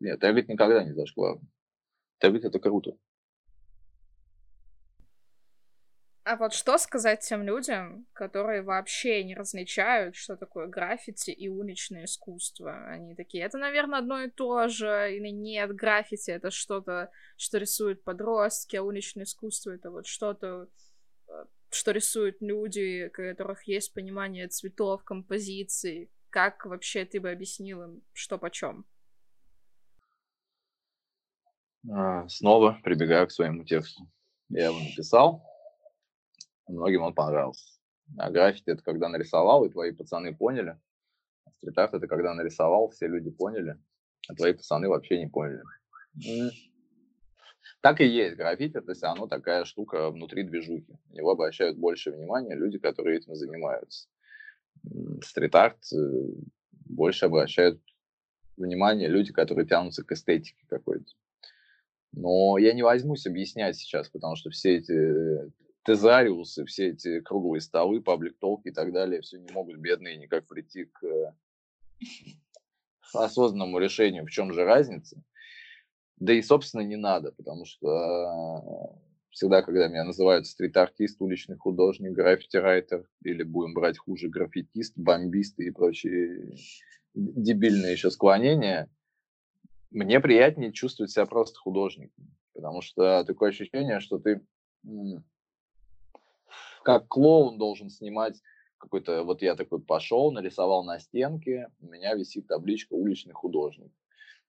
Нет, 0.00 0.20
тегать 0.20 0.48
никогда 0.48 0.84
не 0.84 0.92
зашкварно. 0.92 1.46
Тегать 2.18 2.44
это 2.44 2.58
круто. 2.58 2.92
А 6.24 6.36
вот 6.36 6.52
что 6.52 6.76
сказать 6.76 7.20
тем 7.20 7.42
людям, 7.42 8.06
которые 8.12 8.60
вообще 8.60 9.24
не 9.24 9.34
различают, 9.34 10.14
что 10.14 10.36
такое 10.36 10.66
граффити 10.66 11.30
и 11.30 11.48
уличное 11.48 12.04
искусство? 12.04 12.86
Они 12.86 13.14
такие, 13.14 13.42
это, 13.44 13.56
наверное, 13.56 14.00
одно 14.00 14.20
и 14.20 14.28
то 14.28 14.68
же, 14.68 15.16
или 15.16 15.28
нет, 15.28 15.74
граффити 15.74 16.30
это 16.30 16.50
что-то, 16.50 17.10
что 17.38 17.56
рисуют 17.56 18.04
подростки, 18.04 18.76
а 18.76 18.82
уличное 18.82 19.24
искусство 19.24 19.70
это 19.70 19.90
вот 19.90 20.06
что-то, 20.06 20.68
что 21.70 21.92
рисуют 21.92 22.40
люди, 22.40 23.08
у 23.08 23.10
которых 23.10 23.64
есть 23.64 23.92
понимание 23.92 24.48
цветов, 24.48 25.04
композиций. 25.04 26.10
Как 26.30 26.66
вообще 26.66 27.04
ты 27.04 27.20
бы 27.20 27.30
объяснил 27.30 27.82
им, 27.82 28.02
что 28.12 28.38
почем? 28.38 28.86
А, 31.90 32.28
снова 32.28 32.78
прибегаю 32.82 33.26
к 33.26 33.32
своему 33.32 33.64
тексту. 33.64 34.10
Я 34.50 34.66
его 34.66 34.78
написал, 34.78 35.42
многим 36.66 37.02
он 37.02 37.14
понравился. 37.14 37.78
А 38.16 38.30
граффити 38.30 38.70
это 38.70 38.82
когда 38.82 39.08
нарисовал, 39.08 39.64
и 39.64 39.70
твои 39.70 39.92
пацаны 39.92 40.34
поняли. 40.34 40.78
А 41.44 41.50
стрит-арт 41.52 41.94
это 41.94 42.06
когда 42.06 42.34
нарисовал, 42.34 42.90
все 42.90 43.06
люди 43.06 43.30
поняли, 43.30 43.78
а 44.28 44.34
твои 44.34 44.54
пацаны 44.54 44.88
вообще 44.88 45.18
не 45.18 45.28
поняли. 45.28 45.62
Так 47.80 48.00
и 48.00 48.06
есть 48.06 48.36
граффити, 48.36 48.80
то 48.80 48.90
есть 48.90 49.04
оно 49.04 49.28
такая 49.28 49.64
штука 49.64 50.10
внутри 50.10 50.42
движухи. 50.42 50.98
На 51.10 51.14
него 51.14 51.30
обращают 51.30 51.78
больше 51.78 52.10
внимания 52.10 52.56
люди, 52.56 52.78
которые 52.78 53.18
этим 53.18 53.34
занимаются. 53.36 54.08
Стрит-арт 55.22 55.78
э, 55.92 55.96
больше 56.86 57.26
обращают 57.26 57.80
внимание 58.56 59.08
люди, 59.08 59.32
которые 59.32 59.66
тянутся 59.66 60.04
к 60.04 60.10
эстетике 60.10 60.64
какой-то. 60.68 61.12
Но 62.12 62.58
я 62.58 62.72
не 62.72 62.82
возьмусь 62.82 63.26
объяснять 63.26 63.76
сейчас, 63.76 64.08
потому 64.08 64.34
что 64.34 64.50
все 64.50 64.76
эти 64.76 65.52
тезариусы, 65.84 66.64
все 66.64 66.88
эти 66.88 67.20
круглые 67.20 67.60
столы, 67.60 68.00
паблик-толки 68.00 68.68
и 68.68 68.72
так 68.72 68.92
далее, 68.92 69.20
все 69.20 69.38
не 69.38 69.52
могут 69.52 69.76
бедные 69.76 70.16
никак 70.16 70.46
прийти 70.46 70.86
к 70.86 71.04
э, 71.04 71.32
осознанному 73.14 73.78
решению, 73.78 74.26
в 74.26 74.30
чем 74.30 74.52
же 74.52 74.64
разница. 74.64 75.22
Да 76.20 76.32
и, 76.32 76.42
собственно, 76.42 76.82
не 76.82 76.96
надо, 76.96 77.32
потому 77.32 77.64
что 77.64 77.86
э, 77.88 79.08
всегда, 79.30 79.62
когда 79.62 79.88
меня 79.88 80.04
называют 80.04 80.46
стрит-артист, 80.46 81.20
уличный 81.20 81.56
художник, 81.56 82.12
граффити-райтер, 82.12 83.08
или 83.22 83.42
будем 83.44 83.74
брать 83.74 83.98
хуже, 83.98 84.28
граффитист, 84.28 84.94
бомбист 84.96 85.58
и 85.60 85.70
прочие 85.70 86.54
дебильные 87.14 87.92
еще 87.92 88.10
склонения, 88.10 88.90
мне 89.90 90.20
приятнее 90.20 90.72
чувствовать 90.72 91.12
себя 91.12 91.26
просто 91.26 91.58
художником, 91.58 92.36
потому 92.52 92.82
что 92.82 93.24
такое 93.24 93.50
ощущение, 93.50 94.00
что 94.00 94.18
ты 94.18 94.40
как 96.82 97.06
клоун 97.08 97.58
должен 97.58 97.90
снимать 97.90 98.40
какой-то, 98.78 99.24
вот 99.24 99.42
я 99.42 99.54
такой 99.54 99.80
пошел, 99.80 100.30
нарисовал 100.32 100.84
на 100.84 100.98
стенке, 100.98 101.68
у 101.80 101.86
меня 101.86 102.14
висит 102.14 102.46
табличка 102.46 102.94
«Уличный 102.94 103.34
художник». 103.34 103.92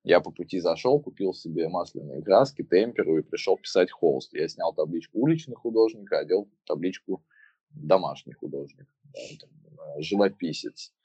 Я 0.09 0.21
по 0.21 0.31
пути 0.31 0.59
зашел, 0.59 0.99
купил 0.99 1.35
себе 1.35 1.69
масляные 1.69 2.23
краски, 2.23 2.63
темперу 2.63 3.19
и 3.19 3.21
пришел 3.21 3.57
писать 3.57 3.91
холст. 3.91 4.33
Я 4.33 4.47
снял 4.47 4.73
табличку 4.73 5.19
«Уличный 5.19 5.55
художник», 5.55 6.11
а 6.11 6.21
одел 6.21 6.49
табличку 6.65 7.23
«Домашний 7.69 8.33
художник», 8.33 8.87
э, 9.13 10.01
«Живописец». 10.01 10.95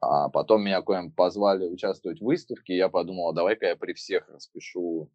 А 0.00 0.30
потом 0.30 0.64
меня 0.64 0.80
куда-нибудь 0.80 1.14
позвали 1.14 1.68
участвовать 1.68 2.22
в 2.22 2.24
выставке, 2.24 2.74
я 2.74 2.88
подумал, 2.88 3.28
а 3.28 3.32
давай-ка 3.34 3.66
я 3.66 3.76
при 3.76 3.92
всех 3.92 4.30
распишу 4.30 5.10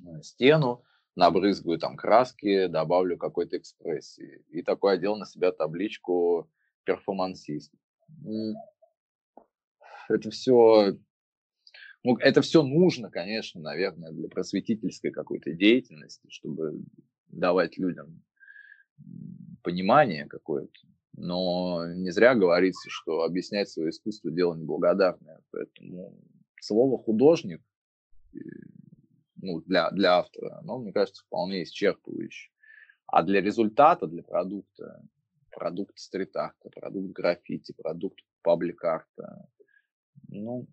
э, 0.00 0.22
стену, 0.22 0.82
набрызгаю 1.14 1.78
там 1.78 1.96
краски, 1.96 2.66
добавлю 2.66 3.16
какой-то 3.16 3.58
экспрессии. 3.58 4.42
И 4.48 4.62
такой 4.62 4.94
одел 4.94 5.14
на 5.14 5.26
себя 5.26 5.52
табличку 5.52 6.50
перформансист. 6.82 7.72
Это 10.08 10.30
все, 10.30 10.96
ну, 12.06 12.16
это 12.18 12.40
все 12.40 12.62
нужно, 12.62 13.10
конечно, 13.10 13.60
наверное, 13.60 14.12
для 14.12 14.28
просветительской 14.28 15.10
какой-то 15.10 15.52
деятельности, 15.52 16.28
чтобы 16.30 16.80
давать 17.26 17.78
людям 17.78 18.22
понимание 19.64 20.26
какое-то. 20.26 20.78
Но 21.16 21.92
не 21.94 22.10
зря 22.10 22.36
говорится, 22.36 22.88
что 22.90 23.22
объяснять 23.22 23.70
свое 23.70 23.90
искусство 23.90 24.30
дело 24.30 24.54
неблагодарное. 24.54 25.40
Поэтому 25.50 26.16
слово 26.60 26.96
художник 26.96 27.60
ну, 29.42 29.60
для, 29.62 29.90
для 29.90 30.18
автора, 30.18 30.60
но, 30.62 30.78
мне 30.78 30.92
кажется, 30.92 31.24
вполне 31.24 31.64
исчерпывающе. 31.64 32.50
А 33.08 33.24
для 33.24 33.40
результата, 33.40 34.06
для 34.06 34.22
продукта, 34.22 35.02
продукт 35.50 35.98
стрит-арта, 35.98 36.70
продукт 36.70 37.10
граффити, 37.10 37.74
продукт 37.76 38.20
паблик-арта, 38.42 39.48
ну, 40.28 40.68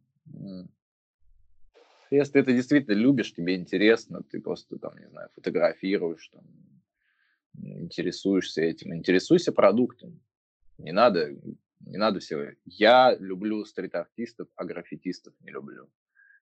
если 2.14 2.34
ты 2.34 2.40
это 2.40 2.54
действительно 2.54 2.96
любишь, 2.96 3.34
тебе 3.34 3.56
интересно, 3.56 4.22
ты 4.24 4.40
просто 4.40 4.78
там, 4.78 4.98
не 4.98 5.08
знаю, 5.10 5.30
фотографируешь, 5.34 6.28
там, 6.30 6.44
интересуешься 7.56 8.62
этим, 8.62 8.96
интересуйся 8.96 9.52
продуктом. 9.52 10.22
Не 10.78 10.92
надо, 10.92 11.32
не 11.80 11.98
надо 11.98 12.20
все. 12.20 12.56
Я 12.66 13.16
люблю 13.20 13.64
стрит-артистов, 13.66 14.48
а 14.56 14.66
граффитистов 14.66 15.34
не 15.42 15.52
люблю. 15.52 15.90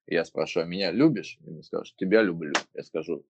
Я 0.08 0.26
спрашиваю, 0.26 0.66
а 0.66 0.70
меня 0.70 0.92
любишь? 0.92 1.38
И 1.42 1.50
мне 1.50 1.64
скажут, 1.64 1.96
тебя 1.96 2.22
люблю. 2.22 2.54
Я 2.74 2.84
скажу, 2.84 3.26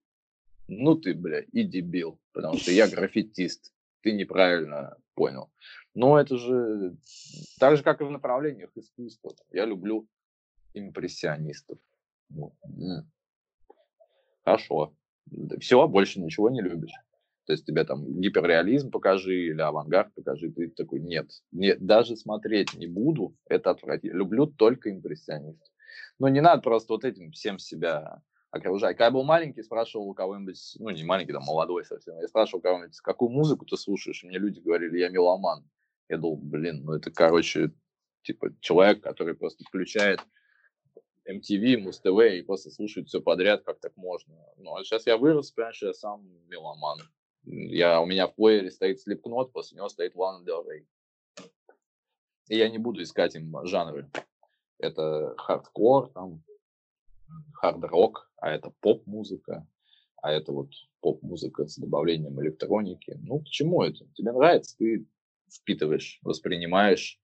ну 0.67 0.95
ты, 0.95 1.13
бля, 1.13 1.41
и 1.41 1.63
дебил, 1.63 2.19
потому 2.33 2.57
что 2.57 2.71
я 2.71 2.87
граффитист. 2.87 3.73
Ты 4.01 4.13
неправильно 4.13 4.97
понял. 5.13 5.51
Но 5.93 6.19
это 6.19 6.37
же 6.37 6.95
так 7.59 7.77
же, 7.77 7.83
как 7.83 8.01
и 8.01 8.03
в 8.03 8.09
направлениях 8.09 8.71
искусства. 8.75 9.35
Я 9.51 9.65
люблю 9.65 10.07
импрессионистов. 10.73 11.77
Хорошо. 14.43 14.95
Все, 15.59 15.87
больше 15.87 16.19
ничего 16.19 16.49
не 16.49 16.61
любишь. 16.61 16.93
То 17.45 17.53
есть 17.53 17.65
тебе 17.65 17.83
там 17.83 18.05
гиперреализм 18.19 18.91
покажи 18.91 19.47
или 19.47 19.61
авангард 19.61 20.13
покажи. 20.13 20.51
Ты 20.51 20.69
такой, 20.69 20.99
нет, 20.99 21.29
нет, 21.51 21.85
даже 21.85 22.15
смотреть 22.15 22.73
не 22.75 22.87
буду, 22.87 23.35
это 23.47 23.71
отвратительно. 23.71 24.19
Люблю 24.19 24.45
только 24.45 24.91
импрессионистов. 24.91 25.67
Но 26.19 26.29
не 26.29 26.41
надо 26.41 26.61
просто 26.61 26.93
вот 26.93 27.03
этим 27.03 27.31
всем 27.31 27.59
себя 27.59 28.21
окружать. 28.51 28.95
Когда 28.95 29.05
я 29.05 29.11
был 29.11 29.23
маленький, 29.23 29.63
спрашивал 29.63 30.09
у 30.09 30.13
кого-нибудь, 30.13 30.75
ну 30.79 30.89
не 30.91 31.03
маленький, 31.03 31.33
там 31.33 31.43
молодой 31.43 31.83
совсем, 31.85 32.17
я 32.19 32.27
спрашивал 32.27 32.59
у 32.59 32.61
кого-нибудь, 32.61 32.97
какую 32.99 33.31
музыку 33.31 33.65
ты 33.65 33.75
слушаешь? 33.77 34.23
И 34.23 34.27
мне 34.27 34.37
люди 34.37 34.59
говорили, 34.59 34.99
я 34.99 35.09
меломан. 35.09 35.67
Я 36.09 36.17
думал, 36.17 36.37
блин, 36.37 36.83
ну 36.83 36.93
это, 36.93 37.09
короче, 37.11 37.71
типа 38.23 38.53
человек, 38.59 39.01
который 39.01 39.33
просто 39.33 39.63
включает 39.63 40.19
MTV, 41.37 41.77
Муз-ТВ 41.77 42.19
и 42.33 42.41
просто 42.41 42.71
слушает 42.71 43.07
все 43.07 43.21
подряд, 43.21 43.63
как 43.63 43.79
так 43.79 43.95
можно. 43.97 44.35
Ну, 44.57 44.75
а 44.75 44.83
сейчас 44.83 45.07
я 45.07 45.17
вырос, 45.17 45.51
понимаешь, 45.51 45.81
я 45.81 45.93
сам 45.93 46.27
меломан. 46.47 46.99
Я, 47.43 48.01
у 48.01 48.05
меня 48.05 48.27
в 48.27 48.35
плеере 48.35 48.71
стоит 48.71 48.99
Slipknot, 49.05 49.51
после 49.51 49.77
него 49.77 49.89
стоит 49.89 50.15
Lana 50.15 50.43
Del 50.43 50.65
Rey. 50.65 50.85
И 52.49 52.57
я 52.57 52.69
не 52.69 52.77
буду 52.77 53.01
искать 53.01 53.35
им 53.35 53.55
жанры 53.65 54.09
это 54.81 55.35
хардкор, 55.37 56.09
там, 56.09 56.43
хард-рок, 57.53 58.29
а 58.37 58.51
это 58.51 58.71
поп-музыка, 58.81 59.67
а 60.21 60.31
это 60.31 60.51
вот 60.51 60.71
поп-музыка 60.99 61.67
с 61.67 61.77
добавлением 61.77 62.41
электроники. 62.41 63.17
Ну, 63.21 63.39
к 63.39 63.45
чему 63.45 63.83
это? 63.83 64.05
Тебе 64.15 64.31
нравится, 64.31 64.75
ты 64.77 65.05
впитываешь, 65.51 66.19
воспринимаешь, 66.23 67.19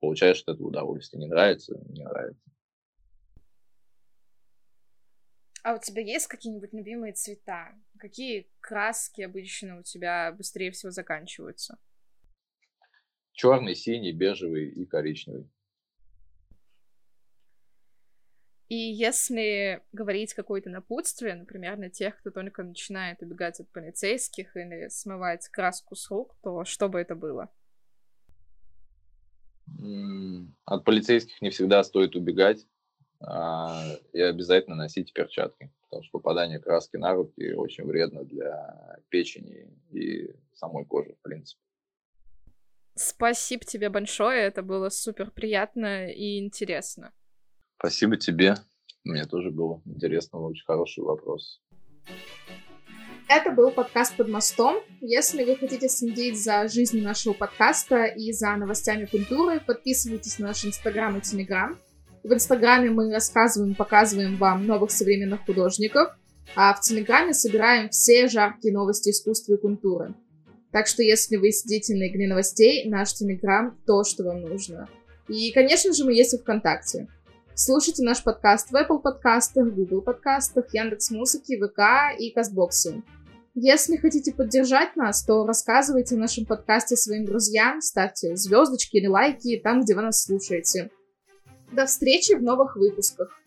получаешь 0.00 0.42
от 0.42 0.54
этого 0.54 0.68
удовольствие. 0.68 1.20
Не 1.20 1.28
нравится, 1.28 1.78
не 1.88 2.04
нравится. 2.04 2.50
А 5.62 5.74
у 5.74 5.78
тебя 5.78 6.02
есть 6.02 6.26
какие-нибудь 6.26 6.72
любимые 6.72 7.12
цвета? 7.12 7.74
Какие 7.98 8.50
краски 8.60 9.22
обычно 9.22 9.80
у 9.80 9.82
тебя 9.82 10.32
быстрее 10.32 10.70
всего 10.70 10.90
заканчиваются? 10.90 11.78
Черный, 13.32 13.74
синий, 13.74 14.12
бежевый 14.12 14.68
и 14.68 14.86
коричневый. 14.86 15.48
И 18.68 18.76
если 18.76 19.82
говорить 19.92 20.32
какое-то 20.32 20.70
напутствие, 20.70 21.34
например, 21.34 21.76
на 21.76 21.90
тех, 21.90 22.16
кто 22.18 22.30
только 22.30 22.62
начинает 22.62 23.20
убегать 23.20 23.58
от 23.58 23.68
полицейских 23.70 24.56
или 24.56 24.88
смывать 24.88 25.48
краску 25.48 25.96
с 25.96 26.08
рук, 26.08 26.36
то 26.40 26.64
что 26.64 26.88
бы 26.88 27.00
это 27.00 27.16
было? 27.16 27.50
От 30.64 30.84
полицейских 30.84 31.42
не 31.42 31.50
всегда 31.50 31.82
стоит 31.82 32.14
убегать 32.14 32.66
и 33.22 34.20
обязательно 34.20 34.76
носить 34.76 35.12
перчатки, 35.12 35.70
потому 35.82 36.02
что 36.02 36.18
попадание 36.18 36.58
краски 36.58 36.96
на 36.96 37.14
руки 37.14 37.52
очень 37.52 37.84
вредно 37.84 38.24
для 38.24 38.98
печени 39.10 39.68
и 39.92 40.34
самой 40.54 40.84
кожи, 40.86 41.14
в 41.14 41.22
принципе. 41.22 41.60
Спасибо 42.94 43.64
тебе 43.64 43.90
большое, 43.90 44.42
это 44.42 44.62
было 44.62 44.88
супер 44.88 45.30
приятно 45.30 46.10
и 46.10 46.38
интересно. 46.38 47.12
Спасибо 47.78 48.16
тебе, 48.16 48.54
мне 49.04 49.26
тоже 49.26 49.50
было 49.50 49.82
интересно, 49.84 50.40
очень 50.40 50.64
хороший 50.64 51.04
вопрос. 51.04 51.62
Это 53.28 53.52
был 53.52 53.70
подкаст 53.70 54.16
«Под 54.16 54.28
мостом». 54.28 54.82
Если 55.00 55.44
вы 55.44 55.54
хотите 55.56 55.88
следить 55.88 56.42
за 56.42 56.66
жизнью 56.68 57.04
нашего 57.04 57.32
подкаста 57.32 58.06
и 58.06 58.32
за 58.32 58.56
новостями 58.56 59.04
культуры, 59.04 59.60
подписывайтесь 59.60 60.40
на 60.40 60.48
наш 60.48 60.64
Инстаграм 60.64 61.16
и 61.16 61.20
Телеграм. 61.20 61.78
В 62.22 62.34
Инстаграме 62.34 62.90
мы 62.90 63.10
рассказываем, 63.10 63.74
показываем 63.74 64.36
вам 64.36 64.66
новых 64.66 64.90
современных 64.90 65.44
художников, 65.46 66.10
а 66.54 66.74
в 66.74 66.80
Телеграме 66.80 67.32
собираем 67.32 67.88
все 67.88 68.28
жаркие 68.28 68.74
новости 68.74 69.10
искусства 69.10 69.54
и 69.54 69.56
культуры. 69.56 70.14
Так 70.70 70.86
что, 70.86 71.02
если 71.02 71.36
вы 71.36 71.50
сидите 71.50 71.94
на 71.94 72.08
игле 72.08 72.28
новостей, 72.28 72.88
наш 72.88 73.14
Телеграм— 73.14 73.78
то, 73.86 74.04
что 74.04 74.24
вам 74.24 74.42
нужно. 74.42 74.88
И, 75.28 75.50
конечно 75.52 75.94
же, 75.94 76.04
мы 76.04 76.12
есть 76.12 76.34
в 76.34 76.42
ВКонтакте. 76.42 77.08
Слушайте 77.54 78.02
наш 78.02 78.22
подкаст 78.22 78.70
в 78.70 78.74
Apple 78.74 79.00
подкастах, 79.00 79.72
Google 79.72 80.02
подкастах, 80.02 80.66
Яндекс.Музыке, 80.72 81.58
ВК 81.58 82.18
и 82.18 82.30
Кастбоксе. 82.32 83.02
Если 83.54 83.96
хотите 83.96 84.32
поддержать 84.32 84.94
нас, 84.94 85.24
то 85.24 85.44
рассказывайте 85.46 86.16
о 86.16 86.18
нашем 86.18 86.44
подкасте 86.44 86.96
своим 86.96 87.24
друзьям, 87.24 87.80
ставьте 87.80 88.36
звездочки 88.36 88.98
или 88.98 89.06
лайки 89.06 89.60
там, 89.62 89.80
где 89.80 89.94
вы 89.94 90.02
нас 90.02 90.22
слушаете. 90.22 90.90
До 91.72 91.86
встречи 91.86 92.32
в 92.32 92.42
новых 92.42 92.76
выпусках. 92.76 93.40